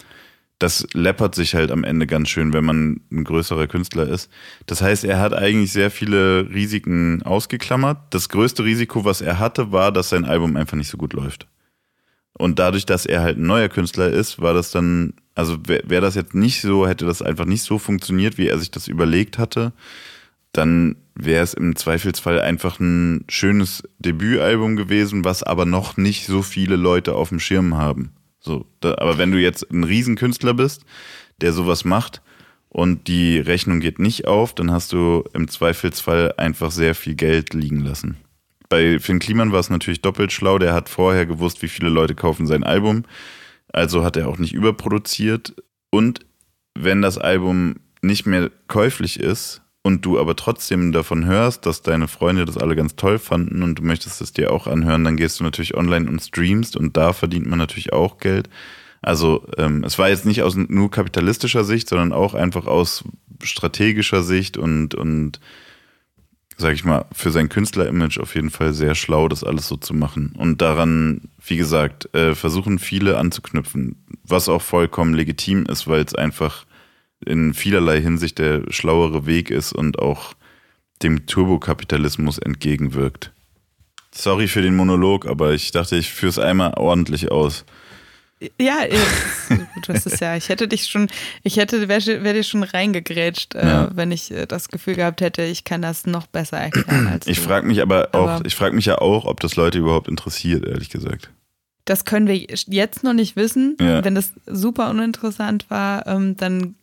das 0.60 0.88
läppert 0.93 1.36
sich 1.36 1.54
halt 1.54 1.72
am 1.72 1.84
Ende 1.84 2.08
ganz 2.08 2.30
schön, 2.30 2.52
wenn 2.52 2.65
man 2.65 3.02
ein 3.12 3.24
größerer 3.24 3.67
Künstler 3.67 4.08
ist. 4.08 4.32
Das 4.65 4.82
heißt, 4.82 5.04
er 5.04 5.20
hat 5.20 5.34
eigentlich 5.34 5.72
sehr 5.72 5.91
viele 5.91 6.50
Risiken 6.50 7.22
ausgeklammert. 7.22 7.98
Das 8.10 8.30
größte 8.30 8.63
Risiko, 8.63 9.06
was 9.06 9.22
er 9.22 9.38
hatte, 9.38 9.72
war, 9.72 9.91
dass 9.91 10.10
sein 10.10 10.26
Album 10.26 10.56
einfach 10.56 10.78
nicht 10.78 10.89
so 10.89 10.98
gut 10.98 11.13
läuft. 11.13 11.48
Und 12.34 12.60
dadurch, 12.60 12.86
dass 12.86 13.06
er 13.06 13.22
halt 13.22 13.38
ein 13.38 13.46
neuer 13.46 13.70
Künstler 13.70 14.10
ist, 14.10 14.41
war 14.41 14.54
das 14.54 14.72
dann, 14.72 15.13
also 15.36 15.58
wäre 15.67 15.84
wär 15.88 16.02
das 16.02 16.15
jetzt 16.15 16.36
nicht 16.36 16.62
so, 16.62 16.88
hätte 16.88 17.06
das 17.06 17.22
einfach 17.22 17.46
nicht 17.46 17.63
so 17.63 17.78
funktioniert, 17.80 18.38
wie 18.38 18.48
er 18.48 18.60
sich 18.60 18.72
das 18.72 18.88
überlegt 18.88 19.38
hatte, 19.38 19.74
dann 20.54 20.96
wäre 21.15 21.43
es 21.43 21.54
im 21.54 21.76
Zweifelsfall 21.76 22.39
einfach 22.41 22.80
ein 22.80 23.26
schönes 23.28 23.84
Debütalbum 24.00 24.76
gewesen, 24.76 25.24
was 25.24 25.43
aber 25.43 25.65
noch 25.65 25.98
nicht 25.98 26.26
so 26.28 26.41
viele 26.41 26.76
Leute 26.76 27.13
auf 27.15 27.30
dem 27.30 27.39
Schirm 27.39 27.76
haben. 27.76 28.12
So, 28.47 28.65
da, 28.79 28.95
aber 28.97 29.17
wenn 29.17 29.31
du 29.31 29.39
jetzt 29.39 29.69
ein 29.71 29.83
Riesenkünstler 29.83 30.53
bist, 30.53 30.86
der 31.41 31.51
sowas 31.51 31.83
macht 31.83 32.21
und 32.69 33.10
die 33.10 33.39
Rechnung 33.39 33.81
geht 33.81 33.99
nicht 33.99 34.25
auf, 34.25 34.55
dann 34.55 34.71
hast 34.71 34.93
du 34.93 35.25
im 35.33 35.49
Zweifelsfall 35.49 36.33
einfach 36.38 36.71
sehr 36.71 36.95
viel 36.95 37.15
Geld 37.15 37.53
liegen 37.53 37.81
lassen. 37.81 38.15
Bei 38.69 38.99
Finn 38.99 39.19
Kliman 39.19 39.51
war 39.51 39.60
es 39.60 39.69
natürlich 39.69 40.01
doppelt 40.01 40.31
schlau. 40.31 40.60
Der 40.60 40.73
hat 40.73 40.88
vorher 40.88 41.25
gewusst, 41.25 41.62
wie 41.62 41.67
viele 41.67 41.89
Leute 41.89 42.15
kaufen 42.15 42.47
sein 42.47 42.63
Album. 42.63 43.03
Also 43.73 44.05
hat 44.05 44.15
er 44.15 44.29
auch 44.29 44.38
nicht 44.38 44.53
überproduziert. 44.53 45.53
Und 45.89 46.21
wenn 46.73 47.01
das 47.01 47.17
Album 47.17 47.75
nicht 48.01 48.25
mehr 48.25 48.49
käuflich 48.67 49.19
ist 49.19 49.62
und 49.88 50.02
du 50.06 50.19
aber 50.19 50.36
trotzdem 50.36 50.91
davon 50.91 51.26
hörst, 51.26 51.65
dass 51.65 51.82
deine 51.82 52.10
Freunde 52.10 52.43
das 52.43 52.58
alle 52.58 52.76
ganz 52.76 52.97
toll 52.97 53.17
fanden 53.17 53.63
und 53.63 53.80
du 53.80 53.84
möchtest 53.84 54.19
es 54.19 54.34
dir 54.34 54.52
auch 54.52 54.67
anhören, 54.67 55.06
dann 55.06 55.15
gehst 55.15 55.39
du 55.39 55.45
natürlich 55.45 55.76
online 55.76 56.10
und 56.10 56.21
streamst 56.21 56.76
und 56.76 56.97
da 56.97 57.13
verdient 57.13 57.47
man 57.47 57.58
natürlich 57.58 57.93
auch 57.93 58.17
Geld. 58.17 58.50
Also 59.02 59.47
ähm, 59.58 59.86
es 59.86 59.97
war 59.97 60.10
jetzt 60.10 60.26
nicht 60.26 60.43
aus 60.43 60.58
nur 60.58 60.91
kapitalistischer 60.91 61.63
Sicht, 61.63 61.88
sondern 61.88 62.12
auch 62.12 62.34
einfach 62.34 62.67
aus 62.67 63.06
strategischer 63.41 64.23
Sicht 64.23 64.58
und, 64.58 64.93
und 64.93 65.39
sag 66.58 66.73
ich 66.73 66.84
mal, 66.84 67.06
für 67.13 67.32
sein 67.32 67.47
Künstlerimage 67.47 68.19
auf 68.19 68.36
jeden 68.36 68.50
Fall 68.50 68.73
sehr 68.73 68.93
schlau, 68.93 69.30
das 69.30 69.45
alles 69.45 69.69
so 69.69 69.78
zu 69.78 69.93
machen. 69.93 70.34
Und 70.38 70.62
daran, 70.62 71.30
wie 71.45 71.56
gesagt, 71.56 72.13
äh, 72.13 72.36
versuchen 72.36 72.78
viele 72.78 73.17
anzuknüpfen, 73.17 74.04
was 74.26 74.50
auch 74.50 74.62
vollkommen 74.62 75.13
legitim 75.13 75.65
ist, 75.65 75.88
weil 75.88 76.02
es 76.02 76.13
einfach 76.13 76.66
in 77.25 77.53
vielerlei 77.53 78.01
Hinsicht 78.01 78.39
der 78.39 78.63
schlauere 78.69 79.25
Weg 79.25 79.49
ist 79.49 79.73
und 79.73 79.99
auch 79.99 80.34
dem 81.03 81.25
Turbokapitalismus 81.25 82.38
entgegenwirkt. 82.38 83.32
Sorry 84.13 84.47
für 84.47 84.62
den 84.62 84.75
Monolog, 84.75 85.27
aber 85.27 85.53
ich 85.53 85.71
dachte, 85.71 85.95
ich 85.97 86.10
führe 86.12 86.30
es 86.32 86.39
einmal 86.39 86.73
ordentlich 86.75 87.32
aus. 87.32 87.65
Ja, 88.60 88.84
äh, 88.84 88.95
du 89.86 89.93
hast 89.93 90.06
es 90.06 90.19
ja. 90.19 90.36
Ich 90.36 90.49
hätte 90.49 90.67
dich 90.67 90.86
schon, 90.86 91.08
ich 91.41 91.58
hätte, 91.58 91.88
wäre 91.88 92.23
wär 92.23 92.34
dir 92.34 92.43
schon 92.43 92.62
reingegrätscht, 92.63 93.56
äh, 93.56 93.65
Ja. 93.67 93.89
wenn 93.95 94.12
ich 94.12 94.30
äh, 94.32 94.45
das 94.45 94.69
Gefühl 94.69 94.93
gehabt 94.95 95.21
hätte, 95.21 95.41
ich 95.43 95.63
kann 95.63 95.82
das 95.82 96.06
noch 96.06 96.27
besser 96.27 96.58
erklären 96.58 97.08
als 97.08 97.25
Ich 97.25 97.39
frage 97.39 97.65
mich 97.65 97.82
aber 97.82 98.10
auch, 98.13 98.27
Aber- 98.30 98.45
ich 98.45 98.56
frage 98.56 98.75
mich 98.75 98.86
ja 98.86 98.99
auch, 98.99 99.25
ob 99.25 99.39
das 99.39 99.56
Leute 99.56 99.80
überhaupt 99.80 100.08
interessiert, 100.08 100.65
ehrlich 100.65 100.89
gesagt. 100.89 101.32
Das 101.86 102.06
können 102.06 102.27
wir 102.27 102.36
jetzt 102.38 103.03
noch 103.03 103.13
nicht 103.13 103.36
wissen. 103.38 103.75
Ja. 103.80 104.03
Wenn 104.03 104.13
das 104.13 104.34
super 104.45 104.89
uninteressant 104.91 105.69
war, 105.69 106.06
ähm, 106.06 106.36
dann 106.38 106.75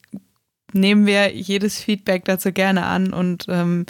nehmen 0.75 1.07
wir 1.07 1.35
jedes 1.35 1.81
Feedback 1.81 2.25
dazu 2.25 2.53
gerne 2.53 2.87
an 2.87 3.13
und 3.13 3.47
ähm, 3.49 3.87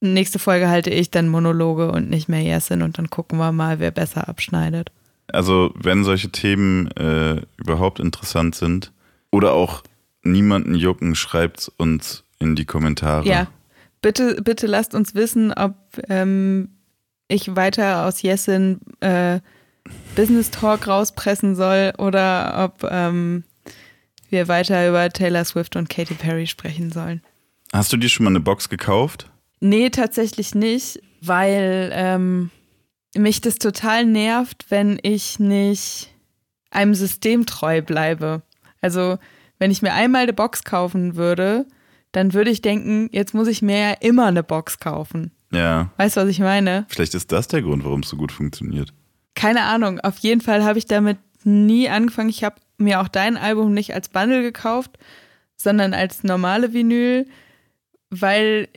nächste 0.00 0.38
Folge 0.38 0.68
halte 0.68 0.90
ich 0.90 1.10
dann 1.10 1.28
Monologe 1.28 1.90
und 1.90 2.10
nicht 2.10 2.28
mehr 2.28 2.42
Jessin 2.42 2.82
und 2.82 2.98
dann 2.98 3.10
gucken 3.10 3.38
wir 3.38 3.52
mal, 3.52 3.80
wer 3.80 3.90
besser 3.90 4.28
abschneidet. 4.28 4.90
Also, 5.28 5.72
wenn 5.74 6.04
solche 6.04 6.30
Themen 6.30 6.90
äh, 6.92 7.42
überhaupt 7.56 7.98
interessant 7.98 8.54
sind 8.54 8.92
oder 9.30 9.52
auch 9.52 9.82
niemanden 10.22 10.74
jucken, 10.74 11.14
schreibt 11.14 11.70
uns 11.76 12.24
in 12.38 12.54
die 12.54 12.64
Kommentare. 12.64 13.26
Ja, 13.26 13.48
bitte, 14.02 14.40
bitte 14.42 14.66
lasst 14.66 14.94
uns 14.94 15.14
wissen, 15.14 15.52
ob 15.52 15.74
ähm, 16.08 16.68
ich 17.28 17.56
weiter 17.56 18.06
aus 18.06 18.22
Jessin 18.22 18.80
äh, 19.00 19.40
Business 20.14 20.50
Talk 20.50 20.86
rauspressen 20.86 21.56
soll 21.56 21.92
oder 21.98 22.64
ob 22.64 22.88
ähm, 22.90 23.44
wir 24.30 24.48
weiter 24.48 24.88
über 24.88 25.08
Taylor 25.10 25.44
Swift 25.44 25.76
und 25.76 25.88
Katy 25.88 26.14
Perry 26.14 26.46
sprechen 26.46 26.90
sollen. 26.90 27.22
Hast 27.72 27.92
du 27.92 27.96
dir 27.96 28.08
schon 28.08 28.24
mal 28.24 28.30
eine 28.30 28.40
Box 28.40 28.68
gekauft? 28.68 29.30
Nee, 29.60 29.90
tatsächlich 29.90 30.54
nicht, 30.54 31.00
weil 31.20 31.90
ähm, 31.92 32.50
mich 33.16 33.40
das 33.40 33.56
total 33.56 34.04
nervt, 34.04 34.66
wenn 34.68 34.98
ich 35.02 35.38
nicht 35.38 36.10
einem 36.70 36.94
System 36.94 37.46
treu 37.46 37.82
bleibe. 37.82 38.42
Also, 38.80 39.18
wenn 39.58 39.70
ich 39.70 39.82
mir 39.82 39.94
einmal 39.94 40.22
eine 40.22 40.32
Box 40.32 40.64
kaufen 40.64 41.16
würde, 41.16 41.66
dann 42.12 42.34
würde 42.34 42.50
ich 42.50 42.62
denken, 42.62 43.08
jetzt 43.12 43.34
muss 43.34 43.48
ich 43.48 43.62
mir 43.62 43.78
ja 43.78 43.92
immer 44.00 44.26
eine 44.26 44.42
Box 44.42 44.78
kaufen. 44.78 45.32
Ja. 45.52 45.90
Weißt 45.96 46.16
du, 46.16 46.22
was 46.22 46.28
ich 46.28 46.40
meine? 46.40 46.86
Vielleicht 46.88 47.14
ist 47.14 47.32
das 47.32 47.48
der 47.48 47.62
Grund, 47.62 47.84
warum 47.84 48.00
es 48.00 48.08
so 48.08 48.16
gut 48.16 48.32
funktioniert. 48.32 48.92
Keine 49.34 49.62
Ahnung. 49.62 50.00
Auf 50.00 50.18
jeden 50.18 50.40
Fall 50.40 50.64
habe 50.64 50.78
ich 50.78 50.86
damit 50.86 51.18
nie 51.44 51.88
angefangen. 51.88 52.28
Ich 52.28 52.44
habe 52.44 52.56
mir 52.78 53.00
auch 53.00 53.08
dein 53.08 53.36
Album 53.36 53.72
nicht 53.72 53.94
als 53.94 54.08
Bundle 54.08 54.42
gekauft, 54.42 54.98
sondern 55.56 55.94
als 55.94 56.22
normale 56.24 56.72
Vinyl, 56.72 57.26
weil 58.10 58.68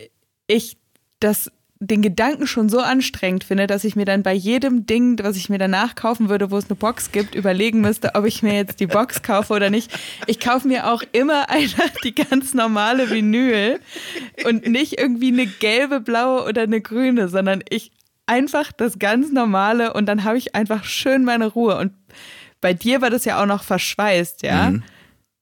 ich 0.48 0.78
das 1.20 1.52
den 1.82 2.02
Gedanken 2.02 2.46
schon 2.46 2.68
so 2.68 2.80
anstrengend 2.80 3.46
finde, 3.46 3.66
dass 3.66 3.86
ich 3.86 3.96
mir 3.96 4.04
dann 4.04 4.22
bei 4.22 4.34
jedem 4.34 4.86
Ding, 4.86 5.18
was 5.24 5.38
ich 5.38 5.48
mir 5.48 5.58
danach 5.58 5.96
kaufen 5.96 6.28
würde, 6.28 6.52
wo 6.52 6.58
es 6.58 6.66
eine 6.66 6.76
Box 6.76 7.14
gibt, 7.14 7.36
überlegen 7.36 7.80
müsste, 7.80 8.16
ob 8.16 8.26
ich 8.26 8.44
mir 8.44 8.54
jetzt 8.54 8.82
die 8.82 8.88
Box 8.88 9.22
kaufe 9.22 9.54
oder 9.54 9.70
nicht. 9.70 9.90
Ich 10.28 10.42
kaufe 10.42 10.68
mir 10.68 10.92
auch 10.92 11.04
immer 11.14 11.50
einfach 11.50 11.90
die 12.04 12.14
ganz 12.14 12.54
normale 12.54 13.10
Vinyl 13.10 13.80
und 14.46 14.68
nicht 14.68 15.00
irgendwie 15.00 15.32
eine 15.32 15.48
gelbe, 15.48 16.02
blaue 16.02 16.44
oder 16.44 16.64
eine 16.64 16.82
grüne, 16.82 17.30
sondern 17.30 17.64
ich 17.70 17.92
einfach 18.26 18.74
das 18.74 19.00
ganz 19.00 19.32
normale 19.32 19.94
und 19.94 20.06
dann 20.06 20.26
habe 20.26 20.38
ich 20.38 20.56
einfach 20.56 20.84
schön 20.84 21.24
meine 21.24 21.48
Ruhe. 21.48 21.78
Und 21.78 21.94
bei 22.62 22.74
dir 22.74 23.02
war 23.02 23.10
das 23.10 23.26
ja 23.26 23.42
auch 23.42 23.46
noch 23.46 23.64
verschweißt, 23.64 24.44
ja? 24.44 24.72
Mhm. 24.72 24.84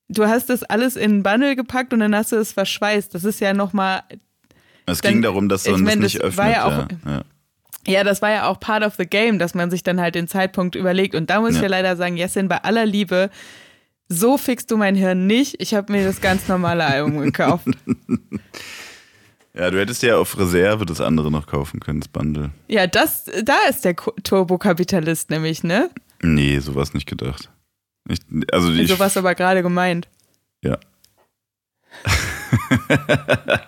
Du 0.09 0.25
hast 0.25 0.49
das 0.49 0.63
alles 0.63 0.95
in 0.95 1.11
einen 1.11 1.23
Bundle 1.23 1.55
gepackt 1.55 1.91
und 1.93 1.99
dann 1.99 2.15
hast 2.15 2.31
du 2.31 2.37
es 2.37 2.53
verschweißt. 2.53 3.13
Das 3.13 3.25
ist 3.25 3.41
ja 3.41 3.53
nochmal 3.53 4.03
es 4.85 5.01
dann, 5.01 5.13
ging 5.13 5.21
darum, 5.21 5.49
dass 5.49 5.67
man 5.67 5.85
das 5.85 5.95
nicht 5.97 6.21
öffnet. 6.21 6.51
Ja, 6.51 6.65
auch, 6.65 6.87
ja. 7.05 7.21
ja, 7.85 8.03
das 8.03 8.21
war 8.21 8.31
ja 8.31 8.47
auch 8.47 8.59
part 8.59 8.83
of 8.83 8.95
the 8.95 9.05
game, 9.05 9.37
dass 9.37 9.53
man 9.53 9.69
sich 9.69 9.83
dann 9.83 9.99
halt 9.99 10.15
den 10.15 10.29
Zeitpunkt 10.29 10.75
überlegt. 10.75 11.13
Und 11.13 11.29
da 11.29 11.41
muss 11.41 11.51
ja. 11.51 11.57
ich 11.57 11.63
ja 11.63 11.67
leider 11.67 11.97
sagen, 11.97 12.15
Jessin, 12.15 12.47
bei 12.47 12.63
aller 12.63 12.85
Liebe, 12.85 13.29
so 14.07 14.37
fixst 14.37 14.71
du 14.71 14.77
mein 14.77 14.95
Hirn 14.95 15.27
nicht. 15.27 15.61
Ich 15.61 15.73
habe 15.73 15.91
mir 15.91 16.05
das 16.05 16.21
ganz 16.21 16.47
normale 16.47 16.85
Album 16.85 17.19
gekauft. 17.21 17.67
Ja, 19.53 19.71
du 19.71 19.79
hättest 19.79 20.03
ja 20.03 20.17
auf 20.17 20.37
Reserve 20.37 20.85
das 20.85 21.01
andere 21.01 21.31
noch 21.31 21.47
kaufen 21.47 21.81
können, 21.81 21.99
das 21.99 22.07
Bundle. 22.07 22.51
Ja, 22.69 22.87
das, 22.87 23.25
da 23.43 23.57
ist 23.69 23.83
der 23.83 23.95
Turbokapitalist 23.95 25.29
nämlich, 25.31 25.63
ne? 25.63 25.89
Nee, 26.21 26.59
sowas 26.59 26.93
nicht 26.93 27.07
gedacht. 27.07 27.49
Ich, 28.09 28.19
also 28.51 28.71
ich, 28.71 28.89
sowas 28.89 29.17
aber 29.17 29.35
gerade 29.35 29.61
gemeint. 29.61 30.07
Ja. 30.63 30.77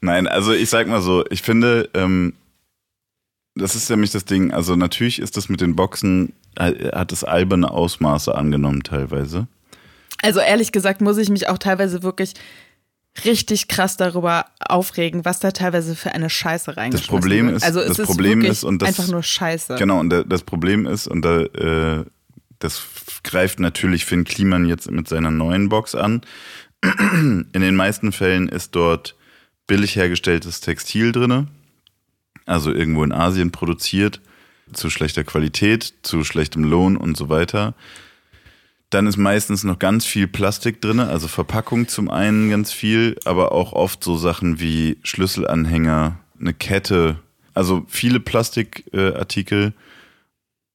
Nein, 0.00 0.26
also 0.26 0.52
ich 0.52 0.68
sag 0.68 0.86
mal 0.88 1.00
so, 1.00 1.24
ich 1.30 1.42
finde, 1.42 1.88
ähm, 1.94 2.34
das 3.54 3.74
ist 3.74 3.88
nämlich 3.90 4.10
das 4.10 4.24
Ding, 4.24 4.52
also 4.52 4.76
natürlich 4.76 5.18
ist 5.18 5.36
das 5.36 5.48
mit 5.48 5.60
den 5.60 5.76
Boxen, 5.76 6.32
hat 6.58 7.12
es 7.12 7.24
alberne 7.24 7.70
Ausmaße 7.70 8.34
angenommen 8.34 8.82
teilweise. 8.82 9.46
Also 10.22 10.40
ehrlich 10.40 10.72
gesagt 10.72 11.00
muss 11.00 11.18
ich 11.18 11.30
mich 11.30 11.48
auch 11.48 11.58
teilweise 11.58 12.02
wirklich 12.02 12.34
richtig 13.24 13.68
krass 13.68 13.96
darüber 13.96 14.46
aufregen, 14.60 15.24
was 15.24 15.38
da 15.38 15.50
teilweise 15.50 15.94
für 15.94 16.12
eine 16.12 16.30
Scheiße 16.30 16.76
reingeschmissen 16.76 17.14
das 17.14 17.20
Problem 17.20 17.46
wird. 17.46 17.56
Ist, 17.58 17.64
also 17.64 17.80
das 17.80 17.98
ist 17.98 18.06
Problem 18.06 18.42
ist 18.42 18.64
und 18.64 18.80
das, 18.80 18.88
einfach 18.88 19.08
nur 19.08 19.22
Scheiße. 19.22 19.76
Genau, 19.76 20.00
und 20.00 20.10
das 20.10 20.42
Problem 20.42 20.86
ist, 20.86 21.06
und 21.06 21.22
da, 21.22 21.42
äh, 21.42 22.04
das 22.58 22.82
greift 23.22 23.60
natürlich 23.60 24.04
Finn 24.04 24.24
Kliman 24.24 24.66
jetzt 24.66 24.90
mit 24.90 25.08
seiner 25.08 25.30
neuen 25.30 25.68
Box 25.68 25.94
an. 25.94 26.22
In 26.82 27.46
den 27.52 27.76
meisten 27.76 28.12
Fällen 28.12 28.48
ist 28.48 28.74
dort 28.74 29.14
billig 29.66 29.94
hergestelltes 29.94 30.60
Textil 30.60 31.12
drin, 31.12 31.48
also 32.46 32.72
irgendwo 32.72 33.04
in 33.04 33.12
Asien 33.12 33.52
produziert, 33.52 34.20
zu 34.72 34.90
schlechter 34.90 35.22
Qualität, 35.22 35.94
zu 36.02 36.24
schlechtem 36.24 36.64
Lohn 36.64 36.96
und 36.96 37.16
so 37.16 37.28
weiter. 37.28 37.74
Dann 38.92 39.06
ist 39.06 39.16
meistens 39.16 39.64
noch 39.64 39.78
ganz 39.78 40.04
viel 40.04 40.28
Plastik 40.28 40.82
drin, 40.82 41.00
also 41.00 41.26
Verpackung 41.26 41.88
zum 41.88 42.10
einen 42.10 42.50
ganz 42.50 42.72
viel, 42.72 43.16
aber 43.24 43.52
auch 43.52 43.72
oft 43.72 44.04
so 44.04 44.18
Sachen 44.18 44.60
wie 44.60 44.98
Schlüsselanhänger, 45.02 46.18
eine 46.38 46.52
Kette, 46.52 47.16
also 47.54 47.86
viele 47.88 48.20
Plastikartikel. 48.20 49.72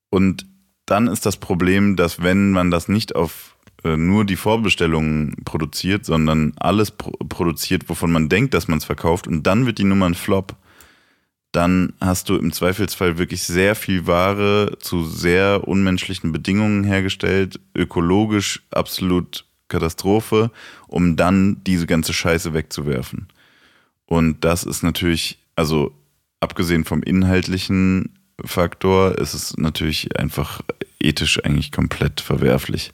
Und 0.10 0.48
dann 0.88 1.06
ist 1.06 1.28
das 1.28 1.38
Problem, 1.38 1.96
dass 1.96 2.24
wenn 2.24 2.50
man 2.54 2.72
das 2.72 2.88
nicht 2.88 3.16
auf 3.16 3.56
äh, 3.84 3.98
nur 3.98 4.26
die 4.26 4.36
Vorbestellungen 4.36 5.36
produziert, 5.46 6.04
sondern 6.04 6.54
alles 6.58 6.90
pro 6.90 7.12
produziert, 7.12 7.88
wovon 7.88 8.12
man 8.12 8.30
denkt, 8.30 8.56
dass 8.56 8.68
man 8.68 8.80
es 8.80 8.86
verkauft 8.86 9.28
und 9.28 9.44
dann 9.44 9.68
wird 9.68 9.78
die 9.78 9.84
Nummer 9.84 10.08
ein 10.08 10.16
Flop, 10.16 10.56
dann 11.52 11.94
hast 12.02 12.30
du 12.30 12.36
im 12.36 12.52
Zweifelsfall 12.52 13.18
wirklich 13.18 13.44
sehr 13.44 13.76
viel 13.76 14.06
Ware 14.06 14.78
zu 14.80 15.06
sehr 15.06 15.68
unmenschlichen 15.68 16.32
Bedingungen 16.32 16.84
hergestellt, 16.84 17.60
ökologisch 17.76 18.64
absolut 18.72 19.46
Katastrophe, 19.68 20.52
um 20.88 21.16
dann 21.16 21.64
diese 21.66 21.88
ganze 21.88 22.14
Scheiße 22.14 22.54
wegzuwerfen. 22.54 23.28
Und 24.06 24.44
das 24.46 24.64
ist 24.64 24.84
natürlich, 24.84 25.40
also 25.56 25.94
abgesehen 26.40 26.86
vom 26.86 27.04
inhaltlichen 27.04 28.18
Faktor, 28.44 29.18
ist 29.18 29.34
es 29.34 29.58
natürlich 29.58 30.18
einfach 30.18 30.62
ethisch 31.00 31.44
eigentlich 31.44 31.72
komplett 31.72 32.22
verwerflich 32.22 32.94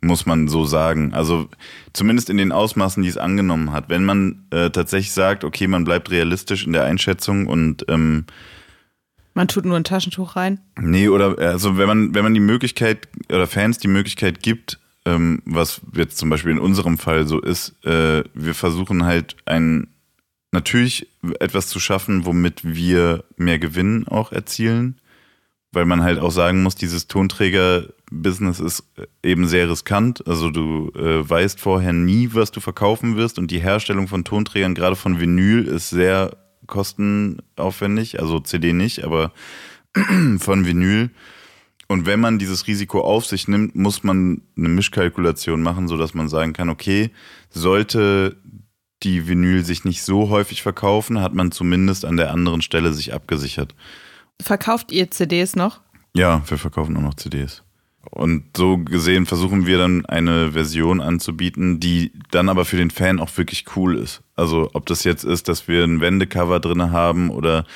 muss 0.00 0.26
man 0.26 0.48
so 0.48 0.64
sagen. 0.64 1.12
Also 1.12 1.48
zumindest 1.92 2.30
in 2.30 2.36
den 2.36 2.52
Ausmaßen, 2.52 3.02
die 3.02 3.08
es 3.08 3.16
angenommen 3.16 3.72
hat. 3.72 3.88
Wenn 3.88 4.04
man 4.04 4.46
äh, 4.50 4.70
tatsächlich 4.70 5.12
sagt, 5.12 5.44
okay, 5.44 5.66
man 5.66 5.84
bleibt 5.84 6.10
realistisch 6.10 6.66
in 6.66 6.72
der 6.72 6.84
Einschätzung 6.84 7.46
und 7.46 7.84
ähm, 7.88 8.24
man 9.34 9.48
tut 9.48 9.64
nur 9.64 9.76
ein 9.76 9.84
Taschentuch 9.84 10.36
rein. 10.36 10.60
Nee, 10.78 11.08
oder 11.08 11.38
also 11.38 11.78
wenn 11.78 11.86
man, 11.86 12.14
wenn 12.14 12.24
man 12.24 12.34
die 12.34 12.40
Möglichkeit 12.40 13.08
oder 13.28 13.46
Fans 13.46 13.78
die 13.78 13.88
Möglichkeit 13.88 14.42
gibt, 14.42 14.78
ähm, 15.06 15.42
was 15.44 15.80
jetzt 15.94 16.18
zum 16.18 16.30
Beispiel 16.30 16.52
in 16.52 16.58
unserem 16.58 16.98
Fall 16.98 17.26
so 17.26 17.40
ist, 17.40 17.74
äh, 17.84 18.24
wir 18.34 18.54
versuchen 18.54 19.04
halt 19.04 19.36
ein 19.46 19.88
natürlich 20.52 21.06
etwas 21.38 21.68
zu 21.68 21.78
schaffen, 21.78 22.26
womit 22.26 22.60
wir 22.64 23.24
mehr 23.36 23.58
Gewinn 23.58 24.08
auch 24.08 24.32
erzielen 24.32 25.00
weil 25.72 25.84
man 25.84 26.02
halt 26.02 26.18
auch 26.18 26.32
sagen 26.32 26.62
muss, 26.62 26.74
dieses 26.74 27.06
Tonträger-Business 27.06 28.58
ist 28.60 28.84
eben 29.22 29.46
sehr 29.46 29.70
riskant. 29.70 30.26
Also 30.26 30.50
du 30.50 30.90
äh, 30.96 31.28
weißt 31.28 31.60
vorher 31.60 31.92
nie, 31.92 32.30
was 32.32 32.50
du 32.50 32.60
verkaufen 32.60 33.16
wirst 33.16 33.38
und 33.38 33.50
die 33.50 33.60
Herstellung 33.60 34.08
von 34.08 34.24
Tonträgern, 34.24 34.74
gerade 34.74 34.96
von 34.96 35.20
Vinyl, 35.20 35.66
ist 35.66 35.90
sehr 35.90 36.36
kostenaufwendig. 36.66 38.20
Also 38.20 38.40
CD 38.40 38.72
nicht, 38.72 39.04
aber 39.04 39.32
von 40.38 40.66
Vinyl. 40.66 41.10
Und 41.86 42.06
wenn 42.06 42.20
man 42.20 42.38
dieses 42.38 42.66
Risiko 42.66 43.00
auf 43.00 43.26
sich 43.26 43.48
nimmt, 43.48 43.74
muss 43.74 44.04
man 44.04 44.42
eine 44.56 44.68
Mischkalkulation 44.68 45.60
machen, 45.60 45.88
sodass 45.88 46.14
man 46.14 46.28
sagen 46.28 46.52
kann, 46.52 46.68
okay, 46.68 47.10
sollte 47.48 48.36
die 49.02 49.26
Vinyl 49.26 49.64
sich 49.64 49.84
nicht 49.84 50.02
so 50.02 50.28
häufig 50.28 50.62
verkaufen, 50.62 51.20
hat 51.20 51.34
man 51.34 51.52
zumindest 51.52 52.04
an 52.04 52.16
der 52.16 52.30
anderen 52.30 52.62
Stelle 52.62 52.92
sich 52.92 53.14
abgesichert. 53.14 53.74
Verkauft 54.42 54.92
ihr 54.92 55.10
CDs 55.10 55.56
noch? 55.56 55.80
Ja, 56.14 56.42
wir 56.46 56.58
verkaufen 56.58 56.96
auch 56.96 57.02
noch 57.02 57.14
CDs. 57.14 57.62
Und 58.10 58.56
so 58.56 58.78
gesehen 58.78 59.26
versuchen 59.26 59.66
wir 59.66 59.78
dann 59.78 60.06
eine 60.06 60.52
Version 60.52 61.00
anzubieten, 61.00 61.80
die 61.80 62.12
dann 62.30 62.48
aber 62.48 62.64
für 62.64 62.78
den 62.78 62.90
Fan 62.90 63.20
auch 63.20 63.36
wirklich 63.36 63.64
cool 63.76 63.96
ist. 63.96 64.22
Also 64.36 64.70
ob 64.72 64.86
das 64.86 65.04
jetzt 65.04 65.24
ist, 65.24 65.48
dass 65.48 65.68
wir 65.68 65.84
ein 65.84 66.00
Wendecover 66.00 66.60
drin 66.60 66.90
haben 66.90 67.30
oder 67.30 67.66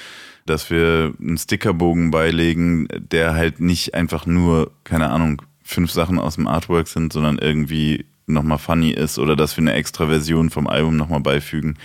dass 0.46 0.70
wir 0.70 1.14
einen 1.20 1.38
Stickerbogen 1.38 2.10
beilegen, 2.10 2.88
der 2.98 3.34
halt 3.34 3.60
nicht 3.60 3.94
einfach 3.94 4.26
nur, 4.26 4.72
keine 4.84 5.10
Ahnung, 5.10 5.42
fünf 5.62 5.90
Sachen 5.90 6.18
aus 6.18 6.34
dem 6.36 6.46
Artwork 6.46 6.88
sind, 6.88 7.12
sondern 7.12 7.38
irgendwie 7.38 8.06
nochmal 8.26 8.58
funny 8.58 8.90
ist 8.90 9.18
oder 9.18 9.36
dass 9.36 9.56
wir 9.56 9.62
eine 9.62 9.74
extra 9.74 10.06
Version 10.06 10.50
vom 10.50 10.66
Album 10.66 10.96
nochmal 10.96 11.20
beifügen. 11.20 11.76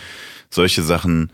Solche 0.50 0.82
Sachen 0.82 1.32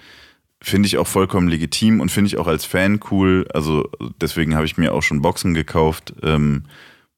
Finde 0.65 0.87
ich 0.87 0.97
auch 0.97 1.05
vollkommen 1.05 1.47
legitim 1.47 1.99
und 1.99 2.09
finde 2.09 2.29
ich 2.29 2.37
auch 2.39 2.47
als 2.47 2.65
Fan 2.65 2.99
cool. 3.11 3.47
Also 3.53 3.87
deswegen 4.19 4.55
habe 4.55 4.65
ich 4.65 4.77
mir 4.77 4.95
auch 4.95 5.03
schon 5.03 5.21
Boxen 5.21 5.53
gekauft, 5.53 6.15
ähm, 6.23 6.63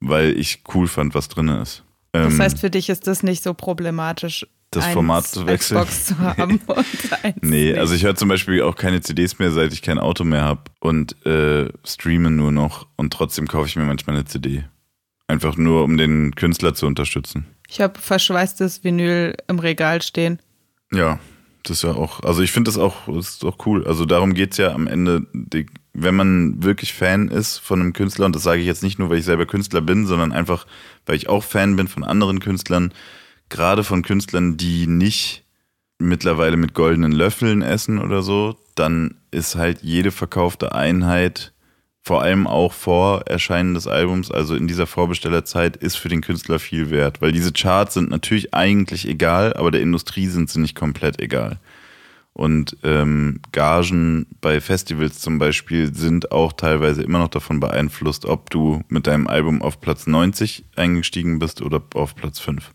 weil 0.02 0.38
ich 0.38 0.64
cool 0.74 0.86
fand, 0.90 1.16
was 1.16 1.30
drin 1.30 1.48
ist. 1.48 1.86
Ähm, 2.12 2.26
das 2.26 2.40
heißt, 2.40 2.60
für 2.60 2.70
dich 2.70 2.90
ist 2.90 3.08
das 3.08 3.24
nicht 3.24 3.42
so 3.42 3.54
problematisch, 3.54 4.46
das 4.72 4.86
Format 4.88 5.28
zu 5.28 5.48
wechseln. 5.48 5.80
Xbox 5.80 6.06
zu 6.08 6.20
haben 6.20 6.60
und 6.66 6.86
nee, 7.42 7.74
also 7.74 7.96
ich 7.96 8.04
höre 8.04 8.16
zum 8.16 8.28
Beispiel 8.28 8.62
auch 8.64 8.76
keine 8.76 9.00
CDs 9.00 9.40
mehr, 9.40 9.52
seit 9.52 9.72
ich 9.72 9.82
kein 9.82 9.98
Auto 9.98 10.26
mehr 10.26 10.44
habe 10.44 10.64
und 10.82 11.26
äh, 11.26 11.70
streame 11.86 12.30
nur 12.30 12.52
noch 12.52 12.86
und 12.98 13.14
trotzdem 13.14 13.48
kaufe 13.48 13.70
ich 13.70 13.78
mir 13.78 13.86
manchmal 13.86 14.18
eine 14.18 14.26
CD. 14.26 14.66
Einfach 15.30 15.56
nur, 15.56 15.86
um 15.86 15.96
den 15.96 16.36
Künstler 16.36 16.74
zu 16.74 16.86
unterstützen. 16.86 17.46
Ich 17.70 17.80
habe 17.80 17.98
verschweißtes 17.98 18.84
Vinyl 18.84 19.38
im 19.48 19.60
Regal 19.60 20.02
stehen. 20.02 20.40
Ja, 20.92 21.18
das 21.70 21.78
ist 21.78 21.84
ja 21.84 21.92
auch, 21.92 22.24
also 22.24 22.42
ich 22.42 22.52
finde 22.52 22.70
das 22.70 22.78
auch, 22.78 23.08
das 23.08 23.30
ist 23.30 23.46
auch 23.46 23.66
cool. 23.66 23.86
Also 23.86 24.06
darum 24.06 24.34
geht 24.34 24.52
es 24.52 24.58
ja 24.58 24.74
am 24.74 24.88
Ende, 24.88 25.26
die, 25.34 25.66
wenn 25.94 26.16
man 26.16 26.64
wirklich 26.64 26.94
Fan 26.94 27.28
ist 27.28 27.58
von 27.58 27.82
einem 27.82 27.94
Künstler, 27.94 28.26
und 28.26 28.36
das 28.36 28.44
sage 28.44 28.62
ich 28.62 28.68
jetzt 28.68 28.84
nicht 28.84 29.00
nur, 29.00 29.10
weil 29.10 29.20
ich 29.20 29.26
selber 29.26 29.46
Künstler 29.46 29.82
bin, 29.82 30.06
sondern 30.06 30.32
einfach, 30.32 30.66
weil 31.06 31.16
ich 31.16 31.30
auch 31.30 31.44
Fan 31.44 31.76
bin 31.76 31.88
von 31.88 32.04
anderen 32.04 32.40
Künstlern, 32.40 32.94
gerade 33.50 33.84
von 33.84 34.04
Künstlern, 34.04 34.58
die 34.58 34.88
nicht 34.88 35.44
mittlerweile 36.00 36.58
mit 36.58 36.74
goldenen 36.74 37.12
Löffeln 37.12 37.62
essen 37.62 38.00
oder 38.00 38.22
so, 38.22 38.58
dann 38.76 39.16
ist 39.32 39.56
halt 39.56 39.82
jede 39.82 40.12
verkaufte 40.12 40.76
Einheit 40.76 41.54
vor 42.08 42.22
allem 42.22 42.48
auch 42.48 42.72
vor 42.72 43.28
Erscheinen 43.28 43.74
des 43.74 43.86
Albums, 43.86 44.32
also 44.32 44.56
in 44.56 44.66
dieser 44.66 44.88
Vorbestellerzeit, 44.88 45.76
ist 45.76 45.98
für 45.98 46.08
den 46.08 46.22
Künstler 46.22 46.58
viel 46.58 46.90
wert. 46.90 47.22
Weil 47.22 47.34
diese 47.34 47.52
Charts 47.52 47.96
sind 47.96 48.10
natürlich 48.10 48.54
eigentlich 48.54 49.06
egal, 49.06 49.54
aber 49.54 49.72
der 49.72 49.82
Industrie 49.82 50.28
sind 50.28 50.50
sie 50.50 50.62
nicht 50.62 50.74
komplett 50.74 51.22
egal. 51.22 51.60
Und 52.32 52.78
ähm, 52.84 53.42
Gagen 53.52 54.28
bei 54.40 54.62
Festivals 54.62 55.20
zum 55.20 55.38
Beispiel 55.38 55.94
sind 55.94 56.32
auch 56.32 56.54
teilweise 56.54 57.02
immer 57.02 57.20
noch 57.20 57.28
davon 57.28 57.60
beeinflusst, 57.60 58.26
ob 58.26 58.52
du 58.52 58.84
mit 58.88 59.06
deinem 59.06 59.28
Album 59.28 59.62
auf 59.62 59.82
Platz 59.82 60.08
90 60.08 60.64
eingestiegen 60.78 61.40
bist 61.40 61.62
oder 61.62 61.82
auf 61.94 62.16
Platz 62.16 62.40
5. 62.40 62.72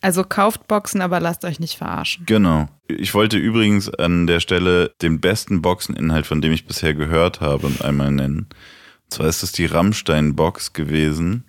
Also 0.00 0.22
kauft 0.22 0.68
Boxen, 0.68 1.00
aber 1.00 1.18
lasst 1.18 1.44
euch 1.44 1.58
nicht 1.58 1.76
verarschen. 1.76 2.24
Genau. 2.26 2.68
Ich 2.86 3.14
wollte 3.14 3.36
übrigens 3.36 3.92
an 3.92 4.26
der 4.26 4.40
Stelle 4.40 4.92
den 5.02 5.20
besten 5.20 5.60
Boxeninhalt, 5.60 6.26
von 6.26 6.40
dem 6.40 6.52
ich 6.52 6.66
bisher 6.66 6.94
gehört 6.94 7.40
habe, 7.40 7.70
einmal 7.82 8.12
nennen. 8.12 8.46
Und 9.04 9.14
zwar 9.14 9.26
ist 9.26 9.42
es 9.42 9.52
die 9.52 9.66
Rammstein-Box 9.66 10.72
gewesen, 10.72 11.44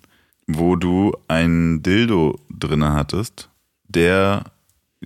wo 0.46 0.74
du 0.74 1.12
ein 1.28 1.82
Dildo 1.82 2.40
drinne 2.50 2.92
hattest, 2.92 3.50
der, 3.86 4.44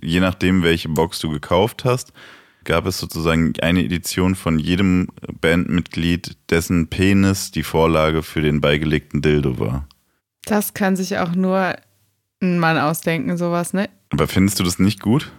je 0.01 0.19
nachdem, 0.19 0.63
welche 0.63 0.89
Box 0.89 1.19
du 1.19 1.29
gekauft 1.29 1.85
hast, 1.85 2.13
gab 2.63 2.87
es 2.87 2.97
sozusagen 2.97 3.53
eine 3.61 3.83
Edition 3.83 4.33
von 4.33 4.57
jedem 4.57 5.09
Bandmitglied, 5.39 6.35
dessen 6.49 6.87
Penis 6.87 7.51
die 7.51 7.63
Vorlage 7.63 8.23
für 8.23 8.41
den 8.41 8.59
beigelegten 8.59 9.21
Dildo 9.21 9.59
war. 9.59 9.87
Das 10.45 10.73
kann 10.73 10.95
sich 10.95 11.17
auch 11.17 11.35
nur 11.35 11.75
ein 12.45 12.59
Mann 12.59 12.77
ausdenken, 12.77 13.37
sowas, 13.37 13.73
ne? 13.73 13.89
Aber 14.11 14.27
findest 14.27 14.59
du 14.59 14.63
das 14.63 14.79
nicht 14.79 15.01
gut? 15.01 15.31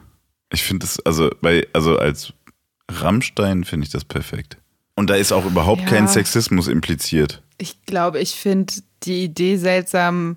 Ich 0.52 0.62
finde 0.62 0.86
das, 0.86 1.00
also, 1.04 1.30
bei, 1.40 1.66
also 1.72 1.98
als 1.98 2.32
Rammstein 2.90 3.64
finde 3.64 3.86
ich 3.86 3.92
das 3.92 4.04
perfekt. 4.04 4.58
Und 4.94 5.10
da 5.10 5.14
ist 5.14 5.32
auch 5.32 5.44
überhaupt 5.44 5.82
Ja. 5.82 5.88
kein 5.88 6.08
Sexismus 6.08 6.68
impliziert. 6.68 7.42
Ich 7.58 7.84
glaube, 7.84 8.20
ich 8.20 8.34
finde 8.34 8.72
die 9.02 9.24
Idee 9.24 9.56
seltsam, 9.56 10.36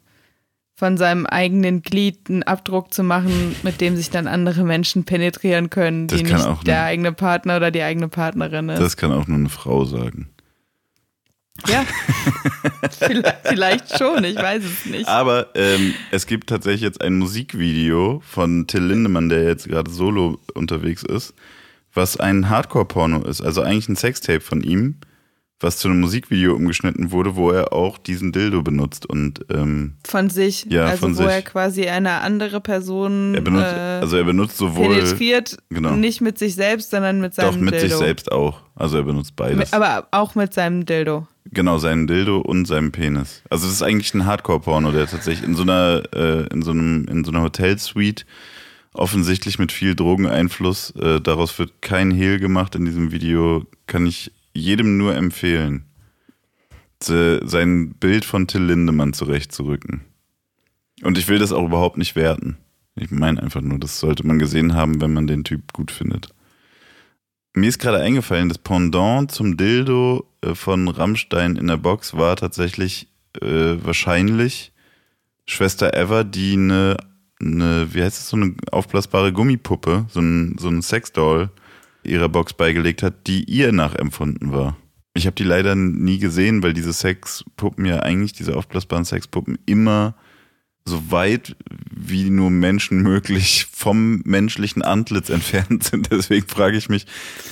von 0.79 0.95
seinem 0.95 1.25
eigenen 1.25 1.81
Glied 1.81 2.29
einen 2.29 2.43
Abdruck 2.43 2.93
zu 2.93 3.03
machen, 3.03 3.53
mit 3.63 3.81
dem 3.81 3.97
sich 3.97 4.11
dann 4.11 4.27
andere 4.27 4.63
Menschen 4.63 5.03
penetrieren 5.03 5.69
können, 5.69 6.07
Das 6.07 6.19
die 6.19 6.23
kann 6.23 6.37
nicht 6.37 6.47
auch 6.47 6.63
der 6.63 6.83
eigene 6.83 7.11
Partner 7.11 7.57
oder 7.57 7.69
die 7.69 7.81
eigene 7.81 8.07
Partnerin 8.07 8.69
ist. 8.69 8.79
Das 8.79 8.95
kann 8.95 9.11
auch 9.11 9.27
nur 9.27 9.37
eine 9.37 9.49
Frau 9.49 9.83
sagen. 9.83 10.29
Ja, 11.67 11.85
vielleicht, 13.43 13.97
schon, 13.97 14.23
ich 14.23 14.35
weiß 14.35 14.63
es 14.63 14.85
nicht. 14.85 15.07
Aber 15.07 15.47
ähm, 15.55 15.93
es 16.11 16.25
gibt 16.25 16.49
tatsächlich 16.49 16.81
jetzt 16.81 17.01
ein 17.01 17.17
Musikvideo 17.17 18.21
von 18.25 18.67
Till 18.67 18.83
Lindemann, 18.83 19.29
der 19.29 19.43
jetzt 19.43 19.67
gerade 19.67 19.89
solo 19.91 20.39
unterwegs 20.53 21.03
ist, 21.03 21.33
was 21.93 22.17
ein 22.17 22.49
Hardcore-Porno 22.49 23.23
ist. 23.23 23.41
Also 23.41 23.61
eigentlich 23.61 23.89
ein 23.89 23.95
Sextape 23.95 24.41
von 24.41 24.61
ihm, 24.61 24.95
was 25.59 25.77
zu 25.77 25.89
einem 25.89 25.99
Musikvideo 25.99 26.55
umgeschnitten 26.55 27.11
wurde, 27.11 27.35
wo 27.35 27.51
er 27.51 27.73
auch 27.73 27.97
diesen 27.97 28.31
Dildo 28.31 28.61
benutzt. 28.61 29.05
Und 29.05 29.45
ähm, 29.49 29.95
Von 30.07 30.29
sich, 30.29 30.65
Ja, 30.69 30.85
also 30.85 31.01
von 31.01 31.17
wo 31.17 31.23
sich. 31.23 31.31
er 31.31 31.41
quasi 31.41 31.87
eine 31.87 32.21
andere 32.21 32.61
Person 32.61 33.35
er 33.35 33.41
benutzt, 33.41 33.73
äh, 33.73 33.99
also 33.99 34.17
er 34.17 34.23
benutzt 34.23 34.57
sowohl 34.57 34.95
penetriert, 34.95 35.57
genau. 35.69 35.95
nicht 35.95 36.21
mit 36.21 36.39
sich 36.39 36.55
selbst, 36.55 36.91
sondern 36.91 37.19
mit 37.19 37.33
seinem 37.33 37.55
doch 37.55 37.59
mit 37.59 37.73
Dildo. 37.73 37.87
sich 37.87 37.97
selbst 37.97 38.31
auch. 38.31 38.61
Also 38.75 38.97
er 38.97 39.03
benutzt 39.03 39.35
beides. 39.35 39.73
Aber 39.73 40.07
auch 40.11 40.35
mit 40.35 40.53
seinem 40.53 40.85
Dildo. 40.85 41.27
Genau, 41.51 41.77
seinen 41.77 42.07
Dildo 42.07 42.39
und 42.39 42.65
seinen 42.65 42.91
Penis. 42.91 43.41
Also 43.49 43.65
das 43.65 43.73
ist 43.73 43.81
eigentlich 43.81 44.13
ein 44.13 44.25
Hardcore-Porno, 44.25 44.91
der 44.91 45.07
tatsächlich 45.07 45.47
in 45.47 45.55
so 45.55 45.63
einer, 45.63 46.03
äh, 46.15 46.47
in 46.53 46.61
so 46.61 46.71
einem, 46.71 47.05
in 47.09 47.25
so 47.25 47.31
einer 47.31 47.41
Hotelsuite 47.41 48.23
offensichtlich 48.93 49.59
mit 49.59 49.71
viel 49.71 49.95
Drogeneinfluss. 49.95 50.91
Äh, 50.91 51.19
daraus 51.21 51.57
wird 51.59 51.81
kein 51.81 52.11
Hehl 52.11 52.39
gemacht 52.39 52.75
in 52.75 52.85
diesem 52.85 53.11
Video. 53.11 53.65
Kann 53.87 54.05
ich 54.05 54.31
jedem 54.53 54.97
nur 54.97 55.15
empfehlen, 55.15 55.85
se- 57.01 57.41
sein 57.45 57.93
Bild 57.93 58.25
von 58.25 58.47
Till 58.47 58.63
Lindemann 58.63 59.13
zurechtzurücken. 59.13 60.01
Und 61.03 61.17
ich 61.17 61.27
will 61.27 61.39
das 61.39 61.51
auch 61.51 61.65
überhaupt 61.65 61.97
nicht 61.97 62.15
werten. 62.15 62.57
Ich 62.95 63.11
meine 63.11 63.41
einfach 63.41 63.61
nur, 63.61 63.79
das 63.79 63.99
sollte 63.99 64.27
man 64.27 64.39
gesehen 64.39 64.73
haben, 64.73 64.99
wenn 64.99 65.13
man 65.13 65.27
den 65.27 65.43
Typ 65.45 65.71
gut 65.71 65.91
findet. 65.91 66.29
Mir 67.53 67.69
ist 67.69 67.79
gerade 67.79 67.99
eingefallen, 67.99 68.49
das 68.49 68.57
Pendant 68.57 69.31
zum 69.31 69.57
Dildo 69.57 70.25
äh, 70.41 70.53
von 70.53 70.87
Rammstein 70.87 71.55
in 71.55 71.67
der 71.67 71.77
Box 71.77 72.15
war 72.15 72.35
tatsächlich 72.35 73.07
äh, 73.41 73.75
wahrscheinlich 73.81 74.71
Schwester 75.45 75.95
Eva, 75.95 76.23
die 76.23 76.53
eine, 76.53 76.97
eine, 77.41 77.93
wie 77.93 78.03
heißt 78.03 78.19
es, 78.19 78.29
so 78.29 78.37
eine 78.37 78.53
aufblasbare 78.71 79.33
Gummipuppe, 79.33 80.05
so 80.09 80.19
ein, 80.19 80.57
so 80.59 80.67
ein 80.67 80.81
Sexdoll 80.81 81.49
ihrer 82.09 82.29
Box 82.29 82.53
beigelegt 82.53 83.03
hat, 83.03 83.27
die 83.27 83.43
ihr 83.43 83.71
nachempfunden 83.71 84.51
war. 84.51 84.77
Ich 85.13 85.25
habe 85.25 85.35
die 85.35 85.43
leider 85.43 85.75
nie 85.75 86.19
gesehen, 86.19 86.63
weil 86.63 86.73
diese 86.73 86.93
Sexpuppen 86.93 87.85
ja 87.85 87.99
eigentlich, 87.99 88.33
diese 88.33 88.55
aufblasbaren 88.55 89.05
Sexpuppen, 89.05 89.57
immer 89.65 90.15
so 90.85 91.11
weit 91.11 91.55
wie 91.91 92.29
nur 92.29 92.49
Menschen 92.49 93.01
möglich 93.01 93.67
vom 93.71 94.21
menschlichen 94.25 94.81
Antlitz 94.81 95.29
entfernt 95.29 95.83
sind. 95.83 96.09
Deswegen 96.11 96.47
frage 96.47 96.77
ich 96.77 96.89
mich, 96.89 97.05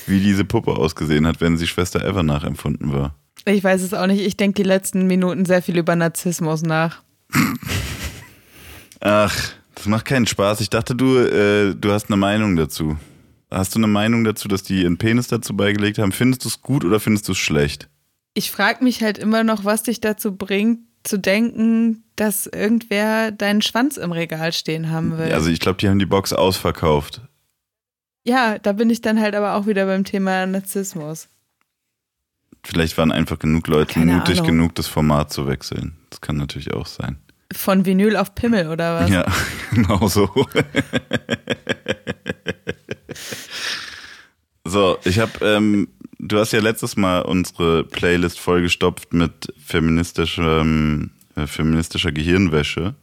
wie 0.06 0.20
diese 0.20 0.46
Puppe 0.46 0.72
ausgesehen 0.72 1.28
hat, 1.28 1.42
wenn 1.42 1.58
sie 1.58 1.68
Schwester 1.68 2.06
Eva 2.06 2.24
nachempfunden 2.24 2.92
war. 2.92 3.16
Ich 3.46 3.64
weiß 3.64 3.82
es 3.82 3.94
auch 3.94 4.08
nicht. 4.08 4.22
Ich 4.22 4.36
denke 4.38 4.62
die 4.62 4.68
letzten 4.68 5.08
Minuten 5.08 5.46
sehr 5.46 5.62
viel 5.62 5.78
über 5.78 5.96
Narzissmus 5.96 6.64
nach. 6.64 7.02
Ach, 9.00 9.36
das 9.76 9.86
macht 9.86 10.06
keinen 10.06 10.28
Spaß. 10.28 10.60
Ich 10.62 10.70
dachte, 10.70 10.96
du, 10.96 11.18
äh, 11.18 11.76
du 11.76 11.92
hast 11.92 12.10
eine 12.10 12.18
Meinung 12.18 12.56
dazu. 12.56 12.98
Hast 13.50 13.76
du 13.76 13.80
eine 13.80 13.88
Meinung 13.88 14.24
dazu, 14.24 14.48
dass 14.48 14.64
die 14.64 14.82
ihren 14.82 14.98
Penis 14.98 15.28
dazu 15.28 15.56
beigelegt 15.56 16.00
haben? 16.00 16.12
Findest 16.12 16.44
du 16.44 16.50
es 16.50 16.62
gut 16.62 16.84
oder 16.84 17.00
findest 17.00 17.28
du 17.28 17.32
es 17.32 17.38
schlecht? 17.38 17.90
Ich 18.34 18.52
frage 18.52 18.84
mich 18.84 19.02
halt 19.02 19.18
immer 19.18 19.44
noch, 19.44 19.64
was 19.66 19.84
dich 19.84 20.02
dazu 20.02 20.36
bringt, 20.36 20.80
zu 21.04 21.18
denken, 21.18 22.04
dass 22.18 22.46
irgendwer 22.48 23.32
deinen 23.32 23.62
Schwanz 23.62 23.96
im 23.98 24.12
Regal 24.12 24.52
stehen 24.52 24.92
haben 24.92 25.18
will. 25.18 25.32
Also 25.32 25.50
ich 25.50 25.60
glaube, 25.62 25.78
die 25.78 25.88
haben 25.88 26.00
die 26.00 26.06
Box 26.06 26.34
ausverkauft. 26.34 27.22
ja, 28.26 28.60
da 28.60 28.74
bin 28.74 28.90
ich 28.90 29.00
dann 29.02 29.20
halt 29.22 29.34
aber 29.36 29.54
auch 29.56 29.66
wieder 29.66 29.86
beim 29.86 30.04
Thema 30.04 30.46
Narzissmus. 30.46 31.30
Vielleicht 32.66 32.98
waren 32.98 33.14
einfach 33.14 33.40
genug 33.40 33.68
Leute 33.68 33.94
Keine 33.94 34.16
mutig 34.16 34.40
Ahnung. 34.40 34.52
genug, 34.52 34.76
das 34.76 34.88
Format 34.88 35.32
zu 35.32 35.48
wechseln. 35.48 35.96
Das 36.10 36.20
kann 36.20 36.36
natürlich 36.36 36.74
auch 36.74 36.88
sein. 36.88 37.18
Von 37.54 37.86
Vinyl 37.86 38.18
auf 38.18 38.36
Pimmel 38.36 38.68
oder 38.68 39.00
was? 39.00 39.10
Ja, 39.10 39.26
genau 39.72 40.06
so. 40.10 40.30
so, 44.66 44.98
ich 45.06 45.20
habe, 45.20 45.32
ähm, 45.46 45.88
du 46.20 46.38
hast 46.40 46.52
ja 46.54 46.60
letztes 46.60 46.96
Mal 46.98 47.22
unsere 47.22 47.84
Playlist 47.84 48.40
vollgestopft 48.40 49.14
mit 49.14 49.54
feministischem, 49.64 51.12
äh, 51.36 51.48
feministischer 51.48 52.12
Gehirnwäsche. 52.12 52.96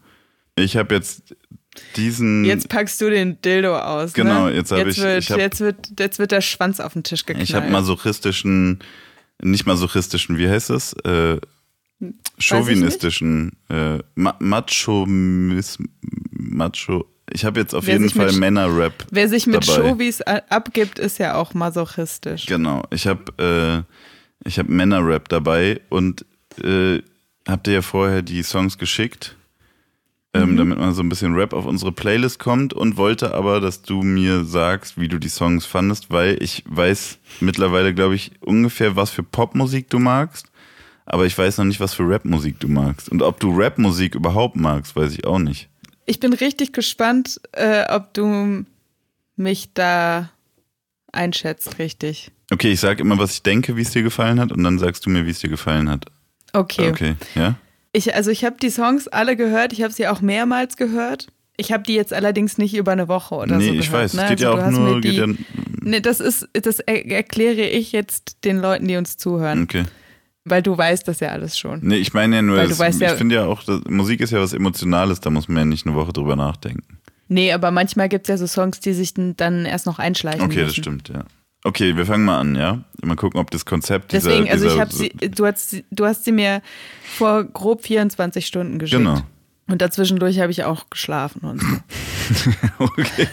Ich 0.56 0.76
habe 0.76 0.94
jetzt 0.94 1.34
diesen. 1.96 2.44
Jetzt 2.44 2.68
packst 2.68 3.00
du 3.00 3.10
den 3.10 3.40
Dildo 3.42 3.76
aus. 3.78 4.12
Genau, 4.12 4.46
ne? 4.46 4.54
jetzt 4.54 4.70
hab 4.72 4.86
ich- 4.86 4.98
Wird, 4.98 5.22
ich 5.22 5.30
hab- 5.30 5.38
jetzt, 5.38 5.60
wird, 5.60 5.98
jetzt 5.98 6.18
wird 6.18 6.30
der 6.32 6.40
Schwanz 6.40 6.78
auf 6.80 6.92
den 6.92 7.02
Tisch 7.02 7.26
geknallt. 7.26 7.48
ich 7.48 7.54
habe 7.54 7.68
masochistischen, 7.70 8.78
nicht 9.42 9.66
masochistischen, 9.66 10.38
wie 10.38 10.48
heißt 10.48 10.70
es? 10.70 10.92
Äh, 11.04 11.38
chauvinistischen, 12.38 13.52
äh, 13.68 13.98
Ma 14.14 14.36
Macho, 14.38 15.06
Macho. 16.30 17.06
Ich 17.32 17.44
habe 17.44 17.58
jetzt 17.60 17.74
auf 17.74 17.86
Wer 17.86 17.94
jeden 17.94 18.10
Fall 18.10 18.32
Männer-Rap 18.32 19.06
Wer 19.10 19.28
sich 19.28 19.46
mit 19.46 19.66
dabei. 19.66 19.94
A- 20.26 20.42
abgibt, 20.50 20.98
ist 20.98 21.18
ja 21.18 21.34
auch 21.36 21.54
masochistisch. 21.54 22.46
Genau, 22.46 22.82
ich 22.90 23.06
habe 23.06 23.84
äh, 24.44 24.48
ich 24.48 24.58
hab 24.58 24.68
Männer-Rap 24.68 25.28
dabei 25.30 25.80
und 25.88 26.24
äh, 26.62 27.00
hab 27.48 27.64
dir 27.64 27.72
ja 27.74 27.82
vorher 27.82 28.22
die 28.22 28.42
Songs 28.42 28.76
geschickt, 28.78 29.36
ähm, 30.34 30.50
Mhm. 30.52 30.56
damit 30.58 30.78
man 30.78 30.94
so 30.94 31.02
ein 31.02 31.08
bisschen 31.08 31.34
Rap 31.34 31.52
auf 31.54 31.64
unsere 31.64 31.92
Playlist 31.92 32.38
kommt 32.38 32.74
und 32.74 32.96
wollte 32.98 33.32
aber, 33.34 33.60
dass 33.60 33.82
du 33.82 34.02
mir 34.02 34.44
sagst, 34.44 34.98
wie 35.00 35.08
du 35.08 35.18
die 35.18 35.28
Songs 35.28 35.64
fandest, 35.64 36.10
weil 36.10 36.42
ich 36.42 36.62
weiß 36.66 37.18
mittlerweile, 37.40 37.94
glaube 37.94 38.16
ich, 38.16 38.32
ungefähr, 38.40 38.96
was 38.96 39.10
für 39.10 39.22
Popmusik 39.22 39.88
du 39.90 39.98
magst, 39.98 40.46
aber 41.06 41.24
ich 41.26 41.36
weiß 41.38 41.58
noch 41.58 41.64
nicht, 41.64 41.80
was 41.80 41.94
für 41.94 42.08
Rapmusik 42.08 42.60
du 42.60 42.68
magst. 42.68 43.08
Und 43.08 43.22
ob 43.22 43.40
du 43.40 43.58
Rapmusik 43.58 44.14
überhaupt 44.14 44.56
magst, 44.56 44.94
weiß 44.96 45.12
ich 45.14 45.26
auch 45.26 45.38
nicht. 45.38 45.68
Ich 46.06 46.20
bin 46.20 46.32
richtig 46.32 46.72
gespannt, 46.72 47.40
äh, 47.52 47.84
ob 47.88 48.12
du 48.14 48.64
mich 49.36 49.72
da 49.74 50.30
einschätzt, 51.12 51.78
richtig. 51.78 52.30
Okay, 52.52 52.72
ich 52.72 52.80
sage 52.80 53.00
immer, 53.02 53.18
was 53.18 53.32
ich 53.32 53.42
denke, 53.42 53.76
wie 53.76 53.82
es 53.82 53.90
dir 53.90 54.02
gefallen 54.02 54.38
hat 54.40 54.52
und 54.52 54.62
dann 54.64 54.78
sagst 54.78 55.06
du 55.06 55.10
mir, 55.10 55.26
wie 55.26 55.30
es 55.30 55.38
dir 55.40 55.48
gefallen 55.48 55.88
hat. 55.88 56.06
Okay. 56.52 56.90
Okay, 56.90 57.16
ja? 57.34 57.56
Ich, 57.92 58.14
also 58.14 58.30
ich 58.30 58.44
habe 58.44 58.56
die 58.60 58.70
Songs 58.70 59.08
alle 59.08 59.36
gehört, 59.36 59.72
ich 59.72 59.82
habe 59.82 59.92
sie 59.92 60.08
auch 60.08 60.20
mehrmals 60.20 60.76
gehört. 60.76 61.28
Ich 61.56 61.72
habe 61.72 61.84
die 61.84 61.94
jetzt 61.94 62.12
allerdings 62.12 62.58
nicht 62.58 62.74
über 62.74 62.92
eine 62.92 63.06
Woche 63.06 63.36
oder 63.36 63.56
nee, 63.56 63.68
so 63.68 63.72
ich 63.74 63.86
gehört. 63.86 64.04
weiß, 64.04 64.14
ne? 64.14 64.22
es 64.24 64.28
geht 64.30 64.44
Also 64.44 64.58
ja 64.58 64.66
auch 64.66 64.70
nur, 64.70 65.00
die, 65.00 65.10
ja, 65.10 65.26
Nee, 65.80 66.00
das 66.00 66.18
ist, 66.20 66.48
das 66.52 66.80
er 66.80 67.06
erkläre 67.10 67.62
ich 67.68 67.92
jetzt 67.92 68.38
den 68.44 68.58
Leuten, 68.58 68.88
die 68.88 68.96
uns 68.96 69.16
zuhören, 69.16 69.62
okay. 69.64 69.84
Weil 70.44 70.62
du 70.62 70.76
weißt 70.76 71.06
das 71.08 71.20
ja 71.20 71.28
alles 71.30 71.58
schon. 71.58 71.80
Nee, 71.82 71.96
ich 71.96 72.12
meine 72.14 72.36
ja 72.36 72.42
nur, 72.42 72.56
das, 72.56 72.78
weißt 72.78 73.00
ja- 73.00 73.12
ich 73.12 73.18
finde 73.18 73.34
ja 73.36 73.46
auch, 73.46 73.62
Musik 73.88 74.20
ist 74.20 74.30
ja 74.30 74.40
was 74.40 74.52
Emotionales, 74.52 75.20
da 75.20 75.30
muss 75.30 75.48
man 75.48 75.56
ja 75.58 75.64
nicht 75.64 75.86
eine 75.86 75.94
Woche 75.96 76.12
drüber 76.12 76.36
nachdenken. 76.36 76.98
Nee, 77.28 77.52
aber 77.52 77.70
manchmal 77.70 78.08
gibt 78.10 78.26
es 78.26 78.28
ja 78.28 78.36
so 78.36 78.46
Songs, 78.46 78.80
die 78.80 78.92
sich 78.92 79.14
dann 79.14 79.64
erst 79.64 79.86
noch 79.86 79.98
einschleichen 79.98 80.42
Okay, 80.42 80.56
müssen. 80.56 80.66
das 80.66 80.74
stimmt, 80.76 81.08
ja. 81.08 81.24
Okay, 81.66 81.96
wir 81.96 82.04
fangen 82.04 82.26
mal 82.26 82.38
an, 82.38 82.54
ja? 82.56 82.84
Mal 83.02 83.16
gucken, 83.16 83.40
ob 83.40 83.50
das 83.50 83.64
Konzept 83.64 84.12
Deswegen, 84.12 84.42
dieser, 84.44 84.52
also 84.52 84.66
ich 84.66 84.72
dieser- 84.72 84.80
habe 84.82 84.92
sie, 84.94 85.30
du 85.30 85.46
hast, 85.46 85.70
sie- 85.70 85.84
du 85.90 86.04
hast 86.04 86.24
sie 86.24 86.32
mir 86.32 86.60
vor 87.02 87.42
grob 87.44 87.82
24 87.82 88.46
Stunden 88.46 88.78
geschickt. 88.78 88.98
Genau. 88.98 89.22
Und 89.66 89.80
dazwischendurch 89.80 90.40
habe 90.40 90.52
ich 90.52 90.64
auch 90.64 90.90
geschlafen 90.90 91.40
und 91.48 91.62
so. 91.62 91.66
Okay. 92.78 93.28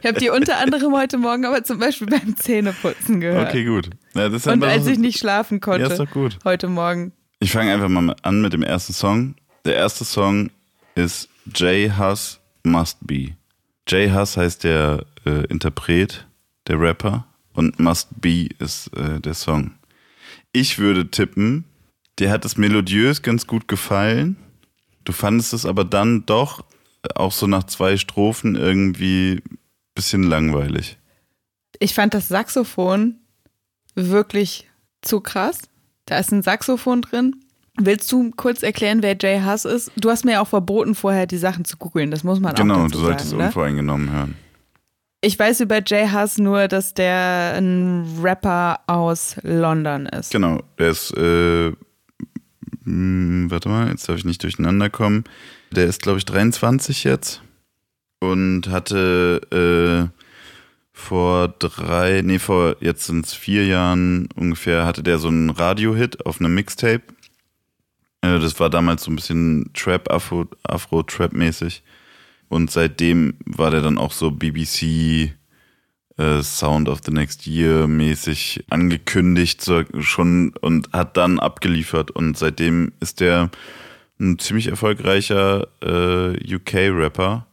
Ich 0.00 0.06
habe 0.06 0.18
die 0.18 0.30
unter 0.30 0.58
anderem 0.58 0.92
heute 0.94 1.18
Morgen 1.18 1.44
aber 1.44 1.62
zum 1.64 1.78
Beispiel 1.78 2.06
beim 2.08 2.36
Zähneputzen 2.36 3.20
gehört. 3.20 3.48
okay, 3.48 3.64
gut. 3.64 3.90
Ja, 4.14 4.26
Und 4.26 4.64
als 4.64 4.86
ich 4.86 4.98
nicht 4.98 5.18
schlafen 5.18 5.60
Ja, 5.64 5.76
ist 5.76 5.86
konnte, 5.88 5.96
doch 5.96 6.10
gut. 6.10 6.38
heute 6.44 6.68
Morgen. 6.68 7.12
Ich 7.40 7.52
fange 7.52 7.72
einfach 7.72 7.88
mal 7.88 8.14
an 8.22 8.40
mit 8.42 8.52
dem 8.52 8.62
ersten 8.62 8.92
Song. 8.92 9.34
Der 9.64 9.76
erste 9.76 10.04
Song 10.04 10.50
ist 10.94 11.28
Jay 11.54 11.90
Huss 11.98 12.40
Must 12.64 12.98
Be. 13.02 13.30
Jay 13.88 14.10
Huss 14.10 14.36
heißt 14.36 14.64
der 14.64 15.04
äh, 15.26 15.44
Interpret, 15.46 16.26
der 16.66 16.80
Rapper, 16.80 17.26
und 17.52 17.78
Must 17.78 18.08
Be 18.20 18.48
ist 18.58 18.88
äh, 18.96 19.20
der 19.20 19.34
Song. 19.34 19.72
Ich 20.52 20.78
würde 20.78 21.10
tippen, 21.10 21.64
dir 22.18 22.30
hat 22.30 22.44
es 22.44 22.56
melodiös 22.56 23.22
ganz 23.22 23.46
gut 23.46 23.68
gefallen. 23.68 24.36
Du 25.04 25.12
fandest 25.12 25.52
es 25.52 25.66
aber 25.66 25.84
dann 25.84 26.24
doch 26.26 26.64
auch 27.14 27.32
so 27.32 27.46
nach 27.46 27.64
zwei 27.64 27.96
Strophen 27.96 28.56
irgendwie 28.56 29.42
ein 29.50 29.58
bisschen 29.94 30.22
langweilig. 30.22 30.98
Ich 31.78 31.94
fand 31.94 32.14
das 32.14 32.28
Saxophon 32.28 33.16
wirklich 33.94 34.68
zu 35.02 35.20
krass. 35.20 35.58
Da 36.06 36.18
ist 36.18 36.32
ein 36.32 36.42
Saxophon 36.42 37.02
drin. 37.02 37.36
Willst 37.76 38.10
du 38.12 38.30
kurz 38.30 38.62
erklären, 38.62 39.02
wer 39.02 39.16
Jay 39.20 39.40
Huss 39.44 39.64
ist? 39.64 39.90
Du 39.96 40.08
hast 40.10 40.24
mir 40.24 40.32
ja 40.32 40.40
auch 40.40 40.48
verboten, 40.48 40.94
vorher 40.94 41.26
die 41.26 41.38
Sachen 41.38 41.64
zu 41.64 41.76
googeln. 41.76 42.10
Das 42.10 42.22
muss 42.22 42.38
man 42.38 42.54
Genau, 42.54 42.74
auch 42.74 42.82
dazu 42.84 42.98
du 42.98 43.04
solltest 43.04 43.30
sagen. 43.30 43.40
Ne? 43.40 43.46
unvoreingenommen 43.46 44.12
hören. 44.12 44.36
Ich 45.20 45.38
weiß 45.38 45.60
über 45.60 45.80
Jay 45.84 46.08
Huss 46.12 46.38
nur, 46.38 46.68
dass 46.68 46.94
der 46.94 47.54
ein 47.56 48.06
Rapper 48.22 48.80
aus 48.86 49.36
London 49.42 50.06
ist. 50.06 50.30
Genau, 50.30 50.62
der 50.78 50.90
ist, 50.90 51.10
äh, 51.16 51.72
mh, 52.84 53.50
warte 53.50 53.68
mal, 53.68 53.88
jetzt 53.88 54.08
darf 54.08 54.16
ich 54.16 54.24
nicht 54.24 54.42
durcheinander 54.42 54.90
kommen. 54.90 55.24
Der 55.70 55.86
ist, 55.86 56.02
glaube 56.02 56.18
ich, 56.18 56.24
23 56.24 57.04
jetzt 57.04 57.42
und 58.20 58.68
hatte 58.68 60.10
äh, 60.12 60.20
vor 60.92 61.48
drei, 61.48 62.22
nee, 62.22 62.38
vor 62.38 62.76
jetzt 62.80 63.06
sind 63.06 63.26
es 63.26 63.34
vier 63.34 63.66
Jahren 63.66 64.28
ungefähr, 64.34 64.86
hatte 64.86 65.02
der 65.02 65.18
so 65.18 65.28
einen 65.28 65.50
Radio-Hit 65.50 66.24
auf 66.24 66.40
einem 66.40 66.54
Mixtape. 66.54 67.02
Äh, 68.22 68.38
das 68.38 68.58
war 68.60 68.70
damals 68.70 69.04
so 69.04 69.10
ein 69.10 69.16
bisschen 69.16 69.70
Trap, 69.74 70.10
Afro, 70.10 70.46
Afro-Trap-mäßig. 70.62 71.82
Und 72.48 72.70
seitdem 72.70 73.34
war 73.44 73.70
der 73.70 73.82
dann 73.82 73.98
auch 73.98 74.12
so 74.12 74.30
BBC 74.30 75.34
äh, 76.16 76.42
Sound 76.42 76.88
of 76.88 77.00
the 77.04 77.12
Next 77.12 77.46
Year 77.46 77.86
mäßig 77.86 78.64
angekündigt 78.70 79.60
so, 79.60 79.82
schon 80.00 80.54
und 80.60 80.92
hat 80.92 81.16
dann 81.16 81.38
abgeliefert. 81.38 82.10
Und 82.10 82.38
seitdem 82.38 82.92
ist 83.00 83.20
der 83.20 83.50
ein 84.20 84.38
ziemlich 84.38 84.68
erfolgreicher 84.68 85.66
äh, 85.82 86.54
UK-Rapper, 86.54 87.46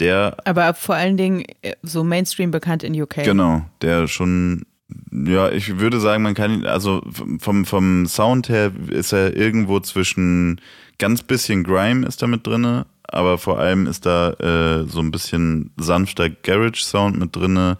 der 0.00 0.36
Aber 0.44 0.74
vor 0.74 0.94
allen 0.94 1.16
Dingen 1.16 1.44
äh, 1.62 1.74
so 1.82 2.02
Mainstream 2.02 2.50
bekannt 2.50 2.82
in 2.82 3.00
UK. 3.00 3.24
Genau, 3.24 3.66
der 3.82 4.08
schon, 4.08 4.64
ja, 5.12 5.50
ich 5.50 5.78
würde 5.78 6.00
sagen, 6.00 6.22
man 6.22 6.34
kann 6.34 6.52
ihn, 6.52 6.66
also 6.66 7.02
vom, 7.38 7.66
vom 7.66 8.06
Sound 8.06 8.48
her 8.48 8.72
ist 8.88 9.12
er 9.12 9.36
irgendwo 9.36 9.78
zwischen 9.80 10.60
ganz 10.98 11.22
bisschen 11.22 11.64
Grime 11.64 12.06
ist 12.06 12.22
da 12.22 12.26
mit 12.26 12.46
drinne, 12.46 12.86
aber 13.12 13.38
vor 13.38 13.58
allem 13.58 13.86
ist 13.86 14.06
da 14.06 14.30
äh, 14.34 14.86
so 14.88 15.00
ein 15.00 15.10
bisschen 15.10 15.72
sanfter 15.78 16.30
Garage-Sound 16.30 17.18
mit 17.18 17.34
drinne, 17.36 17.78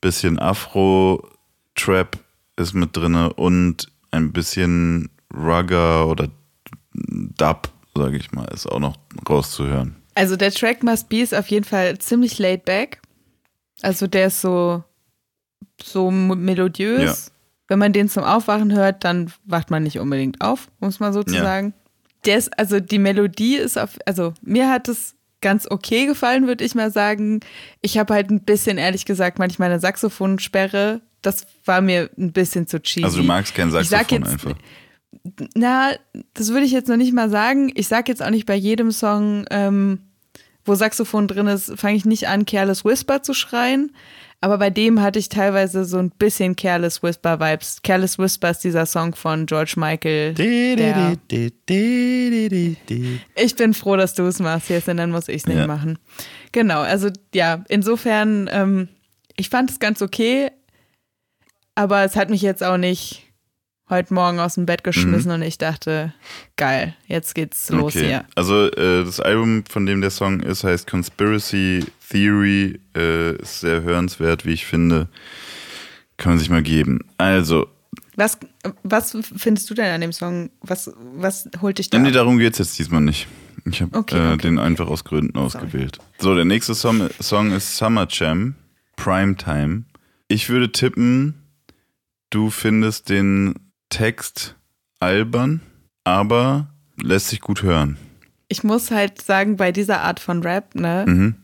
bisschen 0.00 0.38
Afro-Trap 0.38 2.18
ist 2.56 2.74
mit 2.74 2.96
drinne 2.96 3.32
und 3.32 3.88
ein 4.10 4.32
bisschen 4.32 5.10
Rugger 5.34 6.06
oder 6.08 6.28
Dub, 6.94 7.68
sage 7.96 8.16
ich 8.18 8.32
mal, 8.32 8.44
ist 8.52 8.66
auch 8.66 8.78
noch 8.80 8.96
rauszuhören. 9.28 9.96
Also 10.14 10.36
der 10.36 10.52
Track 10.52 10.82
Must 10.82 11.08
Be 11.08 11.20
ist 11.20 11.34
auf 11.34 11.48
jeden 11.48 11.64
Fall 11.64 11.96
ziemlich 11.98 12.38
laid 12.38 12.64
back. 12.64 13.00
Also 13.80 14.06
der 14.06 14.26
ist 14.26 14.42
so, 14.42 14.84
so 15.82 16.10
melodiös. 16.10 17.26
Ja. 17.26 17.32
Wenn 17.68 17.78
man 17.78 17.94
den 17.94 18.10
zum 18.10 18.24
Aufwachen 18.24 18.72
hört, 18.72 19.04
dann 19.04 19.32
wacht 19.46 19.70
man 19.70 19.82
nicht 19.84 19.98
unbedingt 19.98 20.42
auf, 20.42 20.68
muss 20.80 21.00
man 21.00 21.14
so 21.14 21.22
zu 21.22 21.34
Ja. 21.36 21.42
sagen. 21.42 21.72
Der 22.24 22.38
ist, 22.38 22.56
also 22.58 22.78
die 22.80 22.98
Melodie 22.98 23.56
ist 23.56 23.78
auf, 23.78 23.98
also 24.06 24.32
mir 24.42 24.70
hat 24.70 24.88
es 24.88 25.14
ganz 25.40 25.66
okay 25.68 26.06
gefallen, 26.06 26.46
würde 26.46 26.64
ich 26.64 26.74
mal 26.74 26.90
sagen. 26.92 27.40
Ich 27.80 27.98
habe 27.98 28.14
halt 28.14 28.30
ein 28.30 28.44
bisschen, 28.44 28.78
ehrlich 28.78 29.04
gesagt, 29.04 29.38
manchmal 29.40 29.70
eine 29.70 29.80
Saxophonsperre. 29.80 31.00
Das 31.20 31.46
war 31.64 31.80
mir 31.80 32.10
ein 32.16 32.32
bisschen 32.32 32.66
zu 32.66 32.80
cheesy. 32.80 33.04
Also 33.04 33.18
du 33.18 33.24
magst 33.24 33.54
kein 33.54 33.68
Ich 33.68 33.74
sag 33.74 33.84
Saxophon 34.08 34.22
jetzt- 34.22 34.32
einfach. 34.32 34.54
Na, 35.54 35.90
das 36.34 36.48
würde 36.50 36.64
ich 36.64 36.72
jetzt 36.72 36.88
noch 36.88 36.96
nicht 36.96 37.12
mal 37.12 37.28
sagen. 37.28 37.70
Ich 37.74 37.86
sag 37.88 38.08
jetzt 38.08 38.22
auch 38.22 38.30
nicht 38.30 38.46
bei 38.46 38.54
jedem 38.54 38.92
Song, 38.92 39.44
ähm, 39.50 39.98
wo 40.64 40.74
Saxophon 40.74 41.28
drin 41.28 41.48
ist, 41.48 41.72
fange 41.76 41.96
ich 41.96 42.04
nicht 42.04 42.28
an, 42.28 42.44
Careless 42.46 42.84
Whisper 42.84 43.22
zu 43.22 43.34
schreien. 43.34 43.94
Aber 44.44 44.58
bei 44.58 44.70
dem 44.70 45.00
hatte 45.00 45.20
ich 45.20 45.28
teilweise 45.28 45.84
so 45.84 45.98
ein 45.98 46.10
bisschen 46.10 46.56
Careless 46.56 47.00
Whisper 47.02 47.38
Vibes. 47.38 47.80
Careless 47.82 48.18
Whisper 48.18 48.50
ist 48.50 48.64
dieser 48.64 48.86
Song 48.86 49.14
von 49.14 49.46
George 49.46 49.74
Michael. 49.76 50.34
Ich 53.36 53.56
bin 53.56 53.72
froh, 53.74 53.96
dass 53.96 54.14
du 54.14 54.24
es 54.24 54.40
machst 54.40 54.68
jetzt, 54.68 54.88
denn 54.88 54.96
dann 54.96 55.12
muss 55.12 55.28
ich 55.28 55.36
es 55.42 55.46
nicht 55.46 55.58
Ja. 55.58 55.66
machen. 55.68 55.96
Genau, 56.50 56.80
also 56.80 57.08
ja, 57.32 57.64
insofern, 57.68 58.50
ähm, 58.52 58.88
ich 59.36 59.48
fand 59.48 59.70
es 59.70 59.78
ganz 59.78 60.02
okay, 60.02 60.50
aber 61.76 62.02
es 62.04 62.16
hat 62.16 62.28
mich 62.28 62.42
jetzt 62.42 62.64
auch 62.64 62.76
nicht 62.76 63.31
heute 63.92 64.14
Morgen 64.14 64.40
aus 64.40 64.54
dem 64.54 64.66
Bett 64.66 64.82
geschmissen 64.82 65.30
und 65.30 65.42
ich 65.42 65.58
dachte, 65.58 66.14
geil, 66.56 66.94
jetzt 67.06 67.34
geht's 67.34 67.70
los 67.70 67.94
okay. 67.94 68.06
hier. 68.06 68.24
Also 68.34 68.66
äh, 68.68 69.04
das 69.04 69.20
Album, 69.20 69.64
von 69.68 69.86
dem 69.86 70.00
der 70.00 70.10
Song 70.10 70.40
ist, 70.40 70.64
heißt 70.64 70.90
Conspiracy 70.90 71.84
Theory. 72.10 72.80
Äh, 72.96 73.36
ist 73.36 73.60
sehr 73.60 73.82
hörenswert, 73.82 74.44
wie 74.46 74.52
ich 74.52 74.66
finde. 74.66 75.08
Kann 76.16 76.32
man 76.32 76.38
sich 76.38 76.50
mal 76.50 76.62
geben. 76.62 77.00
Also, 77.18 77.68
Was, 78.16 78.38
was 78.82 79.16
findest 79.36 79.68
du 79.70 79.74
denn 79.74 79.92
an 79.92 80.00
dem 80.00 80.12
Song? 80.12 80.50
Was, 80.62 80.90
was 81.14 81.48
holt 81.60 81.78
dich 81.78 81.90
da? 81.90 81.98
nee, 81.98 82.08
ab? 82.08 82.14
darum 82.14 82.38
geht 82.38 82.54
es 82.54 82.58
jetzt 82.58 82.78
diesmal 82.78 83.02
nicht. 83.02 83.26
Ich 83.64 83.82
habe 83.82 83.96
Okay, 83.96 84.16
äh, 84.16 84.32
okay, 84.32 84.42
den 84.42 84.58
einfach 84.58 84.88
aus 84.88 85.04
Gründen 85.04 85.36
ausgewählt. 85.38 85.98
So, 86.18 86.34
der 86.34 86.44
nächste 86.46 86.74
Song, 86.74 87.08
Song 87.20 87.52
ist 87.52 87.76
Summer 87.76 88.08
Jam, 88.10 88.54
Primetime. 88.96 89.84
Ich 90.28 90.48
würde 90.48 90.72
tippen, 90.72 91.34
du 92.30 92.50
findest 92.50 93.10
den 93.10 93.54
Text 93.92 94.56
albern, 95.00 95.60
aber 96.04 96.68
lässt 96.96 97.28
sich 97.28 97.40
gut 97.40 97.62
hören. 97.62 97.98
Ich 98.48 98.64
muss 98.64 98.90
halt 98.90 99.20
sagen, 99.22 99.56
bei 99.56 99.70
dieser 99.72 100.00
Art 100.00 100.18
von 100.20 100.42
Rap, 100.42 100.74
ne, 100.74 101.04
Mhm. 101.06 101.34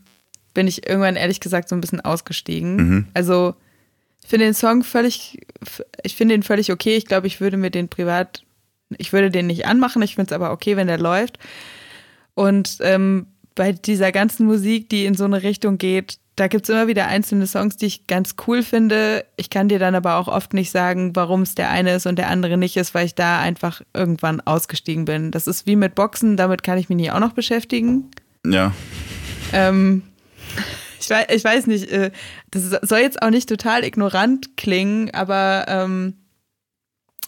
bin 0.53 0.67
ich 0.67 0.87
irgendwann 0.87 1.15
ehrlich 1.15 1.39
gesagt 1.39 1.69
so 1.69 1.75
ein 1.75 1.81
bisschen 1.81 2.01
ausgestiegen. 2.01 2.75
Mhm. 2.75 3.07
Also 3.13 3.55
ich 4.23 4.29
finde 4.29 4.45
den 4.45 4.53
Song 4.53 4.83
völlig, 4.83 5.39
ich 6.03 6.15
finde 6.15 6.35
ihn 6.35 6.43
völlig 6.43 6.71
okay. 6.71 6.95
Ich 6.97 7.05
glaube, 7.05 7.27
ich 7.27 7.39
würde 7.41 7.57
mir 7.57 7.71
den 7.71 7.87
privat, 7.87 8.43
ich 8.97 9.13
würde 9.13 9.31
den 9.31 9.47
nicht 9.47 9.65
anmachen. 9.65 10.01
Ich 10.01 10.15
finde 10.15 10.29
es 10.29 10.35
aber 10.35 10.51
okay, 10.51 10.75
wenn 10.75 10.87
der 10.87 10.99
läuft. 10.99 11.39
Und 12.35 12.77
ähm, 12.81 13.27
bei 13.55 13.71
dieser 13.73 14.11
ganzen 14.11 14.45
Musik, 14.45 14.89
die 14.89 15.05
in 15.05 15.15
so 15.15 15.25
eine 15.25 15.43
Richtung 15.43 15.77
geht, 15.77 16.17
da 16.39 16.47
gibt 16.47 16.63
es 16.63 16.69
immer 16.69 16.87
wieder 16.87 17.07
einzelne 17.07 17.47
Songs, 17.47 17.75
die 17.75 17.87
ich 17.87 18.07
ganz 18.07 18.35
cool 18.47 18.63
finde. 18.63 19.25
Ich 19.35 19.49
kann 19.49 19.67
dir 19.67 19.77
dann 19.77 19.93
aber 19.93 20.15
auch 20.15 20.29
oft 20.29 20.53
nicht 20.53 20.71
sagen, 20.71 21.15
warum 21.15 21.41
es 21.41 21.55
der 21.55 21.69
eine 21.69 21.95
ist 21.95 22.05
und 22.05 22.15
der 22.17 22.29
andere 22.29 22.55
nicht 22.55 22.77
ist, 22.77 22.93
weil 22.93 23.05
ich 23.05 23.15
da 23.15 23.39
einfach 23.39 23.81
irgendwann 23.93 24.39
ausgestiegen 24.39 25.03
bin. 25.03 25.31
Das 25.31 25.47
ist 25.47 25.67
wie 25.67 25.75
mit 25.75 25.95
Boxen, 25.95 26.37
damit 26.37 26.63
kann 26.63 26.77
ich 26.77 26.87
mich 26.87 26.95
nie 26.95 27.11
auch 27.11 27.19
noch 27.19 27.33
beschäftigen. 27.33 28.09
Ja, 28.45 28.73
Ähm, 29.51 30.03
ich, 30.99 31.09
weiß, 31.09 31.25
ich 31.29 31.43
weiß 31.43 31.67
nicht, 31.67 31.91
äh, 31.91 32.11
das 32.51 32.69
soll 32.87 32.99
jetzt 32.99 33.21
auch 33.21 33.31
nicht 33.31 33.49
total 33.49 33.83
ignorant 33.83 34.55
klingen, 34.57 35.11
aber 35.11 35.65
ähm, 35.67 36.13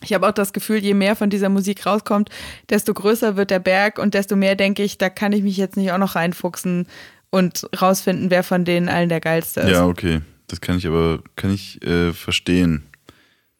ich 0.04 0.14
habe 0.14 0.28
auch 0.28 0.34
das 0.34 0.54
Gefühl, 0.54 0.78
je 0.78 0.94
mehr 0.94 1.16
von 1.16 1.30
dieser 1.30 1.50
Musik 1.50 1.86
rauskommt, 1.86 2.30
desto 2.70 2.94
größer 2.94 3.36
wird 3.36 3.52
der 3.52 3.60
Berg 3.60 4.00
und 4.00 4.14
desto 4.14 4.36
mehr 4.36 4.56
denke 4.56 4.84
ich, 4.84 4.98
da 4.98 5.10
kann 5.10 5.34
ich 5.34 5.44
mich 5.44 5.58
jetzt 5.58 5.78
nicht 5.78 5.92
auch 5.92 5.98
noch 5.98 6.16
reinfuchsen 6.16 6.88
und 7.32 7.68
rausfinden, 7.82 8.30
wer 8.30 8.44
von 8.44 8.64
denen 8.66 8.88
allen 8.88 9.10
der 9.10 9.22
geilste 9.22 9.62
ist. 9.62 9.72
ja, 9.72 9.86
okay. 9.86 10.22
Das 10.48 10.62
kann 10.62 10.78
ich 10.78 10.86
aber, 10.86 11.24
kann 11.36 11.52
ich 11.52 11.82
äh, 11.82 12.12
verstehen, 12.14 12.84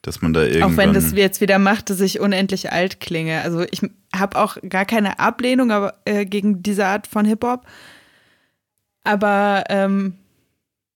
dass 0.02 0.20
man 0.20 0.32
da 0.32 0.42
irgendwann... 0.42 0.72
Auch 0.72 0.76
wenn 0.76 0.92
das 0.92 1.12
jetzt 1.12 1.40
wieder 1.40 1.58
macht, 1.58 1.90
dass 1.90 2.00
ich 2.00 2.20
unendlich 2.20 2.70
alt 2.70 3.00
klinge. 3.00 3.40
Also 3.40 3.64
ich 3.70 3.80
habe 4.14 4.38
auch 4.38 4.58
gar 4.68 4.84
keine 4.84 5.18
Ablehnung 5.18 5.70
aber, 5.70 5.94
äh, 6.04 6.26
gegen 6.26 6.62
diese 6.62 6.86
Art 6.86 7.06
von 7.06 7.24
Hip-Hop. 7.24 7.64
Aber 9.04 9.64
ähm, 9.70 10.14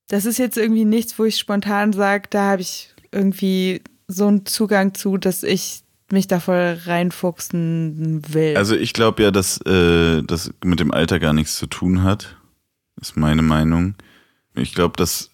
das 0.08 0.26
ist 0.26 0.38
jetzt 0.38 0.58
irgendwie 0.58 0.84
nichts, 0.84 1.18
wo 1.18 1.24
ich 1.24 1.38
spontan 1.38 1.92
sage, 1.92 2.28
da 2.30 2.50
habe 2.50 2.62
ich 2.62 2.90
irgendwie 3.10 3.82
so 4.06 4.26
einen 4.26 4.44
Zugang 4.44 4.94
zu, 4.94 5.16
dass 5.16 5.42
ich 5.42 5.82
mich 6.12 6.28
da 6.28 6.38
voll 6.38 6.78
reinfuchsen 6.84 8.22
will. 8.32 8.56
Also 8.56 8.76
ich 8.76 8.92
glaube 8.92 9.22
ja, 9.22 9.30
dass 9.30 9.60
äh, 9.62 10.22
das 10.22 10.52
mit 10.62 10.78
dem 10.78 10.92
Alter 10.92 11.18
gar 11.18 11.32
nichts 11.32 11.56
zu 11.56 11.66
tun 11.66 12.02
hat. 12.02 12.36
Ist 13.00 13.16
meine 13.16 13.42
Meinung. 13.42 13.94
Ich 14.54 14.74
glaube, 14.74 14.96
dass 14.96 15.30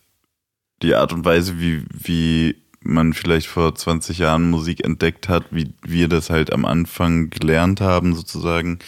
die 0.82 0.94
Art 0.94 1.12
und 1.12 1.24
Weise, 1.24 1.60
wie, 1.60 1.84
wie 1.92 2.56
man 2.80 3.12
vielleicht 3.12 3.46
vor 3.46 3.74
20 3.74 4.18
Jahren 4.18 4.50
Musik 4.50 4.84
entdeckt 4.84 5.28
hat, 5.28 5.44
wie 5.50 5.72
wir 5.82 6.08
das 6.08 6.30
halt 6.30 6.52
am 6.52 6.64
Anfang 6.64 7.30
gelernt 7.30 7.80
haben, 7.80 8.14
sozusagen, 8.14 8.80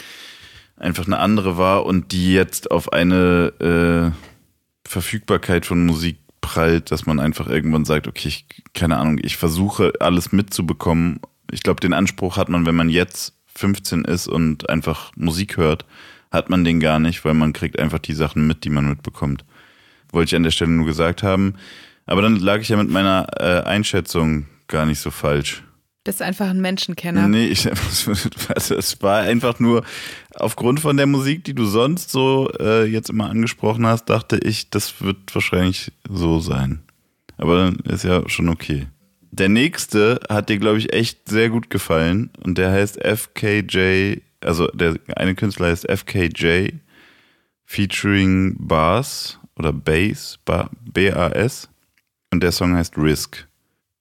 einfach 0.76 1.06
eine 1.06 1.18
andere 1.18 1.56
war 1.56 1.86
und 1.86 2.12
die 2.12 2.34
jetzt 2.34 2.70
auf 2.70 2.92
eine 2.92 4.12
äh, 4.14 4.88
Verfügbarkeit 4.88 5.66
von 5.66 5.86
Musik 5.86 6.18
prallt, 6.40 6.90
dass 6.90 7.06
man 7.06 7.20
einfach 7.20 7.48
irgendwann 7.48 7.84
sagt, 7.84 8.06
okay, 8.06 8.28
ich, 8.28 8.46
keine 8.74 8.98
Ahnung, 8.98 9.18
ich 9.22 9.36
versuche 9.36 9.92
alles 10.00 10.32
mitzubekommen. 10.32 11.20
Ich 11.50 11.62
glaube, 11.62 11.80
den 11.80 11.94
Anspruch 11.94 12.36
hat 12.36 12.48
man, 12.48 12.66
wenn 12.66 12.74
man 12.74 12.88
jetzt 12.88 13.34
15 13.54 14.04
ist 14.04 14.28
und 14.28 14.68
einfach 14.68 15.12
Musik 15.16 15.56
hört, 15.56 15.86
hat 16.34 16.50
man 16.50 16.64
den 16.64 16.80
gar 16.80 16.98
nicht, 16.98 17.24
weil 17.24 17.34
man 17.34 17.52
kriegt 17.52 17.78
einfach 17.78 18.00
die 18.00 18.12
Sachen 18.12 18.46
mit, 18.46 18.64
die 18.64 18.70
man 18.70 18.88
mitbekommt. 18.88 19.44
Wollte 20.12 20.30
ich 20.30 20.36
an 20.36 20.42
der 20.42 20.50
Stelle 20.50 20.70
nur 20.70 20.86
gesagt 20.86 21.22
haben. 21.22 21.54
Aber 22.06 22.20
dann 22.20 22.36
lag 22.36 22.60
ich 22.60 22.68
ja 22.68 22.76
mit 22.76 22.90
meiner 22.90 23.26
äh, 23.38 23.62
Einschätzung 23.66 24.46
gar 24.68 24.84
nicht 24.84 25.00
so 25.00 25.10
falsch. 25.10 25.62
Bist 26.04 26.20
einfach 26.20 26.50
ein 26.50 26.60
Menschenkenner. 26.60 27.28
Nee, 27.28 27.46
ich, 27.46 27.66
also 28.54 28.74
es 28.74 29.00
war 29.00 29.22
einfach 29.22 29.58
nur 29.58 29.84
aufgrund 30.34 30.80
von 30.80 30.98
der 30.98 31.06
Musik, 31.06 31.44
die 31.44 31.54
du 31.54 31.64
sonst 31.64 32.10
so 32.10 32.50
äh, 32.60 32.84
jetzt 32.84 33.08
immer 33.08 33.30
angesprochen 33.30 33.86
hast, 33.86 34.10
dachte 34.10 34.36
ich, 34.36 34.68
das 34.68 35.00
wird 35.00 35.34
wahrscheinlich 35.34 35.92
so 36.06 36.40
sein. 36.40 36.80
Aber 37.38 37.56
dann 37.56 37.76
ist 37.90 38.04
ja 38.04 38.28
schon 38.28 38.50
okay. 38.50 38.86
Der 39.30 39.48
nächste 39.48 40.20
hat 40.28 40.50
dir, 40.50 40.58
glaube 40.58 40.78
ich, 40.78 40.92
echt 40.92 41.28
sehr 41.28 41.48
gut 41.48 41.70
gefallen 41.70 42.30
und 42.44 42.58
der 42.58 42.70
heißt 42.70 43.00
FKJ, 43.02 44.18
also 44.44 44.66
der 44.68 44.96
eine 45.16 45.34
Künstler 45.34 45.68
heißt 45.68 45.90
FKJ 45.90 46.68
featuring 47.64 48.56
Bass 48.58 49.38
oder 49.56 49.72
Bass, 49.72 50.38
B-A-S 50.92 51.68
und 52.32 52.42
der 52.42 52.52
Song 52.52 52.76
heißt 52.76 52.96
Risk 52.96 53.46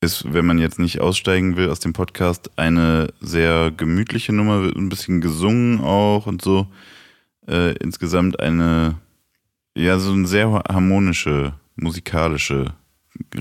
ist, 0.03 0.31
wenn 0.33 0.45
man 0.45 0.59
jetzt 0.59 0.79
nicht 0.79 0.99
aussteigen 0.99 1.55
will 1.55 1.69
aus 1.69 1.79
dem 1.79 1.93
Podcast, 1.93 2.51
eine 2.57 3.11
sehr 3.21 3.71
gemütliche 3.71 4.33
Nummer, 4.33 4.61
wird 4.61 4.75
ein 4.75 4.89
bisschen 4.89 5.21
gesungen 5.21 5.79
auch 5.79 6.27
und 6.27 6.41
so. 6.41 6.67
Äh, 7.47 7.75
insgesamt 7.77 8.39
eine, 8.39 8.99
ja, 9.75 9.97
so 9.97 10.11
eine 10.11 10.27
sehr 10.27 10.63
harmonische, 10.69 11.53
musikalische 11.75 12.73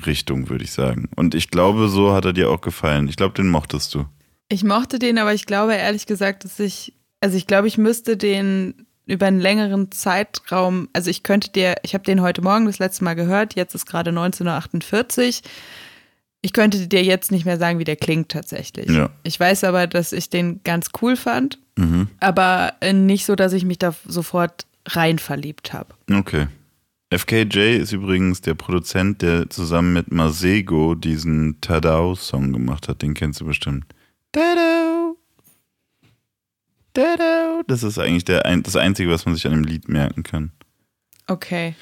Richtung, 0.06 0.48
würde 0.48 0.64
ich 0.64 0.72
sagen. 0.72 1.08
Und 1.16 1.34
ich 1.34 1.50
glaube, 1.50 1.88
so 1.88 2.12
hat 2.12 2.24
er 2.24 2.32
dir 2.32 2.50
auch 2.50 2.60
gefallen. 2.60 3.08
Ich 3.08 3.16
glaube, 3.16 3.34
den 3.34 3.48
mochtest 3.48 3.94
du. 3.94 4.06
Ich 4.52 4.64
mochte 4.64 4.98
den, 4.98 5.18
aber 5.18 5.32
ich 5.32 5.46
glaube 5.46 5.74
ehrlich 5.74 6.06
gesagt, 6.06 6.44
dass 6.44 6.60
ich, 6.60 6.92
also 7.20 7.38
ich 7.38 7.46
glaube, 7.46 7.68
ich 7.68 7.78
müsste 7.78 8.18
den 8.18 8.86
über 9.06 9.26
einen 9.26 9.40
längeren 9.40 9.90
Zeitraum, 9.90 10.90
also 10.92 11.08
ich 11.08 11.22
könnte 11.22 11.50
dir, 11.50 11.76
ich 11.82 11.94
habe 11.94 12.04
den 12.04 12.20
heute 12.20 12.42
Morgen 12.42 12.66
das 12.66 12.78
letzte 12.78 13.02
Mal 13.02 13.14
gehört, 13.14 13.54
jetzt 13.54 13.74
ist 13.74 13.86
gerade 13.86 14.10
19.48 14.10 15.42
Uhr 15.42 15.50
ich 16.42 16.52
könnte 16.52 16.86
dir 16.88 17.02
jetzt 17.02 17.30
nicht 17.30 17.44
mehr 17.44 17.56
sagen, 17.56 17.78
wie 17.78 17.84
der 17.84 17.96
klingt 17.96 18.28
tatsächlich. 18.28 18.90
Ja. 18.90 19.10
Ich 19.22 19.38
weiß 19.38 19.64
aber, 19.64 19.86
dass 19.86 20.12
ich 20.12 20.28
den 20.28 20.60
ganz 20.64 20.90
cool 21.00 21.16
fand, 21.16 21.58
mhm. 21.76 22.08
aber 22.18 22.74
nicht 22.92 23.24
so, 23.24 23.36
dass 23.36 23.52
ich 23.52 23.64
mich 23.64 23.78
da 23.78 23.94
sofort 24.04 24.66
rein 24.88 25.20
verliebt 25.20 25.72
habe. 25.72 25.94
Okay. 26.12 26.48
FKJ 27.14 27.76
ist 27.76 27.92
übrigens 27.92 28.40
der 28.40 28.54
Produzent, 28.54 29.22
der 29.22 29.48
zusammen 29.50 29.92
mit 29.92 30.10
Masego 30.10 30.94
diesen 30.94 31.60
Tadao-Song 31.60 32.52
gemacht 32.52 32.88
hat. 32.88 33.02
Den 33.02 33.14
kennst 33.14 33.40
du 33.40 33.44
bestimmt. 33.44 33.84
Das 37.66 37.82
ist 37.82 37.98
eigentlich 37.98 38.24
der, 38.24 38.42
das 38.58 38.76
Einzige, 38.76 39.10
was 39.10 39.24
man 39.24 39.34
sich 39.34 39.46
an 39.46 39.52
dem 39.52 39.64
Lied 39.64 39.88
merken 39.88 40.22
kann. 40.22 40.52
Okay. 41.26 41.74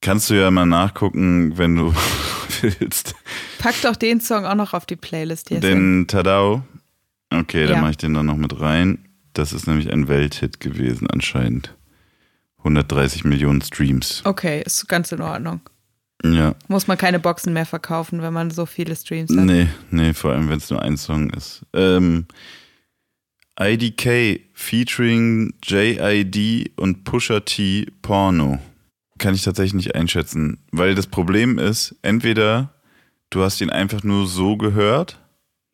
Kannst 0.00 0.30
du 0.30 0.34
ja 0.34 0.50
mal 0.50 0.66
nachgucken, 0.66 1.56
wenn 1.58 1.76
du 1.76 1.94
willst. 2.62 3.14
Pack 3.58 3.74
doch 3.82 3.96
den 3.96 4.20
Song 4.20 4.46
auch 4.46 4.54
noch 4.54 4.72
auf 4.72 4.86
die 4.86 4.96
Playlist 4.96 5.50
jetzt. 5.50 5.62
Den 5.62 6.06
Tadao? 6.06 6.62
Okay, 7.32 7.66
dann 7.66 7.80
mache 7.80 7.92
ich 7.92 7.96
den 7.98 8.14
dann 8.14 8.26
noch 8.26 8.36
mit 8.36 8.58
rein. 8.60 9.06
Das 9.34 9.52
ist 9.52 9.66
nämlich 9.66 9.92
ein 9.92 10.08
Welthit 10.08 10.58
gewesen 10.58 11.08
anscheinend. 11.08 11.76
130 12.58 13.24
Millionen 13.24 13.62
Streams. 13.62 14.22
Okay, 14.24 14.62
ist 14.64 14.88
ganz 14.88 15.12
in 15.12 15.22
Ordnung. 15.22 15.60
Ja. 16.22 16.54
Muss 16.68 16.86
man 16.86 16.98
keine 16.98 17.18
Boxen 17.18 17.52
mehr 17.52 17.66
verkaufen, 17.66 18.22
wenn 18.22 18.32
man 18.32 18.50
so 18.50 18.66
viele 18.66 18.94
Streams 18.94 19.30
hat. 19.30 19.44
Nee, 19.44 19.68
nee, 19.90 20.12
vor 20.12 20.32
allem 20.32 20.48
wenn 20.48 20.58
es 20.58 20.70
nur 20.70 20.82
ein 20.82 20.96
Song 20.96 21.30
ist. 21.30 21.62
Ähm, 21.72 22.26
IDK 23.58 24.40
featuring 24.54 25.54
JID 25.62 26.72
und 26.76 27.04
Pusha 27.04 27.40
T 27.40 27.86
Porno 28.02 28.58
kann 29.18 29.34
ich 29.34 29.44
tatsächlich 29.44 29.74
nicht 29.74 29.94
einschätzen, 29.94 30.58
weil 30.72 30.94
das 30.94 31.06
Problem 31.06 31.58
ist, 31.58 31.94
entweder 32.02 32.72
du 33.28 33.42
hast 33.42 33.60
ihn 33.60 33.70
einfach 33.70 34.02
nur 34.02 34.26
so 34.26 34.56
gehört, 34.56 35.18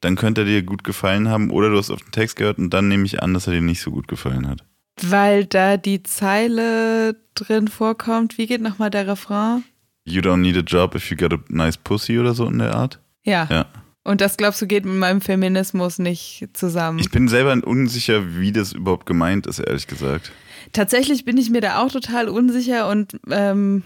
dann 0.01 0.17
könnte 0.17 0.43
er 0.43 0.47
dir 0.47 0.63
gut 0.63 0.85
gefallen 0.85 1.29
haben, 1.29 1.51
oder 1.51 1.71
du 1.71 1.79
hast 1.79 1.91
auf 1.91 2.03
den 2.03 2.11
Text 2.11 2.37
gehört 2.37 2.59
und 2.59 2.71
dann 2.71 2.89
nehme 2.89 3.07
ich 3.07 3.23
an, 3.23 3.35
dass 3.35 3.47
er 3.47 3.55
dir 3.55 3.63
nicht 3.63 3.81
so 3.81 3.91
gut 3.91 4.09
gefallen 4.09 4.49
hat. 4.49 4.65
Weil 5.01 5.45
da 5.45 5.77
die 5.77 6.03
Zeile 6.03 7.17
drin 7.35 7.69
vorkommt, 7.69 8.37
wie 8.37 8.47
geht 8.47 8.63
nochmal 8.63 8.91
der 8.91 9.07
Refrain? 9.07 9.63
You 10.07 10.23
don't 10.23 10.41
need 10.41 10.57
a 10.57 10.63
job 10.65 10.95
if 10.95 11.11
you 11.11 11.17
got 11.17 11.33
a 11.33 11.39
nice 11.49 11.77
pussy 11.77 12.19
oder 12.19 12.33
so 12.33 12.47
in 12.47 12.59
der 12.59 12.75
Art. 12.75 13.01
Ja. 13.25 13.47
Ja. 13.51 13.67
Und 14.05 14.21
das 14.21 14.37
glaubst 14.37 14.63
du 14.63 14.69
geht 14.69 14.85
mit 14.85 14.95
meinem 14.95 15.21
Feminismus 15.21 15.99
nicht 15.99 16.49
zusammen? 16.53 17.01
Ich 17.01 17.11
bin 17.11 17.27
selber 17.27 17.57
unsicher, 17.67 18.39
wie 18.39 18.53
das 18.53 18.73
überhaupt 18.73 19.05
gemeint 19.05 19.49
ist, 19.49 19.59
ehrlich 19.59 19.89
gesagt. 19.89 20.31
Tatsächlich 20.73 21.25
bin 21.25 21.37
ich 21.37 21.51
mir 21.51 21.61
da 21.61 21.83
auch 21.83 21.91
total 21.91 22.29
unsicher 22.29 22.89
und 22.89 23.19
ähm, 23.31 23.83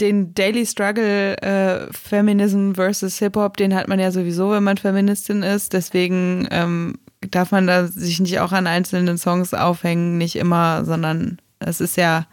den 0.00 0.34
Daily 0.34 0.64
Struggle 0.66 1.36
äh, 1.38 1.92
Feminism 1.92 2.74
versus 2.74 3.18
Hip-Hop, 3.18 3.56
den 3.56 3.74
hat 3.74 3.88
man 3.88 3.98
ja 3.98 4.12
sowieso, 4.12 4.52
wenn 4.52 4.62
man 4.62 4.76
Feministin 4.76 5.42
ist. 5.42 5.72
Deswegen 5.72 6.46
ähm, 6.52 6.98
darf 7.30 7.50
man 7.50 7.66
da 7.66 7.88
sich 7.88 8.20
nicht 8.20 8.38
auch 8.38 8.52
an 8.52 8.68
einzelnen 8.68 9.18
Songs 9.18 9.52
aufhängen, 9.52 10.16
nicht 10.16 10.36
immer, 10.36 10.84
sondern 10.84 11.38
es 11.58 11.80
ist 11.80 11.96
ja 11.96 12.26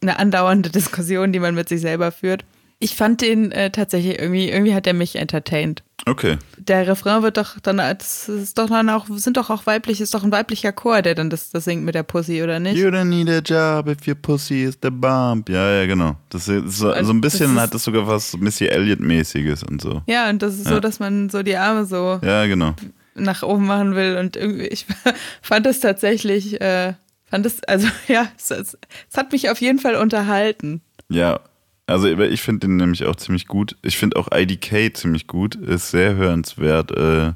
eine 0.00 0.18
andauernde 0.18 0.70
Diskussion, 0.70 1.32
die 1.32 1.40
man 1.40 1.54
mit 1.54 1.68
sich 1.68 1.80
selber 1.80 2.12
führt. 2.12 2.44
Ich 2.78 2.94
fand 2.94 3.22
den 3.22 3.52
äh, 3.52 3.70
tatsächlich 3.70 4.18
irgendwie, 4.18 4.50
irgendwie 4.50 4.74
hat 4.74 4.86
er 4.86 4.92
mich 4.92 5.16
entertained. 5.16 5.82
Okay. 6.04 6.36
Der 6.58 6.86
Refrain 6.86 7.22
wird 7.22 7.38
doch 7.38 7.58
dann, 7.60 7.78
das 7.78 8.28
ist 8.28 8.58
doch 8.58 8.68
dann 8.68 8.90
auch, 8.90 9.06
sind 9.08 9.38
doch 9.38 9.48
auch 9.48 9.64
weiblich, 9.64 10.02
ist 10.02 10.12
doch 10.12 10.22
ein 10.22 10.30
weiblicher 10.30 10.72
Chor, 10.72 11.00
der 11.00 11.14
dann 11.14 11.30
das, 11.30 11.50
das 11.50 11.64
singt 11.64 11.84
mit 11.84 11.94
der 11.94 12.02
Pussy, 12.02 12.42
oder 12.42 12.60
nicht? 12.60 12.76
You 12.76 12.88
don't 12.88 13.04
need 13.06 13.30
a 13.30 13.38
job 13.38 13.88
if 13.88 14.06
your 14.06 14.14
pussy 14.14 14.64
is 14.64 14.78
the 14.82 14.90
bomb. 14.90 15.48
Ja, 15.48 15.80
ja, 15.80 15.86
genau. 15.86 16.16
Das 16.28 16.48
ist 16.48 16.76
so, 16.76 16.92
so 17.02 17.12
ein 17.12 17.20
bisschen 17.22 17.54
das 17.54 17.64
hat 17.64 17.74
das 17.74 17.84
sogar 17.84 18.06
was 18.06 18.36
Missy 18.36 18.66
Elliott-mäßiges 18.66 19.62
und 19.62 19.80
so. 19.80 20.02
Ja, 20.06 20.28
und 20.28 20.42
das 20.42 20.54
ist 20.54 20.66
ja. 20.66 20.74
so, 20.74 20.80
dass 20.80 21.00
man 21.00 21.30
so 21.30 21.42
die 21.42 21.56
Arme 21.56 21.86
so 21.86 22.20
ja, 22.22 22.46
genau. 22.46 22.74
nach 23.14 23.42
oben 23.42 23.66
machen 23.66 23.94
will 23.94 24.18
und 24.18 24.36
irgendwie, 24.36 24.66
ich 24.66 24.84
fand 25.42 25.64
das 25.64 25.80
tatsächlich, 25.80 26.60
äh, 26.60 26.92
fand 27.26 27.46
es, 27.46 27.62
also 27.64 27.88
ja, 28.08 28.28
es, 28.36 28.50
es 28.50 28.76
hat 29.16 29.32
mich 29.32 29.50
auf 29.50 29.60
jeden 29.60 29.78
Fall 29.78 29.96
unterhalten. 29.96 30.80
Ja, 31.08 31.40
also 31.86 32.08
ich 32.08 32.42
finde 32.42 32.66
den 32.66 32.76
nämlich 32.76 33.04
auch 33.04 33.16
ziemlich 33.16 33.46
gut. 33.46 33.76
Ich 33.82 33.96
finde 33.96 34.16
auch 34.16 34.28
IDK 34.32 34.96
ziemlich 34.96 35.26
gut. 35.26 35.54
Ist 35.54 35.90
sehr 35.90 36.16
hörenswert. 36.16 36.90
Äh, 36.90 37.32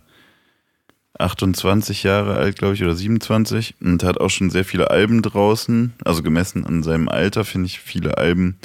28 1.20 2.02
Jahre 2.02 2.36
alt, 2.36 2.58
glaube 2.58 2.74
ich, 2.74 2.82
oder 2.82 2.94
27 2.94 3.74
und 3.80 4.02
hat 4.02 4.18
auch 4.18 4.30
schon 4.30 4.50
sehr 4.50 4.64
viele 4.64 4.90
Alben 4.90 5.22
draußen. 5.22 5.92
Also 6.04 6.22
gemessen 6.22 6.64
an 6.64 6.82
seinem 6.82 7.08
Alter 7.08 7.44
finde 7.44 7.66
ich 7.66 7.80
viele 7.80 8.18
Alben. 8.18 8.58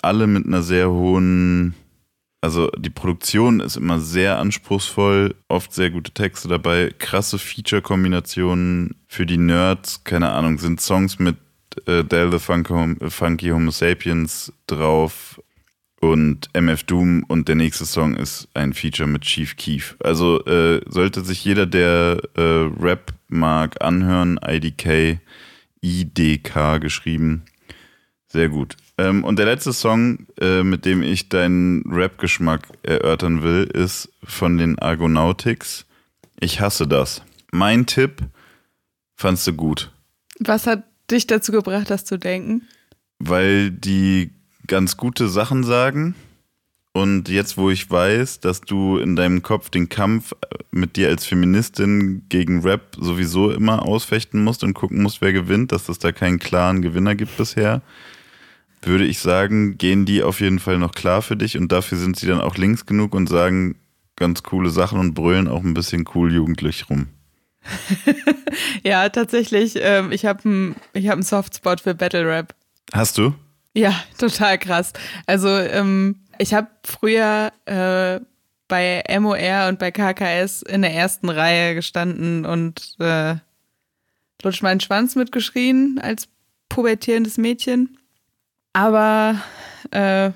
Alle 0.00 0.26
mit 0.26 0.46
einer 0.46 0.62
sehr 0.62 0.90
hohen, 0.90 1.74
also 2.40 2.70
die 2.78 2.90
Produktion 2.90 3.60
ist 3.60 3.76
immer 3.76 4.00
sehr 4.00 4.38
anspruchsvoll, 4.38 5.34
oft 5.48 5.72
sehr 5.72 5.90
gute 5.90 6.12
Texte 6.12 6.48
dabei, 6.48 6.92
krasse 6.98 7.38
Feature-Kombinationen 7.38 8.96
für 9.06 9.26
die 9.26 9.36
Nerds, 9.36 10.04
keine 10.04 10.30
Ahnung, 10.30 10.58
sind 10.58 10.80
Songs 10.80 11.18
mit 11.18 11.36
äh, 11.86 12.02
Dell 12.02 12.32
the 12.32 12.38
Funky, 12.38 12.96
Funky 13.10 13.50
Homo 13.50 13.70
Sapiens 13.70 14.52
drauf 14.66 15.40
und 16.00 16.48
MF 16.54 16.82
Doom 16.84 17.24
und 17.28 17.46
der 17.48 17.56
nächste 17.56 17.84
Song 17.84 18.16
ist 18.16 18.48
ein 18.54 18.72
Feature 18.72 19.08
mit 19.08 19.22
Chief 19.22 19.56
Keef. 19.56 19.96
Also 20.00 20.42
äh, 20.46 20.80
sollte 20.88 21.22
sich 21.22 21.44
jeder, 21.44 21.66
der 21.66 22.22
äh, 22.36 22.70
Rap 22.80 23.12
mag, 23.28 23.82
anhören, 23.82 24.40
IDK, 24.42 25.20
IDK 25.82 26.80
geschrieben. 26.80 27.42
Sehr 28.28 28.48
gut. 28.48 28.76
Ähm, 29.00 29.24
und 29.24 29.38
der 29.38 29.46
letzte 29.46 29.72
Song, 29.72 30.26
äh, 30.38 30.62
mit 30.62 30.84
dem 30.84 31.02
ich 31.02 31.30
deinen 31.30 31.90
Rap-Geschmack 31.90 32.68
erörtern 32.82 33.42
will, 33.42 33.64
ist 33.64 34.10
von 34.22 34.58
den 34.58 34.78
Argonautics. 34.78 35.86
Ich 36.38 36.60
hasse 36.60 36.86
das. 36.86 37.22
Mein 37.50 37.86
Tipp 37.86 38.22
fandst 39.16 39.46
du 39.46 39.54
gut. 39.54 39.90
Was 40.38 40.66
hat 40.66 40.84
dich 41.10 41.26
dazu 41.26 41.50
gebracht, 41.50 41.88
das 41.88 42.04
zu 42.04 42.18
denken? 42.18 42.68
Weil 43.18 43.70
die 43.70 44.32
ganz 44.66 44.98
gute 44.98 45.28
Sachen 45.28 45.64
sagen. 45.64 46.14
Und 46.92 47.28
jetzt, 47.28 47.56
wo 47.56 47.70
ich 47.70 47.88
weiß, 47.88 48.40
dass 48.40 48.60
du 48.60 48.98
in 48.98 49.16
deinem 49.16 49.42
Kopf 49.42 49.70
den 49.70 49.88
Kampf 49.88 50.34
mit 50.72 50.96
dir 50.96 51.08
als 51.08 51.24
Feministin 51.24 52.26
gegen 52.28 52.62
Rap 52.62 52.96
sowieso 53.00 53.50
immer 53.50 53.86
ausfechten 53.86 54.42
musst 54.42 54.64
und 54.64 54.74
gucken 54.74 55.02
musst, 55.02 55.20
wer 55.20 55.32
gewinnt, 55.32 55.72
dass 55.72 55.88
es 55.88 56.00
da 56.00 56.12
keinen 56.12 56.38
klaren 56.38 56.82
Gewinner 56.82 57.14
gibt 57.14 57.36
bisher, 57.36 57.80
würde 58.82 59.04
ich 59.04 59.18
sagen, 59.18 59.76
gehen 59.78 60.06
die 60.06 60.22
auf 60.22 60.40
jeden 60.40 60.58
Fall 60.58 60.78
noch 60.78 60.92
klar 60.92 61.22
für 61.22 61.36
dich 61.36 61.56
und 61.56 61.70
dafür 61.70 61.98
sind 61.98 62.16
sie 62.16 62.26
dann 62.26 62.40
auch 62.40 62.56
links 62.56 62.86
genug 62.86 63.14
und 63.14 63.28
sagen, 63.28 63.76
ganz 64.16 64.42
coole 64.42 64.70
Sachen 64.70 64.98
und 64.98 65.14
brüllen 65.14 65.48
auch 65.48 65.62
ein 65.62 65.74
bisschen 65.74 66.04
cool 66.14 66.32
jugendlich 66.32 66.88
rum. 66.88 67.08
ja, 68.82 69.08
tatsächlich. 69.08 69.74
Ähm, 69.76 70.12
ich 70.12 70.24
habe 70.24 70.44
einen 70.44 70.76
hab 70.96 71.22
Softspot 71.22 71.80
für 71.80 71.94
Battle 71.94 72.26
Rap. 72.26 72.54
Hast 72.92 73.18
du? 73.18 73.34
Ja, 73.74 73.94
total 74.18 74.58
krass. 74.58 74.92
Also 75.26 75.48
ähm, 75.48 76.20
ich 76.38 76.54
habe 76.54 76.68
früher 76.84 77.52
äh, 77.66 78.20
bei 78.68 79.02
MOR 79.18 79.68
und 79.68 79.78
bei 79.78 79.90
KKS 79.90 80.62
in 80.62 80.82
der 80.82 80.94
ersten 80.94 81.28
Reihe 81.28 81.74
gestanden 81.74 82.46
und 82.46 82.96
äh, 83.00 83.36
lutsch 84.42 84.62
meinen 84.62 84.80
Schwanz 84.80 85.16
mitgeschrien 85.16 85.98
als 86.02 86.28
pubertierendes 86.68 87.36
Mädchen. 87.36 87.98
Aber 88.72 89.36
äh, 89.90 90.30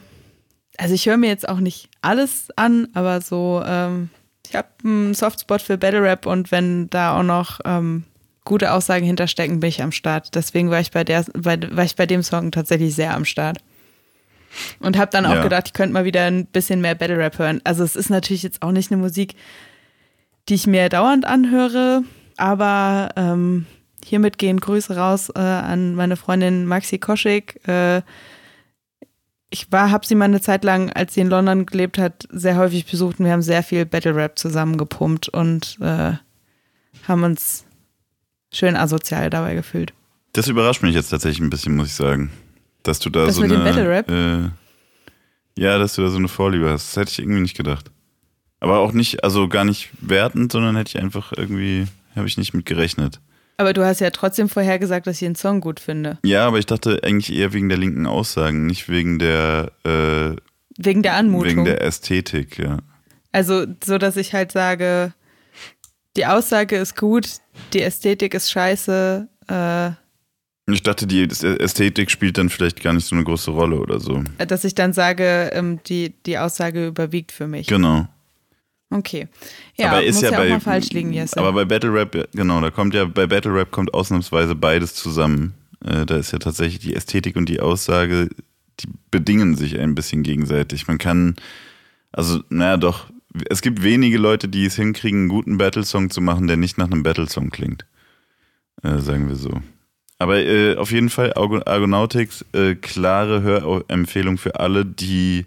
also 0.77 0.95
ich 0.95 1.07
höre 1.07 1.17
mir 1.17 1.29
jetzt 1.29 1.49
auch 1.49 1.61
nicht 1.61 1.89
alles 2.03 2.49
an, 2.57 2.89
aber 2.95 3.21
so, 3.21 3.63
ähm, 3.65 4.11
ich 4.47 4.55
habe 4.55 4.69
einen 4.83 5.15
Softspot 5.15 5.63
für 5.63 5.79
Battle 5.79 6.03
Rap 6.03 6.27
und 6.27 6.51
wenn 6.51 6.91
da 6.91 7.19
auch 7.19 7.23
noch 7.23 7.61
ähm, 7.65 8.05
gute 8.45 8.73
Aussagen 8.73 9.07
hinterstecken, 9.07 9.61
bin 9.61 9.69
ich 9.69 9.83
am 9.83 9.93
Start. 9.93 10.35
Deswegen 10.35 10.71
war 10.71 10.81
ich 10.81 10.91
bei 10.91 11.05
der, 11.05 11.25
bei, 11.35 11.59
war 11.71 11.85
ich 11.85 11.97
bei 11.97 12.07
dem 12.07 12.23
Song 12.23 12.51
tatsächlich 12.51 12.95
sehr 12.95 13.15
am 13.15 13.25
Start. 13.25 13.59
Und 14.79 14.97
habe 14.97 15.11
dann 15.11 15.27
auch 15.27 15.35
ja. 15.35 15.43
gedacht, 15.43 15.65
ich 15.67 15.73
könnte 15.73 15.93
mal 15.93 16.05
wieder 16.05 16.27
ein 16.27 16.47
bisschen 16.47 16.81
mehr 16.81 16.95
Battle 16.95 17.19
Rap 17.19 17.39
hören. 17.39 17.61
Also 17.65 17.83
es 17.83 17.97
ist 17.97 18.09
natürlich 18.09 18.45
jetzt 18.45 18.63
auch 18.63 18.71
nicht 18.71 18.93
eine 18.93 19.01
Musik, 19.01 19.35
die 20.49 20.55
ich 20.55 20.67
mir 20.67 20.89
dauernd 20.89 21.25
anhöre, 21.25 22.05
aber 22.37 23.11
ähm, 23.17 23.67
hiermit 24.05 24.39
gehen 24.39 24.61
Grüße 24.61 24.97
raus 24.97 25.31
äh, 25.35 25.39
an 25.39 25.95
meine 25.95 26.17
Freundin 26.17 26.67
Maxi 26.67 26.99
Koschik. 26.99 27.67
Äh, 27.67 28.03
ich 29.51 29.71
war, 29.71 29.91
habe 29.91 30.07
sie 30.07 30.15
mal 30.15 30.27
eine 30.27 30.41
Zeit 30.41 30.65
lang, 30.65 30.91
als 30.91 31.15
sie 31.15 31.21
in 31.21 31.29
London 31.29 31.65
gelebt 31.65 31.97
hat, 31.97 32.27
sehr 32.31 32.57
häufig 32.57 32.87
besucht 32.87 33.19
und 33.19 33.25
wir 33.25 33.33
haben 33.33 33.43
sehr 33.43 33.63
viel 33.63 33.87
Battle 33.87 34.15
Rap 34.15 34.39
zusammen 34.39 34.77
gepumpt 34.77 35.29
und 35.29 35.79
äh, 35.81 36.13
haben 37.07 37.23
uns 37.23 37.65
schön 38.53 38.77
asozial 38.77 39.31
dabei 39.31 39.55
gefühlt. 39.55 39.93
Das 40.33 40.49
überrascht 40.49 40.83
mich 40.83 40.95
jetzt 40.95 41.11
tatsächlich 41.11 41.41
ein 41.41 41.51
bisschen, 41.51 41.77
muss 41.77 41.89
ich 41.89 41.95
sagen. 41.95 42.31
Dass 42.83 42.99
du 42.99 43.11
da 43.11 43.27
das 43.27 43.37
so 43.37 43.43
mit 43.43 43.53
eine. 43.53 43.61
Dem 43.61 43.65
Battle 43.65 43.89
Rap? 43.89 44.11
Äh, 44.11 44.51
ja, 45.57 45.79
dass 45.79 45.95
du 45.95 46.03
da 46.03 46.11
so 46.11 46.19
eine 46.19 46.29
Vorliebe 46.29 46.69
hast. 46.69 46.89
Das 46.89 46.97
hätte 46.97 47.13
ich 47.13 47.19
irgendwie 47.21 47.41
nicht 47.41 47.57
gedacht. 47.57 47.91
Aber 48.61 48.79
auch 48.79 48.93
nicht, 48.93 49.23
also 49.23 49.49
gar 49.49 49.65
nicht 49.65 49.91
wertend, 50.01 50.51
sondern 50.51 50.77
hätte 50.77 50.97
ich 50.97 51.03
einfach 51.03 51.33
irgendwie, 51.37 51.87
habe 52.17 52.27
ich 52.27 52.39
nicht 52.39 52.55
mit 52.55 52.67
gerechnet. 52.67 53.21
Aber 53.57 53.73
du 53.73 53.85
hast 53.85 54.01
ja 54.01 54.11
trotzdem 54.11 54.49
vorher 54.49 54.79
gesagt, 54.79 55.07
dass 55.07 55.17
ich 55.17 55.27
den 55.27 55.37
Song 55.37 55.61
gut 55.61 55.81
finde. 55.81 56.19
Ja, 56.25 56.47
aber 56.47 56.59
ich 56.59 56.67
dachte 56.67 57.01
eigentlich 57.03 57.37
eher 57.37 57.53
wegen 57.53 57.69
der 57.69 57.79
linken 57.79 58.07
Aussagen, 58.07 58.67
nicht 58.67 58.89
wegen 58.89 59.19
der 59.19 59.71
äh, 59.85 60.37
wegen 60.77 61.03
der 61.03 61.15
Anmutung. 61.15 61.49
Wegen 61.49 61.65
der 61.65 61.83
Ästhetik, 61.83 62.59
ja. 62.59 62.79
Also, 63.33 63.67
so 63.85 63.99
dass 63.99 64.17
ich 64.17 64.33
halt 64.33 64.53
sage, 64.53 65.13
die 66.17 66.27
Aussage 66.27 66.77
ist 66.77 66.97
gut, 66.97 67.29
die 67.73 67.83
Ästhetik 67.83 68.35
ist 68.35 68.51
scheiße. 68.51 69.29
Äh, 69.49 69.91
ich 70.73 70.83
dachte, 70.83 71.07
die 71.07 71.23
Ästhetik 71.25 72.11
spielt 72.11 72.39
dann 72.39 72.49
vielleicht 72.49 72.83
gar 72.83 72.95
nicht 72.95 73.07
so 73.07 73.15
eine 73.15 73.25
große 73.25 73.51
Rolle 73.51 73.79
oder 73.79 74.01
so. 74.01 74.23
Dass 74.39 74.65
ich 74.65 74.75
dann 74.75 74.93
sage, 74.93 75.51
ähm, 75.53 75.81
die, 75.87 76.15
die 76.25 76.39
Aussage 76.39 76.87
überwiegt 76.87 77.33
für 77.33 77.47
mich. 77.47 77.67
Genau. 77.67 78.09
Okay. 78.91 79.29
Ja, 79.77 79.91
aber 79.91 80.05
ist 80.05 80.17
muss 80.17 80.25
ja, 80.25 80.31
ja 80.31 80.39
bei, 80.39 80.47
auch 80.47 80.51
mal 80.51 80.61
falsch 80.61 80.91
liegen, 80.91 81.13
Jesse. 81.13 81.39
Aber 81.39 81.53
bei 81.53 81.65
Battle 81.65 81.93
Rap, 81.93 82.29
genau, 82.33 82.61
da 82.61 82.71
kommt 82.71 82.95
ja, 82.95 83.05
bei 83.05 83.27
Battle 83.27 83.55
Rap 83.55 83.71
kommt 83.71 83.93
ausnahmsweise 83.93 84.55
beides 84.55 84.95
zusammen. 84.95 85.55
Äh, 85.85 86.07
da 86.07 86.17
ist 86.17 86.33
ja 86.33 86.39
tatsächlich 86.39 86.81
die 86.81 86.95
Ästhetik 86.95 87.37
und 87.37 87.49
die 87.49 87.61
Aussage, 87.61 88.29
die 88.81 88.89
bedingen 89.11 89.57
sich 89.57 89.79
ein 89.79 89.95
bisschen 89.95 90.23
gegenseitig. 90.23 90.87
Man 90.87 90.99
kann, 90.99 91.37
also, 92.13 92.41
naja, 92.51 92.77
doch, 92.77 93.07
es 93.51 93.63
gibt 93.63 93.83
wenige 93.83 94.19
Leute, 94.19 94.49
die 94.49 94.65
es 94.65 94.77
hinkriegen, 94.77 95.21
einen 95.21 95.29
guten 95.29 95.59
Battle-Song 95.59 96.11
zu 96.11 96.21
machen, 96.21 96.47
der 96.47 96.57
nicht 96.57 96.79
nach 96.79 96.87
einem 96.91 97.03
Battle-Song 97.03 97.51
klingt. 97.51 97.85
Äh, 98.83 98.99
sagen 98.99 99.29
wir 99.29 99.37
so. 99.37 99.61
Aber 100.19 100.39
äh, 100.39 100.77
auf 100.77 100.93
jeden 100.93 101.11
Fall 101.11 101.33
Argonautics, 101.35 102.45
äh, 102.53 102.77
klare 102.77 103.43
Hörempfehlung 103.43 104.39
für 104.39 104.61
alle, 104.61 104.87
die 104.87 105.47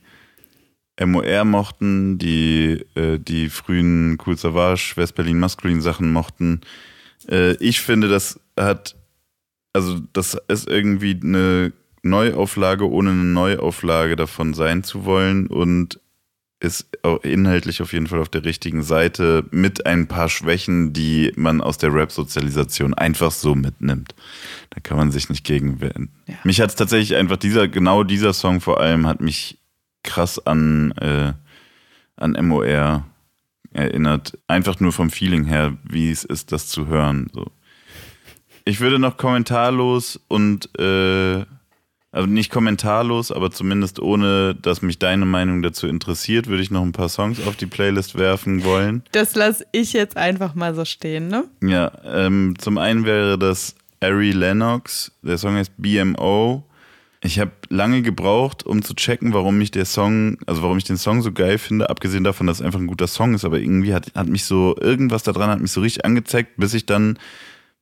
MOR 1.00 1.46
mochten, 1.46 2.18
die 2.18 2.86
äh, 2.96 3.20
die 3.20 3.50
frühen 3.50 4.18
Cool 4.26 4.38
Savage, 4.38 4.94
West-Berlin 4.96 5.40
Maskulin 5.40 5.82
Sachen 5.82 6.12
mochten. 6.12 6.62
Äh, 7.30 7.54
ich 7.64 7.82
finde, 7.82 8.08
das 8.08 8.40
hat, 8.58 8.96
also 9.74 10.00
das 10.14 10.38
ist 10.48 10.68
irgendwie 10.68 11.20
eine 11.22 11.74
Neuauflage, 12.02 12.90
ohne 12.90 13.12
eine 13.12 13.24
Neuauflage 13.24 14.16
davon 14.16 14.54
sein 14.54 14.84
zu 14.84 15.06
wollen 15.06 15.48
und 15.48 16.00
ist 16.60 16.88
inhaltlich 17.22 17.84
auf 17.84 17.94
jeden 17.94 18.08
Fall 18.08 18.20
auf 18.20 18.30
der 18.30 18.44
richtigen 18.44 18.82
Seite 18.82 19.46
mit 19.52 19.86
ein 19.86 20.08
paar 20.08 20.28
Schwächen, 20.28 20.92
die 20.92 21.32
man 21.36 21.62
aus 21.62 21.78
der 21.78 21.94
Rap-Sozialisation 21.94 22.96
einfach 22.96 23.32
so 23.32 23.54
mitnimmt. 23.54 24.16
Da 24.72 24.80
kann 24.80 24.98
man 24.98 25.12
sich 25.12 25.30
nicht 25.30 25.44
gegen 25.44 25.82
wehren. 25.82 26.10
Ja. 26.28 26.36
Mich 26.44 26.60
hat 26.60 26.70
es 26.70 26.76
tatsächlich 26.76 27.16
einfach 27.16 27.38
dieser, 27.38 27.68
genau 27.68 28.04
dieser 28.04 28.34
Song 28.34 28.60
vor 28.60 28.80
allem 28.80 29.06
hat 29.06 29.22
mich 29.22 29.60
krass 30.08 30.46
an, 30.46 30.92
äh, 30.94 31.34
an 32.16 32.36
MOR 32.48 33.06
erinnert. 33.74 34.38
Einfach 34.48 34.80
nur 34.80 34.92
vom 34.92 35.12
Feeling 35.12 35.46
her, 35.46 35.78
wie 35.84 36.10
es 36.10 36.24
ist, 36.24 36.52
das 36.52 36.68
zu 36.68 36.88
hören. 36.88 37.30
So. 37.34 37.46
Ich 38.66 38.80
würde 38.80 38.98
noch 39.00 39.18
kommentarlos 39.18 40.20
und 40.28 40.70
äh, 40.80 41.46
also 42.12 42.28
nicht 42.28 42.52
kommentarlos, 42.52 43.32
aber 43.32 43.52
zumindest 43.52 44.00
ohne, 44.00 44.56
dass 44.56 44.82
mich 44.82 44.98
deine 44.98 45.26
Meinung 45.26 45.62
dazu 45.62 45.88
interessiert, 45.88 46.48
würde 46.48 46.64
ich 46.64 46.72
noch 46.72 46.82
ein 46.82 46.94
paar 46.94 47.10
Songs 47.10 47.46
auf 47.46 47.56
die 47.56 47.68
Playlist 47.68 48.18
werfen 48.18 48.64
wollen. 48.64 49.04
Das 49.12 49.36
lasse 49.36 49.66
ich 49.72 49.94
jetzt 49.94 50.18
einfach 50.18 50.56
mal 50.56 50.74
so 50.74 50.84
stehen, 50.84 51.28
ne? 51.28 51.44
Ja, 51.62 51.92
ähm, 52.06 52.56
zum 52.58 52.78
einen 52.78 53.06
wäre 53.06 53.38
das 53.38 53.76
Ari 54.00 54.32
Lennox, 54.32 55.12
der 55.22 55.38
Song 55.38 55.56
heißt 55.56 55.74
BMO. 55.78 56.67
Ich 57.22 57.40
habe 57.40 57.52
lange 57.70 58.04
gebraucht, 58.04 58.64
um 58.64 58.84
zu 58.84 58.94
checken, 58.94 59.34
warum 59.34 59.58
mich 59.58 59.72
der 59.72 59.86
Song, 59.86 60.38
also 60.46 60.62
warum 60.62 60.78
ich 60.78 60.84
den 60.84 60.98
Song 60.98 61.24
so 61.24 61.32
geil 61.32 61.58
finde, 61.58 61.90
abgesehen 61.90 62.24
davon, 62.24 62.46
dass 62.46 62.60
es 62.60 62.66
einfach 62.66 62.80
ein 62.80 62.88
guter 62.88 63.08
Song 63.08 63.34
ist, 63.34 63.44
aber 63.44 63.60
irgendwie 63.60 63.94
hat, 63.94 64.12
hat 64.14 64.28
mich 64.28 64.46
so, 64.46 64.76
irgendwas 64.80 65.24
daran 65.24 65.50
hat 65.50 65.60
mich 65.60 65.72
so 65.72 65.82
richtig 65.82 66.06
angezeigt, 66.06 66.58
bis 66.58 66.76
ich 66.76 66.86
dann 66.86 67.18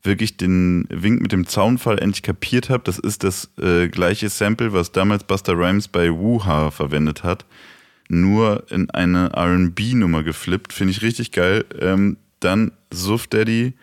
wirklich 0.04 0.38
den 0.38 0.88
Wink 0.90 1.22
mit 1.22 1.32
dem 1.34 1.48
Zaunfall 1.48 2.00
endlich 2.00 2.24
kapiert 2.24 2.70
habe. 2.70 2.84
Das 2.86 2.98
ist 2.98 3.24
das 3.24 3.52
äh, 3.60 3.90
gleiche 3.90 4.30
Sample, 4.30 4.72
was 4.72 4.94
damals 4.94 5.26
Buster 5.26 5.54
Rhymes 5.54 5.90
bei 5.90 6.12
Wuha 6.12 6.72
verwendet 6.72 7.24
hat, 7.24 7.46
nur 8.08 8.64
in 8.70 8.90
eine 8.92 9.32
RB-Nummer 9.36 10.24
geflippt. 10.24 10.72
Finde 10.72 10.92
ich 10.92 11.02
richtig 11.02 11.32
geil. 11.32 11.66
Ähm, 11.82 12.18
dann 12.40 12.72
Suff 12.92 13.28
Daddy, 13.28 13.74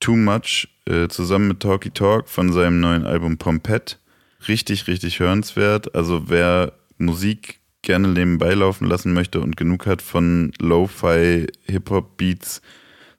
Too 0.00 0.16
Much, 0.16 0.68
äh, 0.86 1.08
zusammen 1.08 1.48
mit 1.48 1.60
Talky 1.60 1.90
Talk 1.90 2.28
von 2.28 2.52
seinem 2.52 2.80
neuen 2.80 3.04
Album 3.04 3.36
Pompette 3.36 3.99
richtig, 4.48 4.86
richtig 4.86 5.20
hörenswert. 5.20 5.94
Also 5.94 6.28
wer 6.28 6.72
Musik 6.98 7.60
gerne 7.82 8.08
nebenbei 8.08 8.54
laufen 8.54 8.86
lassen 8.86 9.12
möchte 9.12 9.40
und 9.40 9.56
genug 9.56 9.86
hat 9.86 10.02
von 10.02 10.52
Lo-Fi, 10.58 11.46
Hip-Hop-Beats, 11.64 12.60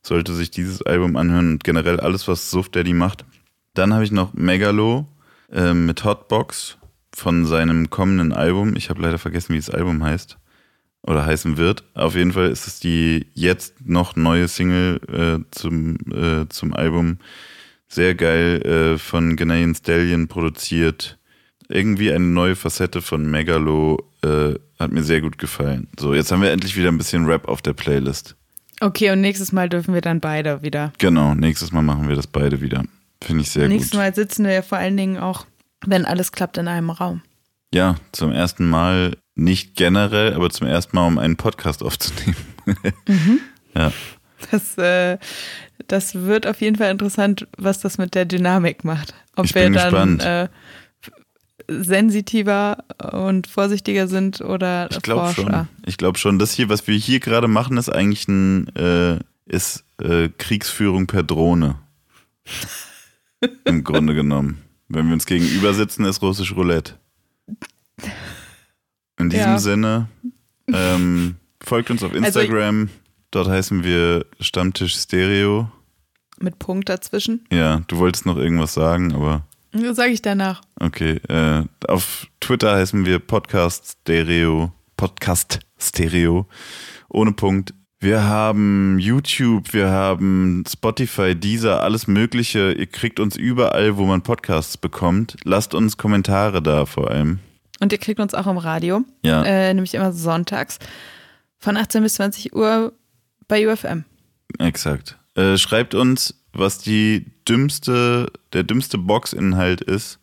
sollte 0.04 0.34
sich 0.34 0.52
dieses 0.52 0.82
Album 0.82 1.16
anhören 1.16 1.54
und 1.54 1.64
generell 1.64 2.00
alles, 2.00 2.28
was 2.28 2.52
Suff 2.52 2.70
Daddy 2.70 2.94
macht. 2.94 3.26
Dann 3.74 3.94
habe 3.94 4.04
ich 4.04 4.12
noch 4.12 4.34
Megalo 4.34 5.08
äh, 5.52 5.74
mit 5.74 6.04
Hotbox 6.04 6.78
von 7.14 7.46
seinem 7.46 7.90
kommenden 7.90 8.34
Album. 8.34 8.76
Ich 8.76 8.90
habe 8.90 9.02
leider 9.02 9.18
vergessen, 9.18 9.54
wie 9.54 9.60
das 9.60 9.70
Album 9.70 10.04
heißt 10.04 10.38
oder 11.04 11.26
heißen 11.26 11.58
wird. 11.58 11.84
Auf 11.94 12.16
jeden 12.16 12.34
Fall 12.34 12.50
ist 12.50 12.68
es 12.68 12.80
die 12.80 13.28
jetzt 13.34 13.86
noch 13.86 14.16
neue 14.16 14.48
Single 14.48 15.00
äh, 15.12 15.44
zum, 15.52 15.98
äh, 16.12 16.48
zum 16.50 16.74
Album 16.74 17.18
sehr 17.92 18.16
geil 18.16 18.62
äh, 18.62 18.98
von 18.98 19.36
Ghanaian 19.36 19.76
Stallion 19.76 20.28
produziert. 20.28 21.18
Irgendwie 21.68 22.12
eine 22.12 22.26
neue 22.26 22.56
Facette 22.56 23.02
von 23.02 23.30
Megalo 23.30 24.10
äh, 24.24 24.54
hat 24.80 24.92
mir 24.92 25.04
sehr 25.04 25.22
gut 25.22 25.38
gefallen. 25.38 25.88
So, 26.00 26.14
jetzt 26.14 26.32
haben 26.32 26.42
wir 26.42 26.52
endlich 26.52 26.76
wieder 26.76 26.90
ein 26.90 26.98
bisschen 26.98 27.26
Rap 27.26 27.48
auf 27.48 27.62
der 27.62 27.74
Playlist. 27.74 28.36
Okay, 28.80 29.12
und 29.12 29.22
nächstes 29.22 29.52
Mal 29.52 29.70
dürfen 29.70 29.94
wir 29.94 30.02
dann 30.02 30.20
beide 30.20 30.64
wieder. 30.64 30.92
Genau, 30.98 31.36
nächstes 31.36 31.72
Mal 31.72 31.82
machen 31.82 32.08
wir 32.08 32.16
das 32.16 32.28
beide 32.28 32.62
wieder. 32.62 32.84
Finde 33.22 33.44
ich 33.44 33.52
sehr 33.52 33.68
nächstes 33.68 33.92
gut. 33.92 34.00
Nächstes 34.00 34.00
Mal 34.00 34.16
sitzen 34.16 34.46
wir 34.46 34.54
ja 34.54 34.62
vor 34.62 34.78
allen 34.78 34.98
Dingen 34.98 35.18
auch, 35.18 35.46
wenn 35.86 36.06
alles 36.06 36.32
klappt, 36.32 36.58
in 36.58 36.68
einem 36.68 36.90
Raum. 36.90 37.22
Ja, 37.74 37.96
zum 38.12 38.32
ersten 38.32 38.70
Mal 38.70 39.18
nicht 39.36 39.76
generell, 39.76 40.34
aber 40.34 40.50
zum 40.50 40.68
ersten 40.68 40.96
Mal, 40.96 41.08
um 41.08 41.18
einen 41.18 41.38
Podcast 41.38 41.84
aufzunehmen. 41.84 42.36
mhm. 43.08 43.40
Ja. 43.76 43.92
Das, 44.50 44.78
äh, 44.78 45.18
das 45.88 46.16
wird 46.16 46.48
auf 46.48 46.62
jeden 46.62 46.78
Fall 46.78 46.92
interessant, 46.92 47.48
was 47.58 47.80
das 47.80 47.98
mit 47.98 48.16
der 48.16 48.26
Dynamik 48.26 48.84
macht. 48.84 49.14
Ob 49.36 49.46
ich 49.46 49.56
wir 49.56 49.70
dann 49.70 50.20
äh, 50.20 50.48
sensitiver 51.68 52.84
und 53.14 53.48
vorsichtiger 53.48 54.08
sind 54.08 54.42
oder 54.42 54.90
ich 54.92 55.02
glaube 55.02 55.34
schon. 55.34 55.68
Ich 55.86 55.98
glaube 55.98 56.18
schon. 56.18 56.40
Das 56.40 56.54
hier, 56.54 56.70
was 56.70 56.88
wir 56.88 56.96
hier 56.96 57.20
gerade 57.20 57.48
machen, 57.48 57.78
ist 57.78 57.90
eigentlich 57.90 58.28
ein 58.28 58.68
äh, 58.76 59.20
ist 59.46 59.84
äh, 60.02 60.30
Kriegsführung 60.30 61.08
per 61.08 61.24
Drohne. 61.24 61.76
Im 63.66 63.84
Grunde 63.84 64.14
genommen. 64.14 64.62
Wenn 64.88 65.08
wir 65.08 65.14
uns 65.14 65.26
gegenüber 65.26 65.74
sitzen, 65.74 66.06
ist 66.06 66.22
russisch 66.22 66.56
Roulette. 66.56 66.96
In 69.18 69.30
diesem 69.30 69.46
ja. 69.46 69.60
Sinne, 69.60 70.08
ähm, 70.68 71.36
folgt 71.62 71.92
uns 71.92 72.04
auf 72.04 72.12
also 72.12 72.26
Instagram. 72.26 72.82
Also, 72.82 73.01
Dort 73.32 73.48
heißen 73.48 73.86
wir 73.86 74.26
Stammtisch 74.42 74.96
Stereo. 74.96 75.72
Mit 76.40 76.60
Punkt 76.60 76.90
dazwischen. 76.90 77.46
Ja, 77.50 77.82
du 77.88 77.98
wolltest 77.98 78.26
noch 78.26 78.36
irgendwas 78.36 78.74
sagen, 78.74 79.14
aber. 79.14 79.46
Das 79.72 79.96
sage 79.96 80.12
ich 80.12 80.22
danach. 80.22 80.62
Okay. 80.78 81.22
Äh, 81.30 81.64
auf 81.88 82.28
Twitter 82.42 82.76
heißen 82.76 83.06
wir 83.06 83.20
Podcast 83.20 84.00
Stereo. 84.02 84.74
Podcast 84.98 85.60
Stereo. 85.80 86.46
Ohne 87.08 87.32
Punkt. 87.32 87.74
Wir 88.02 88.26
haben 88.26 89.00
YouTube, 89.00 89.72
wir 89.74 89.90
haben 89.90 90.66
Spotify, 90.68 91.34
Deezer, 91.34 91.84
alles 91.84 92.08
Mögliche. 92.08 92.74
Ihr 92.74 92.88
kriegt 92.88 93.22
uns 93.22 93.38
überall, 93.38 93.96
wo 93.96 94.06
man 94.06 94.24
Podcasts 94.24 94.76
bekommt. 94.76 95.38
Lasst 95.46 95.74
uns 95.74 95.96
Kommentare 95.96 96.62
da 96.62 96.86
vor 96.86 97.12
allem. 97.12 97.40
Und 97.80 97.94
ihr 97.94 98.00
kriegt 98.00 98.20
uns 98.20 98.34
auch 98.34 98.48
im 98.48 98.58
Radio. 98.58 99.06
Ja. 99.24 99.44
Äh, 99.44 99.74
nämlich 99.74 99.94
immer 99.94 100.12
sonntags. 100.12 100.80
Von 101.60 101.78
18 101.78 102.04
bis 102.04 102.16
20 102.16 102.56
Uhr 102.56 102.92
bei 103.52 103.68
UFM. 103.68 104.06
Exakt. 104.60 105.20
Äh, 105.36 105.58
schreibt 105.58 105.94
uns, 105.94 106.42
was 106.54 106.78
die 106.78 107.26
dümmste, 107.48 108.32
der 108.54 108.64
dümmste 108.64 108.98
Boxinhalt 108.98 109.82
ist, 109.82 110.20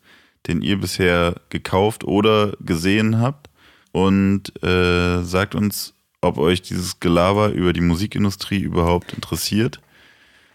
den 0.47 0.63
ihr 0.63 0.79
bisher 0.79 1.35
gekauft 1.49 2.03
oder 2.03 2.53
gesehen 2.59 3.19
habt. 3.19 3.51
Und 3.91 4.51
äh, 4.63 5.21
sagt 5.21 5.53
uns, 5.53 5.93
ob 6.21 6.39
euch 6.39 6.63
dieses 6.63 6.99
Gelaber 6.99 7.49
über 7.49 7.71
die 7.71 7.81
Musikindustrie 7.81 8.61
überhaupt 8.61 9.13
interessiert. 9.13 9.79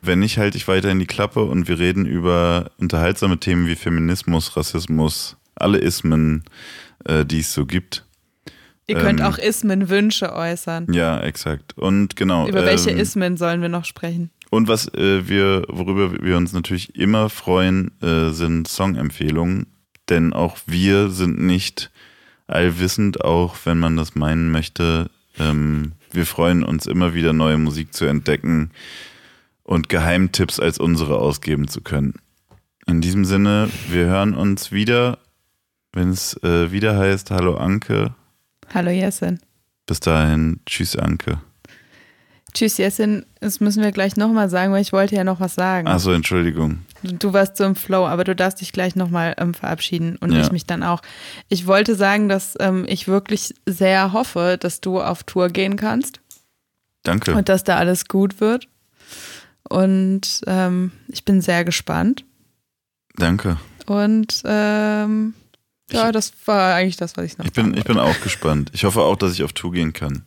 Wenn 0.02 0.18
nicht, 0.18 0.38
halte 0.38 0.56
ich 0.56 0.66
weiter 0.66 0.90
in 0.90 0.98
die 0.98 1.06
Klappe 1.06 1.44
und 1.44 1.68
wir 1.68 1.78
reden 1.78 2.06
über 2.06 2.72
unterhaltsame 2.78 3.38
Themen 3.38 3.68
wie 3.68 3.76
Feminismus, 3.76 4.56
Rassismus, 4.56 5.36
alle 5.54 5.78
Ismen, 5.78 6.42
äh, 7.04 7.24
die 7.24 7.38
es 7.38 7.54
so 7.54 7.66
gibt. 7.66 8.04
Ihr 8.86 8.96
könnt 8.96 9.20
ähm, 9.20 9.26
auch 9.26 9.38
Ismen-Wünsche 9.38 10.34
äußern. 10.34 10.92
Ja, 10.92 11.20
exakt. 11.20 11.76
Und 11.78 12.16
genau. 12.16 12.46
Über 12.46 12.64
welche 12.64 12.90
ähm, 12.90 12.98
Ismen 12.98 13.36
sollen 13.36 13.62
wir 13.62 13.70
noch 13.70 13.86
sprechen? 13.86 14.30
Und 14.50 14.68
was 14.68 14.92
äh, 14.94 15.26
wir, 15.26 15.64
worüber 15.68 16.22
wir 16.22 16.36
uns 16.36 16.52
natürlich 16.52 16.94
immer 16.94 17.30
freuen, 17.30 17.90
äh, 18.02 18.30
sind 18.30 18.68
Songempfehlungen. 18.68 19.66
Denn 20.10 20.34
auch 20.34 20.58
wir 20.66 21.08
sind 21.08 21.40
nicht 21.40 21.90
allwissend, 22.46 23.24
auch 23.24 23.56
wenn 23.64 23.78
man 23.78 23.96
das 23.96 24.14
meinen 24.14 24.50
möchte. 24.50 25.10
Ähm, 25.38 25.92
wir 26.12 26.26
freuen 26.26 26.62
uns 26.62 26.86
immer 26.86 27.14
wieder, 27.14 27.32
neue 27.32 27.58
Musik 27.58 27.94
zu 27.94 28.04
entdecken 28.04 28.70
und 29.62 29.88
Geheimtipps 29.88 30.60
als 30.60 30.78
unsere 30.78 31.16
ausgeben 31.16 31.68
zu 31.68 31.80
können. 31.80 32.14
In 32.86 33.00
diesem 33.00 33.24
Sinne, 33.24 33.70
wir 33.88 34.06
hören 34.06 34.34
uns 34.34 34.70
wieder, 34.70 35.18
wenn 35.92 36.10
es 36.10 36.40
äh, 36.42 36.70
wieder 36.70 36.98
heißt, 36.98 37.30
Hallo 37.30 37.56
Anke. 37.56 38.14
Hallo 38.74 38.90
Jessin. 38.90 39.38
Bis 39.86 40.00
dahin, 40.00 40.58
tschüss 40.66 40.96
Anke. 40.96 41.38
Tschüss 42.52 42.76
Jessin, 42.76 43.24
das 43.38 43.60
müssen 43.60 43.84
wir 43.84 43.92
gleich 43.92 44.16
nochmal 44.16 44.50
sagen, 44.50 44.72
weil 44.72 44.82
ich 44.82 44.92
wollte 44.92 45.14
ja 45.14 45.22
noch 45.22 45.38
was 45.38 45.54
sagen. 45.54 45.86
Achso, 45.86 46.10
Entschuldigung. 46.10 46.78
Du 47.04 47.32
warst 47.32 47.56
so 47.56 47.62
im 47.64 47.76
Flow, 47.76 48.04
aber 48.04 48.24
du 48.24 48.34
darfst 48.34 48.60
dich 48.60 48.72
gleich 48.72 48.96
nochmal 48.96 49.36
ähm, 49.38 49.54
verabschieden 49.54 50.16
und 50.16 50.32
ja. 50.32 50.40
ich 50.40 50.50
mich 50.50 50.66
dann 50.66 50.82
auch. 50.82 51.02
Ich 51.48 51.68
wollte 51.68 51.94
sagen, 51.94 52.28
dass 52.28 52.56
ähm, 52.58 52.84
ich 52.88 53.06
wirklich 53.06 53.54
sehr 53.64 54.12
hoffe, 54.12 54.56
dass 54.58 54.80
du 54.80 55.00
auf 55.00 55.22
Tour 55.22 55.50
gehen 55.50 55.76
kannst. 55.76 56.20
Danke. 57.04 57.32
Und 57.34 57.48
dass 57.48 57.62
da 57.62 57.76
alles 57.76 58.08
gut 58.08 58.40
wird. 58.40 58.66
Und 59.68 60.40
ähm, 60.48 60.90
ich 61.08 61.24
bin 61.24 61.40
sehr 61.40 61.64
gespannt. 61.64 62.24
Danke. 63.16 63.56
Und 63.86 64.42
ähm, 64.44 65.34
ja, 65.94 66.12
das 66.12 66.32
war 66.44 66.74
eigentlich 66.74 66.96
das, 66.96 67.16
was 67.16 67.24
ich 67.24 67.38
noch 67.38 67.44
Ich 67.44 67.52
bin, 67.52 67.74
ich 67.74 67.84
bin 67.84 67.98
auch 67.98 68.20
gespannt. 68.20 68.70
Ich 68.74 68.84
hoffe 68.84 69.00
auch, 69.02 69.16
dass 69.16 69.32
ich 69.32 69.42
auf 69.42 69.52
Tour 69.52 69.72
gehen 69.72 69.92
kann. 69.92 70.24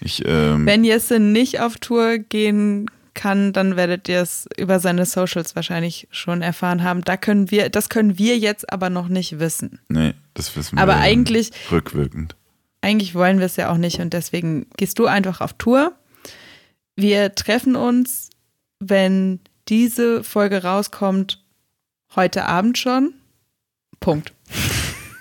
Ich, 0.00 0.22
ähm 0.26 0.66
Wenn 0.66 0.84
Jesse 0.84 1.18
nicht 1.18 1.60
auf 1.60 1.76
Tour 1.76 2.18
gehen 2.18 2.90
kann, 3.14 3.52
dann 3.52 3.76
werdet 3.76 4.08
ihr 4.08 4.20
es 4.20 4.48
über 4.56 4.80
seine 4.80 5.06
Socials 5.06 5.54
wahrscheinlich 5.54 6.08
schon 6.10 6.42
erfahren 6.42 6.82
haben. 6.82 7.02
Da 7.02 7.16
können 7.16 7.50
wir, 7.50 7.68
das 7.68 7.88
können 7.88 8.18
wir 8.18 8.38
jetzt 8.38 8.72
aber 8.72 8.90
noch 8.90 9.08
nicht 9.08 9.38
wissen. 9.38 9.80
Nee, 9.88 10.14
das 10.34 10.56
wissen 10.56 10.76
wir. 10.76 10.82
Aber 10.82 10.96
eigentlich 10.96 11.50
rückwirkend. 11.70 12.36
Eigentlich 12.80 13.14
wollen 13.14 13.38
wir 13.38 13.46
es 13.46 13.56
ja 13.56 13.70
auch 13.70 13.76
nicht 13.76 14.00
und 14.00 14.12
deswegen 14.12 14.66
gehst 14.76 14.98
du 14.98 15.06
einfach 15.06 15.40
auf 15.40 15.52
Tour. 15.52 15.92
Wir 16.96 17.34
treffen 17.34 17.76
uns, 17.76 18.30
wenn 18.80 19.40
diese 19.68 20.24
Folge 20.24 20.62
rauskommt, 20.62 21.42
heute 22.16 22.46
Abend 22.46 22.78
schon. 22.78 23.14
Punkt. 24.00 24.32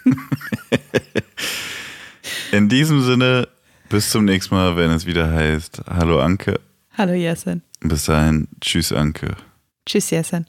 In 2.52 2.70
diesem 2.70 3.02
Sinne, 3.02 3.48
bis 3.90 4.10
zum 4.10 4.26
nächsten 4.26 4.56
Mal, 4.56 4.76
wenn 4.76 4.92
es 4.92 5.06
wieder 5.06 5.32
heißt 5.32 5.84
Hallo 5.88 6.20
Anke. 6.20 6.60
Hallo 6.98 7.14
Jessen. 7.14 7.62
Bis 7.80 8.06
dahin, 8.06 8.48
tschüss 8.60 8.92
Anke. 8.92 9.36
Tschüss 9.86 10.10
Jessen. 10.10 10.46